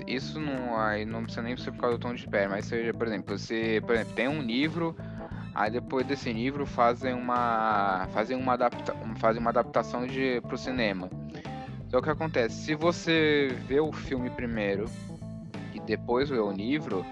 Isso 0.04 0.40
não, 0.40 0.76
aí 0.76 1.04
não 1.04 1.22
precisa 1.22 1.42
nem 1.42 1.56
ser 1.56 1.70
por 1.70 1.80
causa 1.80 1.96
do 1.96 2.00
tom 2.00 2.12
de 2.12 2.26
pé, 2.26 2.48
mas 2.48 2.66
seja, 2.66 2.92
por 2.92 3.06
exemplo, 3.06 3.38
você 3.38 3.80
por 3.86 3.94
exemplo, 3.94 4.14
tem 4.14 4.26
um 4.26 4.42
livro, 4.42 4.96
aí 5.54 5.70
depois 5.70 6.04
desse 6.04 6.32
livro 6.32 6.66
fazem 6.66 7.14
uma. 7.14 8.08
fazem 8.12 8.36
uma, 8.36 8.54
adapta, 8.54 8.96
fazem 9.18 9.40
uma 9.40 9.50
adaptação 9.50 10.08
de, 10.08 10.40
pro 10.40 10.58
cinema. 10.58 11.08
Então 11.86 12.00
o 12.00 12.02
que 12.02 12.10
acontece? 12.10 12.56
Se 12.64 12.74
você 12.74 13.56
vê 13.68 13.78
o 13.78 13.92
filme 13.92 14.28
primeiro 14.30 14.86
e 15.72 15.78
depois 15.78 16.28
vê 16.28 16.38
o 16.38 16.50
livro, 16.50 17.06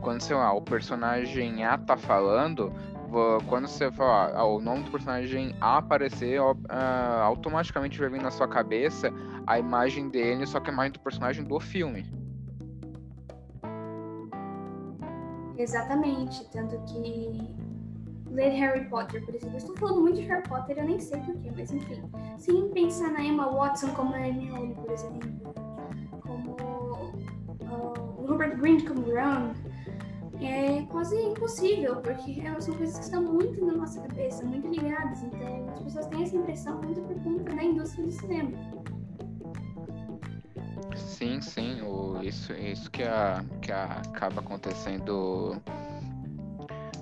quando 0.00 0.20
sei 0.20 0.34
lá, 0.34 0.52
o 0.52 0.60
personagem 0.60 1.64
A 1.64 1.78
tá 1.78 1.96
falando, 1.96 2.72
quando 3.48 3.66
você 3.66 3.90
falar 3.90 4.32
ah, 4.34 4.44
o 4.44 4.60
nome 4.60 4.84
do 4.84 4.90
personagem 4.90 5.54
A 5.60 5.78
aparecer, 5.78 6.40
uh, 6.40 6.56
automaticamente 7.22 7.98
vai 7.98 8.08
vir 8.08 8.22
na 8.22 8.30
sua 8.30 8.46
cabeça 8.46 9.12
a 9.46 9.58
imagem 9.58 10.08
dele, 10.08 10.46
só 10.46 10.60
que 10.60 10.70
a 10.70 10.72
imagem 10.72 10.92
do 10.92 11.00
personagem 11.00 11.44
do 11.44 11.58
filme. 11.58 12.04
Exatamente, 15.56 16.44
tanto 16.50 16.78
que 16.84 17.56
ler 18.30 18.50
Harry 18.50 18.84
Potter, 18.90 19.24
por 19.24 19.34
exemplo. 19.34 19.54
Eu 19.54 19.58
estou 19.58 19.76
falando 19.76 20.02
muito 20.02 20.16
de 20.16 20.26
Harry 20.26 20.46
Potter, 20.46 20.78
eu 20.78 20.84
nem 20.84 21.00
sei 21.00 21.18
porquê, 21.20 21.50
mas 21.56 21.72
enfim. 21.72 22.02
Sem 22.36 22.68
pensar 22.68 23.10
na 23.12 23.22
Emma 23.22 23.50
Watson 23.50 23.88
como 23.94 24.14
a 24.14 24.20
Hermione, 24.20 24.74
por 24.74 24.90
exemplo. 24.90 25.30
Como 26.20 26.52
uh, 26.52 28.26
Robert 28.26 28.58
Greene 28.58 28.82
como 28.86 29.02
Ron 29.06 29.54
é 30.44 30.82
quase 30.90 31.16
impossível, 31.16 31.96
porque 31.96 32.42
são 32.60 32.74
coisas 32.74 32.98
que 32.98 33.04
estão 33.04 33.22
muito 33.22 33.64
na 33.64 33.74
nossa 33.74 34.00
cabeça, 34.00 34.44
muito 34.44 34.68
ligadas. 34.68 35.22
Então, 35.22 35.68
as 35.74 35.80
pessoas 35.80 36.06
têm 36.06 36.22
essa 36.22 36.36
impressão 36.36 36.80
muito 36.82 37.00
por 37.02 37.22
conta 37.22 37.54
da 37.54 37.64
indústria 37.64 38.04
do 38.04 38.12
cinema. 38.12 38.50
Sim, 40.94 41.40
sim, 41.40 41.80
o, 41.82 42.22
isso, 42.22 42.52
isso 42.52 42.90
que, 42.90 43.02
a, 43.02 43.44
que 43.62 43.72
a, 43.72 43.84
acaba 43.84 44.40
acontecendo 44.40 45.60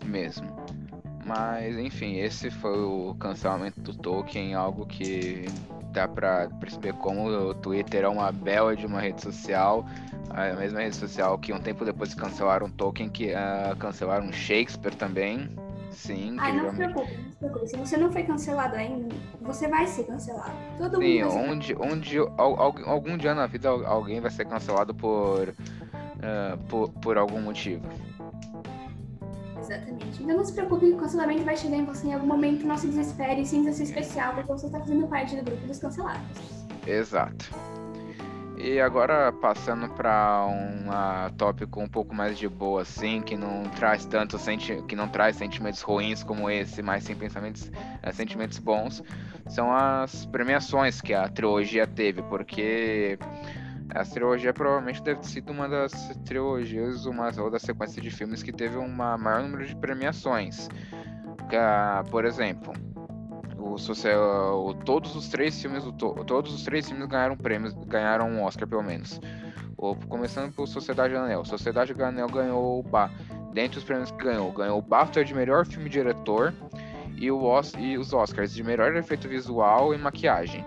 mesmo. 0.04 0.46
Mas, 1.24 1.78
enfim, 1.78 2.16
esse 2.18 2.50
foi 2.50 2.78
o 2.78 3.14
cancelamento 3.18 3.80
do 3.80 3.94
Tolkien, 3.94 4.54
algo 4.54 4.86
que 4.86 5.46
dá 5.94 6.08
pra 6.08 6.48
perceber 6.60 6.92
como 6.94 7.28
o 7.28 7.54
Twitter 7.54 8.04
é 8.04 8.08
uma 8.08 8.30
bela 8.32 8.76
de 8.76 8.84
uma 8.84 9.00
rede 9.00 9.22
social, 9.22 9.86
a 10.28 10.52
mesma 10.54 10.80
rede 10.80 10.96
social 10.96 11.38
que 11.38 11.52
um 11.52 11.60
tempo 11.60 11.84
depois 11.84 12.12
cancelaram 12.12 12.68
Tolkien, 12.68 13.08
que 13.08 13.32
uh, 13.32 13.76
cancelaram 13.78 14.30
Shakespeare 14.32 14.94
também. 14.94 15.48
Sim, 15.92 16.36
Ai, 16.40 16.56
não 16.56 16.70
se 16.72 16.76
preocupe, 16.76 17.16
não 17.16 17.30
se 17.30 17.38
preocupe. 17.38 17.68
Se 17.68 17.76
você 17.76 17.96
não 17.96 18.12
foi 18.12 18.24
cancelado 18.24 18.74
ainda, 18.74 19.14
você 19.40 19.68
vai 19.68 19.86
ser 19.86 20.04
cancelado. 20.04 20.52
Todo 20.76 20.96
Sim, 20.98 21.22
mundo. 21.22 21.32
Sim, 21.32 21.38
onde, 21.38 21.76
onde 21.76 22.18
algum, 22.36 22.90
algum 22.90 23.16
dia 23.16 23.32
na 23.32 23.46
vida 23.46 23.68
alguém 23.68 24.20
vai 24.20 24.32
ser 24.32 24.44
cancelado 24.44 24.92
por, 24.92 25.50
uh, 25.50 26.58
por, 26.68 26.90
por 26.94 27.16
algum 27.16 27.40
motivo. 27.40 27.86
Exatamente. 29.64 30.22
Então 30.22 30.36
não 30.36 30.44
se 30.44 30.52
preocupe, 30.52 30.86
o 30.86 30.96
cancelamento 30.96 31.44
vai 31.44 31.56
chegar 31.56 31.76
em 31.76 31.84
você 31.84 32.08
em 32.08 32.14
algum 32.14 32.26
momento, 32.26 32.66
não 32.66 32.76
se 32.76 32.88
desespere 32.88 33.42
e 33.42 33.46
sinta-se 33.46 33.82
especial, 33.82 34.34
porque 34.34 34.52
você 34.52 34.66
está 34.66 34.78
fazendo 34.78 35.06
parte 35.06 35.36
do 35.36 35.44
grupo 35.44 35.66
dos 35.66 35.78
cancelados. 35.78 36.66
Exato. 36.86 37.50
E 38.56 38.80
agora 38.80 39.32
passando 39.32 39.88
para 39.90 40.46
um 40.46 41.34
tópico 41.36 41.80
um 41.80 41.88
pouco 41.88 42.14
mais 42.14 42.38
de 42.38 42.48
boa, 42.48 42.82
assim, 42.82 43.20
que 43.20 43.36
não 43.36 43.64
traz 43.76 44.06
tanto 44.06 44.38
senti 44.38 44.80
que 44.82 44.94
não 44.94 45.08
traz 45.08 45.36
sentimentos 45.36 45.82
ruins 45.82 46.22
como 46.22 46.48
esse, 46.48 46.80
mas 46.80 47.04
sim 47.04 47.16
pensamentos, 47.16 47.70
é, 48.02 48.12
sentimentos 48.12 48.58
bons, 48.58 49.02
são 49.48 49.74
as 49.74 50.24
premiações 50.26 51.00
que 51.00 51.12
a 51.12 51.28
trilogia 51.28 51.86
teve, 51.86 52.22
porque 52.22 53.18
essa 53.90 54.12
trilogia 54.12 54.52
provavelmente 54.52 55.02
deve 55.02 55.20
ter 55.20 55.26
sido 55.26 55.52
uma 55.52 55.68
das 55.68 55.92
trilogias, 56.24 57.06
uma 57.06 57.30
ou 57.38 57.50
da 57.50 57.58
sequência 57.58 58.00
de 58.00 58.10
filmes 58.10 58.42
que 58.42 58.52
teve 58.52 58.76
um 58.76 58.88
maior 58.88 59.42
número 59.42 59.66
de 59.66 59.76
premiações. 59.76 60.68
Por 62.10 62.24
exemplo, 62.24 62.72
o, 63.58 63.76
o, 63.76 64.74
todos 64.74 65.14
os 65.14 65.28
três 65.28 65.60
filmes 65.60 65.84
do 65.84 65.92
todos 65.92 66.54
os 66.54 66.64
três 66.64 66.88
filmes 66.88 67.06
ganharam 67.06 67.36
prêmios, 67.36 67.72
ganharam 67.86 68.28
um 68.28 68.42
Oscar 68.42 68.68
pelo 68.68 68.82
menos. 68.82 69.20
O, 69.76 69.94
começando 70.08 70.52
por 70.52 70.66
Sociedade 70.66 71.14
Anel. 71.14 71.44
Sociedade 71.44 71.92
Anel 72.02 72.28
ganhou 72.28 72.80
o 72.80 72.82
ba, 72.82 73.10
dentre 73.52 73.78
os 73.78 73.84
prêmios 73.84 74.10
que 74.10 74.24
ganhou, 74.24 74.50
ganhou 74.52 74.78
o 74.78 74.82
BAFTA 74.82 75.24
de 75.24 75.34
melhor 75.34 75.66
filme 75.66 75.88
diretor 75.88 76.54
e, 77.16 77.30
o, 77.30 77.60
e 77.78 77.98
os 77.98 78.12
Oscars 78.12 78.52
de 78.52 78.62
melhor 78.62 78.94
efeito 78.96 79.28
visual 79.28 79.94
e 79.94 79.98
maquiagem. 79.98 80.64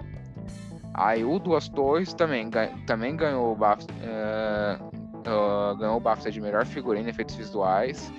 Aí 0.98 1.24
o 1.24 1.38
Duas 1.38 1.70
Torres 1.70 2.12
também, 2.14 2.50
também 2.88 3.16
ganhou 3.16 3.52
o 3.52 3.56
BAFTA, 3.56 3.94
uh, 3.94 5.72
uh, 5.72 5.78
ganhou 5.78 5.98
o 5.98 6.00
BAFTA 6.00 6.32
de 6.32 6.42
melhor 6.42 6.66
figurino 6.66 7.08
e 7.08 7.12
efeitos 7.12 7.36
visuais. 7.36 8.12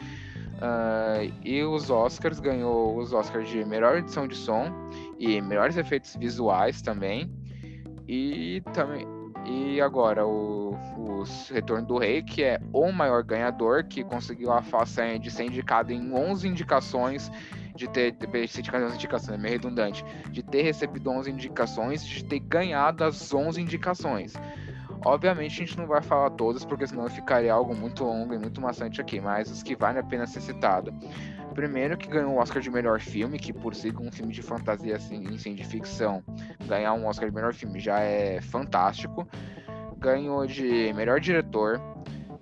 Uh, 0.58 1.32
e 1.44 1.62
os 1.64 1.90
Oscars 1.90 2.38
ganhou 2.38 2.96
os 2.96 3.12
Oscars 3.12 3.48
de 3.48 3.64
melhor 3.64 3.98
edição 3.98 4.28
de 4.28 4.36
som 4.36 4.72
e 5.18 5.40
melhores 5.40 5.76
efeitos 5.76 6.14
visuais 6.14 6.80
também. 6.80 7.28
E 8.06 8.62
também 8.72 9.06
e 9.44 9.80
agora 9.80 10.26
o, 10.26 10.76
o 10.96 11.24
Retorno 11.50 11.86
do 11.86 11.98
Rei, 11.98 12.22
que 12.22 12.42
é 12.42 12.60
o 12.72 12.92
maior 12.92 13.22
ganhador, 13.22 13.84
que 13.84 14.04
conseguiu 14.04 14.52
a 14.52 14.62
façanha 14.62 15.18
de 15.18 15.30
ser 15.30 15.44
indicado 15.44 15.92
em 15.92 16.12
11 16.12 16.46
indicações 16.46 17.30
de 17.78 17.88
ter, 17.88 18.12
de 18.12 18.26
11 18.26 18.94
indicações, 18.94 19.38
é 19.38 19.40
meio 19.40 19.52
redundante, 19.52 20.04
de 20.30 20.42
ter 20.42 20.62
recebido 20.62 21.10
11 21.10 21.30
indicações, 21.30 22.04
de 22.04 22.24
ter 22.24 22.40
ganhado 22.40 23.04
as 23.04 23.32
11 23.32 23.60
indicações. 23.60 24.34
Obviamente 25.04 25.62
a 25.62 25.66
gente 25.66 25.78
não 25.78 25.86
vai 25.86 26.02
falar 26.02 26.30
todas, 26.30 26.64
porque 26.64 26.86
senão 26.86 27.08
ficaria 27.08 27.52
algo 27.52 27.74
muito 27.74 28.02
longo 28.02 28.34
e 28.34 28.38
muito 28.38 28.60
maçante 28.60 29.00
aqui, 29.00 29.20
mas 29.20 29.48
os 29.48 29.62
que 29.62 29.76
valem 29.76 30.00
a 30.00 30.02
pena 30.02 30.26
ser 30.26 30.40
citado. 30.40 30.92
Primeiro 31.54 31.96
que 31.96 32.08
ganhou 32.08 32.34
o 32.34 32.38
Oscar 32.38 32.60
de 32.60 32.70
melhor 32.70 33.00
filme, 33.00 33.38
que 33.38 33.52
por 33.52 33.74
si 33.74 33.92
um 34.00 34.10
filme 34.10 34.32
de 34.32 34.42
fantasia 34.42 34.96
assim, 34.96 35.38
sim, 35.38 35.54
de 35.54 35.64
ficção, 35.64 36.22
ganhar 36.66 36.92
um 36.94 37.06
Oscar 37.06 37.28
de 37.28 37.34
melhor 37.34 37.54
filme 37.54 37.78
já 37.78 38.00
é 38.00 38.40
fantástico. 38.40 39.26
Ganhou 39.98 40.46
de 40.46 40.92
melhor 40.94 41.20
diretor, 41.20 41.80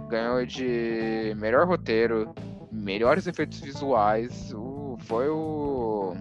ganhou 0.08 0.44
de 0.44 1.34
melhor 1.36 1.66
roteiro, 1.66 2.34
melhores 2.70 3.26
efeitos 3.26 3.60
visuais, 3.60 4.52
foi 4.98 5.28
o. 5.28 6.14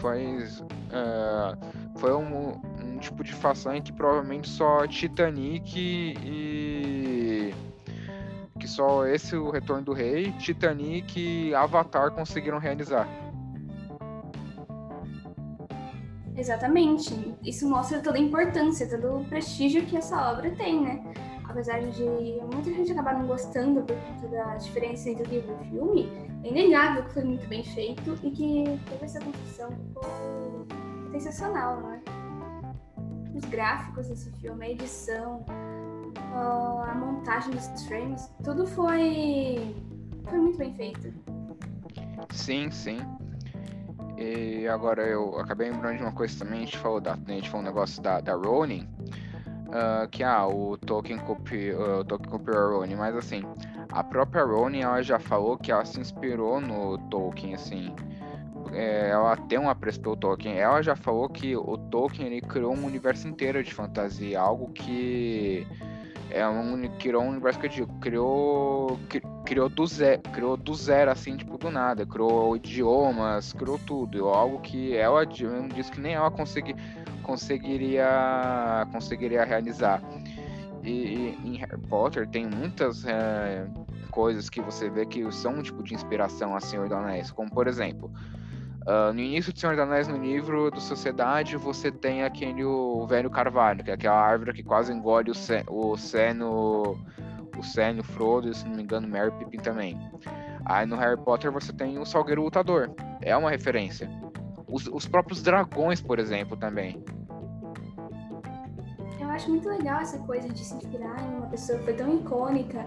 Foi. 0.00 0.38
Uh, 0.44 1.98
foi 1.98 2.14
um, 2.14 2.60
um, 2.82 2.98
tipo 2.98 3.22
de 3.22 3.32
façanha 3.32 3.80
que 3.80 3.92
provavelmente 3.92 4.48
só 4.48 4.86
Titanic 4.86 5.74
e. 5.76 7.54
Que 8.58 8.68
só 8.68 9.06
esse, 9.06 9.36
o 9.36 9.50
Retorno 9.50 9.82
do 9.82 9.92
Rei, 9.92 10.32
Titanic 10.38 11.18
e 11.18 11.54
Avatar 11.54 12.10
conseguiram 12.12 12.58
realizar. 12.58 13.06
Exatamente. 16.36 17.36
Isso 17.44 17.68
mostra 17.68 18.00
toda 18.00 18.16
a 18.16 18.20
importância, 18.20 18.88
todo 18.88 19.18
o 19.18 19.24
prestígio 19.24 19.84
que 19.86 19.96
essa 19.96 20.30
obra 20.30 20.50
tem, 20.50 20.80
né? 20.80 21.14
Apesar 21.54 21.78
de 21.78 22.02
muita 22.52 22.64
gente 22.64 22.90
acabar 22.90 23.16
não 23.16 23.28
gostando 23.28 23.80
por 23.82 23.96
conta 23.96 24.26
da 24.26 24.56
diferença 24.56 25.08
entre 25.08 25.22
o 25.22 25.30
livro 25.30 25.52
e 25.52 25.54
o 25.54 25.70
filme, 25.70 26.12
é 26.42 26.48
inegável 26.48 27.04
que 27.04 27.12
foi 27.12 27.22
muito 27.22 27.46
bem 27.46 27.62
feito 27.62 28.18
e 28.24 28.30
que 28.32 28.64
toda 28.90 29.04
essa 29.04 29.20
construção 29.20 29.70
ficou 29.70 30.66
sensacional, 31.12 31.80
né? 31.80 32.02
Os 33.32 33.44
gráficos 33.44 34.08
desse 34.08 34.32
filme, 34.40 34.66
a 34.66 34.70
edição, 34.70 35.46
a 36.88 36.92
montagem 36.96 37.52
dos 37.52 37.86
frames, 37.86 38.28
tudo 38.42 38.66
foi, 38.66 39.76
foi 40.24 40.38
muito 40.40 40.58
bem 40.58 40.74
feito. 40.74 41.14
Sim, 42.32 42.68
sim. 42.72 42.98
E 44.18 44.66
agora 44.66 45.06
eu 45.06 45.38
acabei 45.38 45.70
lembrando 45.70 45.98
de 45.98 46.02
uma 46.02 46.12
coisa 46.12 46.36
também, 46.36 46.62
a 46.62 46.64
gente 46.64 46.78
falou, 46.78 47.00
da, 47.00 47.12
a 47.12 47.30
gente 47.30 47.48
falou 47.48 47.64
um 47.64 47.68
negócio 47.68 48.02
da, 48.02 48.20
da 48.20 48.34
Ronin, 48.34 48.88
uh, 49.74 50.08
que 50.08 50.22
ah, 50.22 50.46
o 50.46 50.78
Tolkien 50.78 51.18
copiou, 51.18 52.00
uh, 52.00 52.04
Tolkien 52.04 52.30
copiou 52.30 52.56
a 52.56 52.78
Ronin, 52.78 52.94
mas 52.94 53.16
assim, 53.16 53.42
a 53.90 54.02
própria 54.02 54.44
Rowling 54.44 54.80
ela 54.80 55.02
já 55.02 55.18
falou 55.18 55.58
que 55.58 55.70
ela 55.70 55.84
se 55.84 56.00
inspirou 56.00 56.60
no 56.60 56.98
Tolkien, 57.10 57.54
assim. 57.54 57.94
É, 58.72 59.10
ela 59.10 59.36
tem 59.36 59.58
um 59.58 59.68
apreço 59.68 60.00
pelo 60.00 60.16
Tolkien. 60.16 60.56
Ela 60.56 60.82
já 60.82 60.96
falou 60.96 61.28
que 61.28 61.56
o 61.56 61.76
Tolkien 61.76 62.26
ele 62.26 62.40
criou 62.40 62.74
um 62.74 62.84
universo 62.84 63.28
inteiro 63.28 63.62
de 63.62 63.72
fantasia, 63.72 64.40
algo 64.40 64.72
que 64.72 65.66
é 66.30 66.46
um 66.48 66.88
criou 66.98 67.22
um 67.22 67.28
universo 67.28 67.60
que 67.60 67.66
eu 67.66 67.70
digo, 67.70 67.94
criou 68.00 68.98
criou 69.44 69.68
do 69.68 69.86
zero, 69.86 70.20
criou 70.32 70.56
do 70.56 70.74
zero 70.74 71.12
assim, 71.12 71.36
tipo 71.36 71.56
do 71.56 71.70
nada, 71.70 72.04
criou 72.04 72.56
idiomas, 72.56 73.52
criou 73.52 73.78
tudo, 73.78 74.28
algo 74.28 74.58
que 74.60 74.96
ela 74.96 75.24
disse 75.24 75.92
que 75.92 76.00
nem 76.00 76.14
ela 76.14 76.30
consegui, 76.30 76.74
conseguiria 77.24 78.86
conseguiria 78.92 79.44
realizar. 79.44 80.00
E, 80.82 80.90
e, 80.90 81.38
em 81.44 81.56
Harry 81.56 81.80
Potter 81.88 82.28
tem 82.28 82.46
muitas 82.46 83.04
é, 83.06 83.66
coisas 84.10 84.48
que 84.50 84.60
você 84.60 84.88
vê 84.90 85.06
que 85.06 85.30
são 85.32 85.54
um 85.54 85.62
tipo 85.62 85.82
de 85.82 85.94
inspiração 85.94 86.54
a 86.54 86.60
Senhor 86.60 86.88
dos 86.88 86.96
Anéis, 86.96 87.30
como 87.30 87.50
por 87.50 87.66
exemplo, 87.66 88.12
uh, 88.86 89.12
no 89.12 89.20
início 89.20 89.52
de 89.52 89.58
Senhor 89.58 89.74
dos 89.74 89.84
Anéis, 89.84 90.06
no 90.06 90.18
livro 90.18 90.70
do 90.70 90.80
Sociedade, 90.80 91.56
você 91.56 91.90
tem 91.90 92.22
aquele 92.22 92.64
o 92.64 93.06
velho 93.06 93.30
carvalho, 93.30 93.82
que 93.82 93.90
é 93.90 93.94
aquela 93.94 94.20
árvore 94.20 94.52
que 94.52 94.62
quase 94.62 94.92
engole 94.92 95.30
o, 95.30 95.34
Sen, 95.34 95.64
o 95.68 95.96
Seno, 95.96 96.96
o 97.56 97.62
Seno, 97.62 98.04
Frodo 98.04 98.52
se 98.52 98.64
não 98.68 98.76
me 98.76 98.82
engano, 98.82 99.08
Merry 99.08 99.32
Pippin 99.32 99.58
também. 99.58 99.98
Aí 100.66 100.86
no 100.86 100.96
Harry 100.96 101.18
Potter 101.18 101.50
você 101.50 101.72
tem 101.72 101.98
o 101.98 102.04
Salgueiro 102.04 102.42
Lutador, 102.42 102.94
é 103.22 103.34
uma 103.36 103.50
referência. 103.50 104.08
Os, 104.74 104.88
os 104.88 105.06
próprios 105.06 105.40
dragões, 105.40 106.00
por 106.00 106.18
exemplo, 106.18 106.56
também 106.56 107.00
acho 109.34 109.50
muito 109.50 109.68
legal 109.68 110.00
essa 110.00 110.18
coisa 110.20 110.48
de 110.48 110.64
se 110.64 110.74
inspirar 110.74 111.20
em 111.22 111.36
uma 111.36 111.46
pessoa 111.48 111.78
que 111.78 111.84
foi 111.84 111.94
tão 111.94 112.14
icônica. 112.16 112.86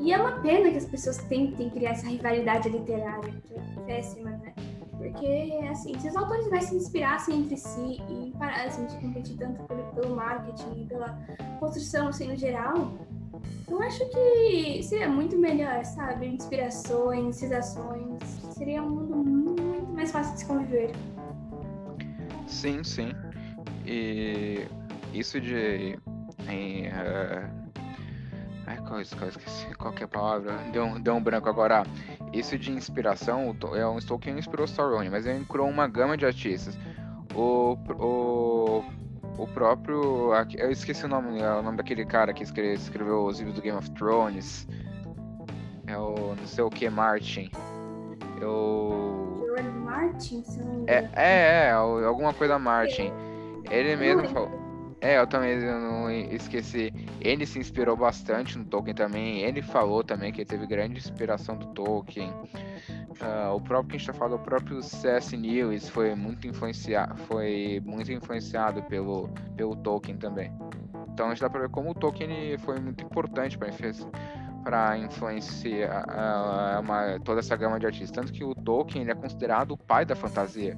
E 0.00 0.12
é 0.12 0.18
uma 0.18 0.40
pena 0.40 0.70
que 0.70 0.76
as 0.76 0.84
pessoas 0.84 1.18
tentem 1.18 1.70
criar 1.70 1.92
essa 1.92 2.06
rivalidade 2.06 2.68
literária, 2.68 3.32
que 3.44 3.54
é 3.54 3.80
péssima, 3.86 4.30
né? 4.30 4.52
Porque, 4.98 5.60
assim, 5.70 5.98
se 5.98 6.08
os 6.08 6.16
autores 6.16 6.48
vai 6.48 6.60
se 6.60 6.74
inspirassem 6.74 7.40
entre 7.40 7.56
si 7.56 8.02
e 8.08 8.32
parassem 8.38 8.86
de 8.86 8.96
competir 8.96 9.36
tanto 9.36 9.62
pelo 9.94 10.16
marketing 10.16 10.82
e 10.82 10.86
pela 10.86 11.18
construção, 11.60 12.08
assim, 12.08 12.28
no 12.28 12.36
geral, 12.36 12.92
eu 13.68 13.82
acho 13.82 14.00
que 14.10 14.82
seria 14.82 15.08
muito 15.08 15.36
melhor, 15.36 15.84
sabe? 15.84 16.26
Inspirações, 16.26 17.36
sensações. 17.36 18.22
Seria 18.56 18.82
um 18.82 18.90
mundo 18.90 19.16
muito 19.16 19.92
mais 19.92 20.10
fácil 20.10 20.32
de 20.34 20.40
se 20.40 20.46
conviver. 20.46 20.90
Sim, 22.46 22.82
sim. 22.84 23.12
E 23.86 24.66
isso 25.12 25.40
de. 25.40 25.98
Em, 26.48 26.88
uh, 26.88 27.64
qual, 28.86 29.00
esqueci 29.00 29.74
qual 29.76 29.92
que 29.92 30.02
é 30.02 30.06
a 30.06 30.08
palavra, 30.08 30.58
deu, 30.72 30.98
deu 30.98 31.14
um 31.14 31.22
branco 31.22 31.48
agora. 31.48 31.84
Isso 32.32 32.58
de 32.58 32.72
inspiração, 32.72 33.56
é 33.74 33.86
um 33.86 33.98
Tolkien 33.98 34.38
inspirou 34.38 34.66
Sauron, 34.66 35.08
mas 35.10 35.26
ele 35.26 35.44
criou 35.44 35.68
uma 35.68 35.86
gama 35.86 36.16
de 36.16 36.26
artistas. 36.26 36.76
O, 37.34 37.76
o, 37.98 38.84
o 39.38 39.46
próprio, 39.48 40.32
eu 40.56 40.70
esqueci 40.70 41.04
o 41.04 41.08
nome, 41.08 41.40
é 41.40 41.50
o 41.50 41.62
nome 41.62 41.76
daquele 41.76 42.04
cara 42.04 42.32
que 42.32 42.42
escreveu, 42.42 42.74
escreveu 42.74 43.24
os 43.24 43.38
livros 43.38 43.54
do 43.56 43.62
Game 43.62 43.78
of 43.78 43.90
Thrones. 43.92 44.66
É 45.86 45.96
o 45.96 46.34
não 46.34 46.46
sei 46.46 46.64
o 46.64 46.70
que 46.70 46.88
Martin. 46.88 47.50
Eu 48.40 49.23
Martin, 49.62 50.42
se 50.44 50.58
não 50.60 50.84
é, 50.86 51.10
é, 51.14 51.66
é, 51.66 51.70
alguma 51.72 52.32
coisa 52.34 52.58
Martin. 52.58 53.12
Ele 53.70 53.96
mesmo 53.96 54.28
falou 54.28 54.64
é, 55.04 55.18
eu 55.18 55.26
também 55.26 55.50
eu 55.50 55.78
não 55.78 56.10
esqueci. 56.10 56.90
Ele 57.20 57.44
se 57.44 57.58
inspirou 57.58 57.94
bastante 57.94 58.56
no 58.56 58.64
Tolkien 58.64 58.94
também. 58.94 59.42
Ele 59.42 59.60
falou 59.60 60.02
também 60.02 60.32
que 60.32 60.46
teve 60.46 60.66
grande 60.66 60.96
inspiração 60.96 61.58
do 61.58 61.66
Tolkien. 61.74 62.30
Uh, 62.30 63.54
o 63.54 63.60
próprio 63.60 63.90
que 63.90 63.96
a 63.96 63.98
gente 63.98 64.06
tá 64.06 64.14
falando, 64.14 64.36
o 64.36 64.42
próprio 64.42 64.82
C.S. 64.82 65.36
Lewis 65.36 65.90
foi 65.90 66.14
muito 66.14 66.46
influenciado, 66.46 67.16
foi 67.16 67.82
muito 67.84 68.10
influenciado 68.10 68.82
pelo, 68.84 69.28
pelo 69.54 69.76
Tolkien 69.76 70.16
também. 70.16 70.50
Então 71.12 71.26
a 71.26 71.28
gente 71.28 71.42
dá 71.42 71.50
para 71.50 71.60
ver 71.60 71.68
como 71.68 71.90
o 71.90 71.94
Tolkien 71.94 72.56
foi 72.56 72.80
muito 72.80 73.04
importante 73.04 73.58
para 73.58 73.68
para 74.64 74.98
influenciar 74.98 76.04
uh, 76.08 76.80
uma, 76.80 77.20
toda 77.20 77.40
essa 77.40 77.54
gama 77.54 77.78
de 77.78 77.86
artistas. 77.86 78.10
Tanto 78.10 78.32
que 78.32 78.42
o 78.42 78.54
Tolkien 78.54 79.02
ele 79.02 79.12
é 79.12 79.14
considerado 79.14 79.72
o 79.72 79.76
pai 79.76 80.04
da 80.04 80.16
fantasia. 80.16 80.76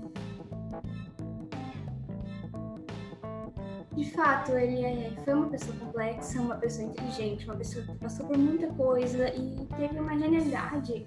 de 3.96 4.10
fato, 4.10 4.52
ele 4.52 4.84
é, 4.84 5.12
foi 5.24 5.32
uma 5.32 5.48
pessoa 5.48 5.74
complexa, 5.78 6.38
uma 6.38 6.56
pessoa 6.56 6.86
inteligente, 6.86 7.46
uma 7.46 7.56
pessoa 7.56 7.82
que 7.82 7.94
passou 7.94 8.26
por 8.26 8.36
muita 8.36 8.66
coisa 8.74 9.28
e 9.30 9.66
teve 9.74 9.98
uma 9.98 10.16
genialidade 10.18 11.02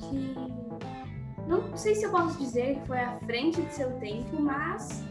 que 0.00 0.34
não 1.46 1.76
sei 1.76 1.94
se 1.94 2.04
eu 2.04 2.10
posso 2.10 2.36
dizer 2.38 2.80
que 2.80 2.86
foi 2.86 2.98
à 2.98 3.18
frente 3.20 3.62
de 3.62 3.72
seu 3.72 3.90
tempo, 4.00 4.40
mas 4.40 5.04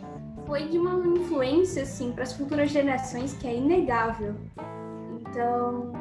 foi 0.46 0.68
de 0.68 0.78
uma 0.78 0.96
influência 1.08 1.84
assim 1.84 2.12
para 2.12 2.24
as 2.24 2.34
futuras 2.34 2.72
gerações 2.72 3.34
que 3.34 3.48
é 3.48 3.56
inegável. 3.56 4.36
Então, 5.22 5.94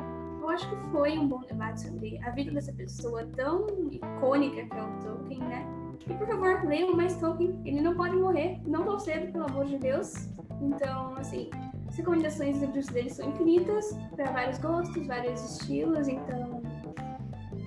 eu 0.43 0.49
acho 0.49 0.69
que 0.69 0.77
foi 0.91 1.17
um 1.17 1.29
bom 1.29 1.41
debate 1.41 1.83
sobre 1.83 2.19
a 2.25 2.31
vida 2.31 2.51
dessa 2.51 2.73
pessoa 2.73 3.25
tão 3.37 3.67
icônica 3.91 4.67
que 4.67 4.77
é 4.77 4.83
o 4.83 4.99
Tolkien, 4.99 5.41
né? 5.41 5.65
E 6.09 6.15
por 6.15 6.27
favor, 6.27 6.65
leiam 6.65 6.97
mais 6.97 7.17
Tolkien. 7.17 7.61
Ele 7.65 7.81
não 7.81 7.95
pode 7.95 8.17
morrer, 8.17 8.61
não 8.67 8.83
tão 8.85 8.99
cedo, 8.99 9.31
pelo 9.31 9.45
amor 9.45 9.67
de 9.67 9.79
Deus. 9.79 10.29
Então, 10.61 11.15
assim, 11.17 11.49
as 11.89 11.97
recomendações 11.97 12.59
dos 12.59 12.67
livros 12.67 12.87
dele 12.87 13.11
são 13.11 13.31
infinitas, 13.31 13.97
para 14.17 14.33
vários 14.33 14.59
gostos, 14.59 15.07
vários 15.07 15.59
estilos, 15.59 16.09
então 16.09 16.63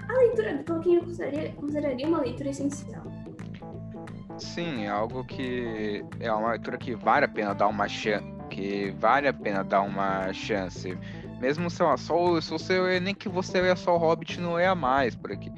a 0.08 0.14
leitura 0.14 0.58
do 0.58 0.64
Tolkien 0.64 0.96
eu 0.96 1.04
consideraria, 1.04 1.54
consideraria 1.54 2.08
uma 2.08 2.20
leitura 2.20 2.50
essencial. 2.50 3.04
Sim, 4.38 4.84
é 4.84 4.90
algo 4.90 5.24
que 5.24 6.04
é 6.20 6.32
uma 6.32 6.52
leitura 6.52 6.78
que 6.78 6.94
vale 6.94 7.26
a 7.26 7.28
pena 7.28 7.54
dar 7.54 7.68
uma 7.68 7.88
chance, 7.88 8.26
que 8.50 8.92
vale 9.00 9.28
a 9.30 9.34
pena 9.34 9.64
dar 9.64 9.82
uma 9.82 10.34
chance. 10.34 10.98
Mesmo 11.40 11.70
sei 11.70 11.86
lá, 11.86 11.98
só 11.98 12.40
se 12.40 12.50
você 12.50 13.00
nem 13.00 13.14
que 13.14 13.30
você 13.30 13.62
leia 13.62 13.76
só 13.76 13.96
o 13.96 13.98
Hobbit 13.98 14.40
não 14.40 14.54
leia 14.54 14.76
mais 14.76 15.16
por 15.16 15.32
aqui. 15.32 15.52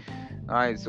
Mas 0.46 0.86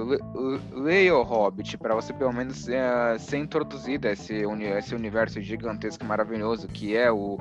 leia 0.73 1.17
o 1.17 1.23
Hobbit 1.23 1.77
para 1.79 1.95
você 1.95 2.13
pelo 2.13 2.33
menos 2.33 2.69
é, 2.69 3.19
ser 3.19 3.39
introduzido 3.39 4.07
a 4.07 4.13
esse, 4.13 4.45
esse 4.79 4.95
universo 4.95 5.41
gigantesco 5.41 6.05
e 6.05 6.07
maravilhoso 6.07 6.69
que 6.69 6.97
é 6.97 7.11
o, 7.11 7.39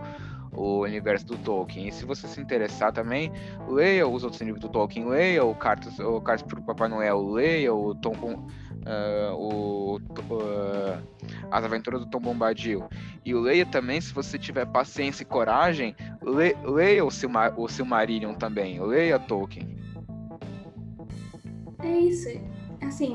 o 0.52 0.82
universo 0.82 1.28
do 1.28 1.38
Tolkien. 1.38 1.88
E 1.88 1.92
se 1.92 2.06
você 2.06 2.28
se 2.28 2.42
interessar 2.42 2.92
também, 2.92 3.32
leia 3.70 4.08
os 4.08 4.24
outros 4.24 4.42
livros 4.42 4.62
do 4.62 4.70
Tolkien, 4.70 5.08
leia 5.08 5.46
o 5.46 5.54
Cartas, 5.54 6.00
o 6.00 6.20
Cartas 6.20 6.48
para 6.48 6.60
o 6.60 6.64
Papai 6.64 6.90
Noel, 6.90 7.22
leia 7.22 7.72
o 7.74 7.94
Tom 7.94 8.48
uh, 8.88 9.36
o, 9.36 9.98
uh, 9.98 11.02
As 11.52 11.64
Aventuras 11.64 12.02
do 12.02 12.10
Tom 12.10 12.20
Bombadil. 12.20 12.88
E 13.26 13.34
leia 13.34 13.66
também, 13.66 14.00
se 14.02 14.14
você 14.14 14.38
tiver 14.38 14.66
paciência 14.66 15.24
e 15.24 15.26
coragem, 15.26 15.96
le, 16.22 16.56
leia 16.64 17.06
o, 17.06 17.12
Silmar, 17.12 17.60
o 17.60 17.68
Silmarillion 17.68 18.34
também, 18.34 18.80
leia 18.82 19.20
Tolkien. 19.20 19.78
É 21.84 22.00
isso. 22.00 22.30
Assim, 22.84 23.14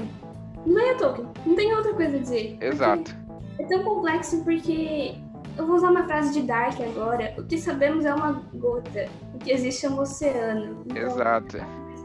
leia 0.67 0.97
Tolkien. 0.97 1.29
Não 1.47 1.57
tem 1.57 1.75
outra 1.75 1.95
coisa 1.95 2.17
a 2.17 2.21
dizer. 2.21 2.59
Exato. 2.61 3.15
É 3.59 3.65
tão 3.67 3.83
complexo 3.85 4.43
porque. 4.45 5.15
Eu 5.57 5.67
vou 5.67 5.77
usar 5.77 5.91
uma 5.91 6.05
frase 6.05 6.33
de 6.33 6.47
Dark 6.47 6.81
agora. 6.81 7.35
O 7.37 7.45
que 7.45 7.59
sabemos 7.59 8.07
é 8.07 8.15
uma 8.15 8.33
gota. 8.55 9.07
O 9.35 9.39
que 9.39 9.53
existe 9.53 9.85
é 9.85 9.91
um 9.91 9.99
oceano. 9.99 10.83
Então, 10.87 11.03
Exato. 11.03 11.59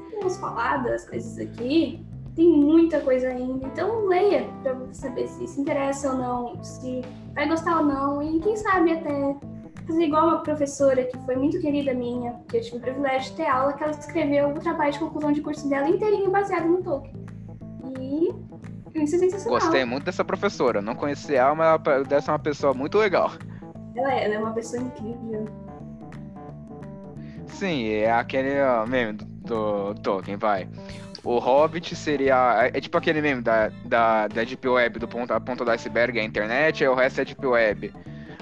Temos 0.10 0.38
falado 0.38 0.88
as 0.90 1.08
coisas 1.08 1.38
aqui. 1.40 2.06
Tem 2.38 2.48
muita 2.48 3.02
coisa 3.02 3.30
ainda. 3.30 3.66
Então 3.66 4.06
leia 4.06 4.48
pra 4.62 4.78
saber 4.94 5.28
se 5.28 5.48
se 5.48 5.60
interessa 5.60 6.12
ou 6.12 6.18
não, 6.20 6.64
se 6.64 7.02
vai 7.34 7.50
gostar 7.50 7.80
ou 7.80 7.86
não. 7.86 8.22
E 8.22 8.40
quem 8.40 8.56
sabe 8.56 8.92
até 8.92 9.36
fazer 9.88 10.04
igual 10.04 10.28
uma 10.28 10.44
professora 10.44 11.04
que 11.04 11.18
foi 11.26 11.36
muito 11.36 11.60
querida 11.60 11.96
minha, 11.96 12.36
que 12.48 12.58
eu 12.58 12.62
tive 12.62 12.78
o 12.78 12.80
privilégio 12.80 13.32
de 13.32 13.38
ter 13.38 13.48
aula, 13.48 13.74
que 13.74 13.84
ela 13.84 13.92
escreveu 13.92 14.50
o 14.50 14.60
trabalho 14.60 14.94
de 14.94 15.00
conclusão 15.00 15.32
de 15.32 15.42
curso 15.42 15.68
dela 15.68 15.90
inteirinho 15.90 16.30
baseado 16.30 16.68
no 16.68 16.84
Tolkien. 16.84 17.26
E 18.00 18.30
isso 18.94 19.16
é 19.16 19.18
sensacional. 19.18 19.60
Gostei 19.60 19.84
muito 19.84 20.04
dessa 20.04 20.24
professora. 20.24 20.80
Não 20.80 20.94
conheci 20.94 21.34
ela, 21.34 21.56
mas 21.56 21.82
ela 21.88 22.04
deve 22.04 22.22
ser 22.22 22.30
uma 22.30 22.38
pessoa 22.38 22.72
muito 22.72 23.00
legal. 23.00 23.32
Ela 23.96 24.14
é, 24.14 24.26
ela 24.26 24.36
é 24.36 24.38
uma 24.38 24.54
pessoa 24.54 24.80
incrível. 24.80 25.46
Sim, 27.48 27.88
é 27.88 28.12
aquele 28.12 28.54
meme 28.88 29.14
do, 29.14 29.26
do 29.96 30.02
Tolkien, 30.02 30.38
vai. 30.38 30.70
O 31.28 31.40
Hobbit 31.40 31.94
seria. 31.94 32.70
É, 32.74 32.78
é 32.78 32.80
tipo 32.80 32.98
aquele 32.98 33.20
meme 33.20 33.42
da, 33.42 33.68
da, 33.84 34.30
da 34.30 34.44
Deep 34.46 34.66
Web, 34.66 34.98
do 34.98 35.10
ponto, 35.10 35.34
a 35.34 35.42
ponta 35.42 35.66
do 35.66 35.72
iceberg, 35.72 36.18
a 36.18 36.24
internet, 36.24 36.86
e 36.86 36.88
o 36.88 36.96
resto 36.96 37.20
é 37.20 37.26
Deep 37.26 37.46
Web. 37.46 37.94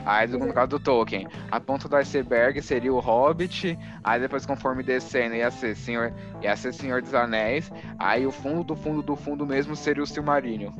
Aí, 0.05 0.27
no 0.27 0.53
caso 0.53 0.67
do 0.69 0.79
Tolkien, 0.79 1.27
a 1.49 1.59
ponta 1.59 1.89
do 1.89 1.95
iceberg 1.95 2.61
seria 2.61 2.93
o 2.93 2.99
Hobbit. 2.99 3.75
Aí, 4.03 4.21
depois, 4.21 4.45
conforme 4.45 4.83
descendo, 4.83 5.33
ia 5.33 5.49
ser 5.49 5.75
Senhor, 5.75 6.13
ia 6.43 6.55
ser 6.55 6.71
Senhor 6.75 7.01
dos 7.01 7.15
Anéis. 7.15 7.71
Aí, 7.97 8.23
o 8.23 8.31
fundo 8.31 8.63
do 8.63 8.75
fundo 8.75 9.01
do 9.01 9.15
fundo 9.15 9.47
mesmo 9.47 9.75
seria 9.75 10.03
o 10.03 10.05
Silmarillion. 10.05 10.71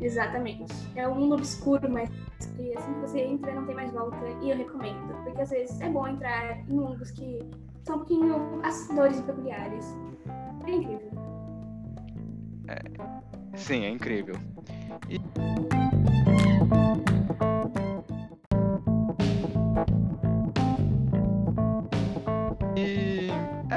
Exatamente. 0.00 0.74
É 0.96 1.06
um 1.06 1.14
mundo 1.14 1.36
obscuro, 1.36 1.88
mas 1.88 2.10
que 2.56 2.76
assim 2.76 2.92
que 2.94 3.00
você 3.02 3.20
entra, 3.20 3.54
não 3.54 3.66
tem 3.66 3.76
mais 3.76 3.92
volta. 3.92 4.18
E 4.42 4.50
eu 4.50 4.56
recomendo. 4.56 5.14
Porque 5.22 5.40
às 5.42 5.50
vezes 5.50 5.80
é 5.80 5.88
bom 5.88 6.08
entrar 6.08 6.58
em 6.68 6.74
mundos 6.74 7.12
que 7.12 7.38
são 7.84 7.96
um 7.96 7.98
pouquinho 7.98 8.60
assustadores 8.62 9.18
e 9.18 9.22
peculiares. 9.22 9.96
É 10.66 10.70
incrível. 10.70 11.10
É, 12.68 13.56
sim, 13.56 13.84
é 13.84 13.90
incrível. 13.90 14.36
E... 15.08 15.20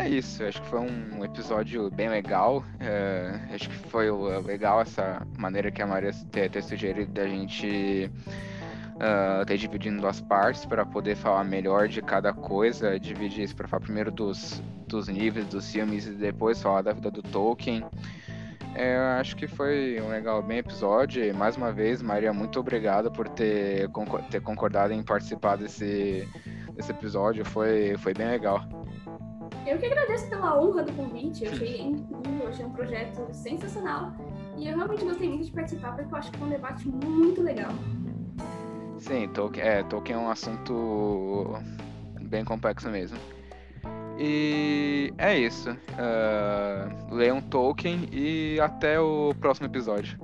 é 0.04 0.10
isso. 0.10 0.43
Acho 0.43 0.62
que 0.62 0.68
foi 0.68 0.80
um 0.80 1.24
episódio 1.24 1.89
bem 1.89 2.10
legal. 2.10 2.64
É, 2.80 3.39
acho 3.54 3.70
que 3.70 3.76
foi 3.89 4.12
legal 4.41 4.82
essa 4.82 5.26
maneira 5.38 5.72
que 5.72 5.82
a 5.82 5.88
Maria 5.88 6.12
ter, 6.32 6.49
ter 6.49 6.62
sugerido 6.62 7.12
da 7.14 7.28
gente 7.28 8.12
uh, 8.96 9.46
ter 9.46 9.58
dividido 9.58 9.96
em 9.96 10.00
duas 10.00 10.22
partes 10.22 10.66
para 10.66 10.86
poder 10.86 11.16
falar 11.16 11.44
melhor 11.44 11.88
de 11.88 12.02
cada 12.02 12.34
coisa. 12.34 13.00
Dividir 13.00 13.44
isso 13.44 13.56
para 13.56 13.68
falar 13.68 13.82
primeiro 13.82 14.12
dos, 14.12 14.62
dos 14.88 15.08
níveis 15.08 15.46
dos 15.48 15.72
filmes 15.72 16.06
e 16.08 16.12
depois 16.12 16.62
falar 16.62 16.82
da 16.82 16.94
vida 16.94 17.12
do 17.12 17.22
Tolkien. 17.22 17.84
É, 18.76 18.98
acho 19.20 19.36
que 19.36 19.48
foi 19.48 20.02
um 20.02 20.10
legal 20.10 20.41
bem 20.41 20.58
episódio. 20.58 21.24
E, 21.24 21.32
mais 21.32 21.56
uma 21.56 21.72
vez, 21.72 22.02
Maria, 22.02 22.34
muito 22.34 22.60
obrigado 22.60 23.12
por 23.12 23.30
ter, 23.30 23.89
ter 24.32 24.41
concordado 24.41 24.94
em 24.94 25.04
participar 25.04 25.58
desse, 25.58 26.28
desse 26.74 26.91
episódio. 26.91 27.46
Foi, 27.46 27.96
foi 27.98 28.14
bem 28.14 28.28
legal. 28.28 28.62
Eu 29.66 29.78
que 29.78 29.86
agradeço 29.86 30.28
pela 30.28 30.60
honra 30.60 30.84
do 30.84 30.91
convite, 30.91 31.46
eu 31.46 31.52
achei 31.52 31.82
incrível, 31.82 32.48
achei 32.50 32.66
um 32.66 32.72
projeto 32.72 33.28
sensacional. 33.32 34.12
E 34.58 34.68
eu 34.68 34.76
realmente 34.76 35.06
gostei 35.06 35.30
muito 35.30 35.46
de 35.46 35.52
participar, 35.52 35.96
porque 35.96 36.14
eu 36.14 36.18
acho 36.18 36.32
que 36.32 36.38
foi 36.38 36.48
um 36.48 36.52
debate 36.52 36.88
muito 36.88 37.41
legal. 37.41 37.72
Sim, 39.04 39.28
Tolkien 39.28 39.68
é, 39.68 39.84
Tolkien 39.84 40.16
é 40.16 40.18
um 40.18 40.30
assunto 40.30 41.58
bem 42.22 42.45
complexo 42.45 42.89
mesmo. 42.89 43.18
E 44.18 45.14
é 45.18 45.38
isso. 45.38 45.72
Uh, 45.72 47.14
leiam 47.14 47.41
Tolkien 47.41 48.08
e 48.14 48.58
até 48.62 48.97
o 49.01 49.36
próximo 49.41 49.68
episódio. 49.68 50.18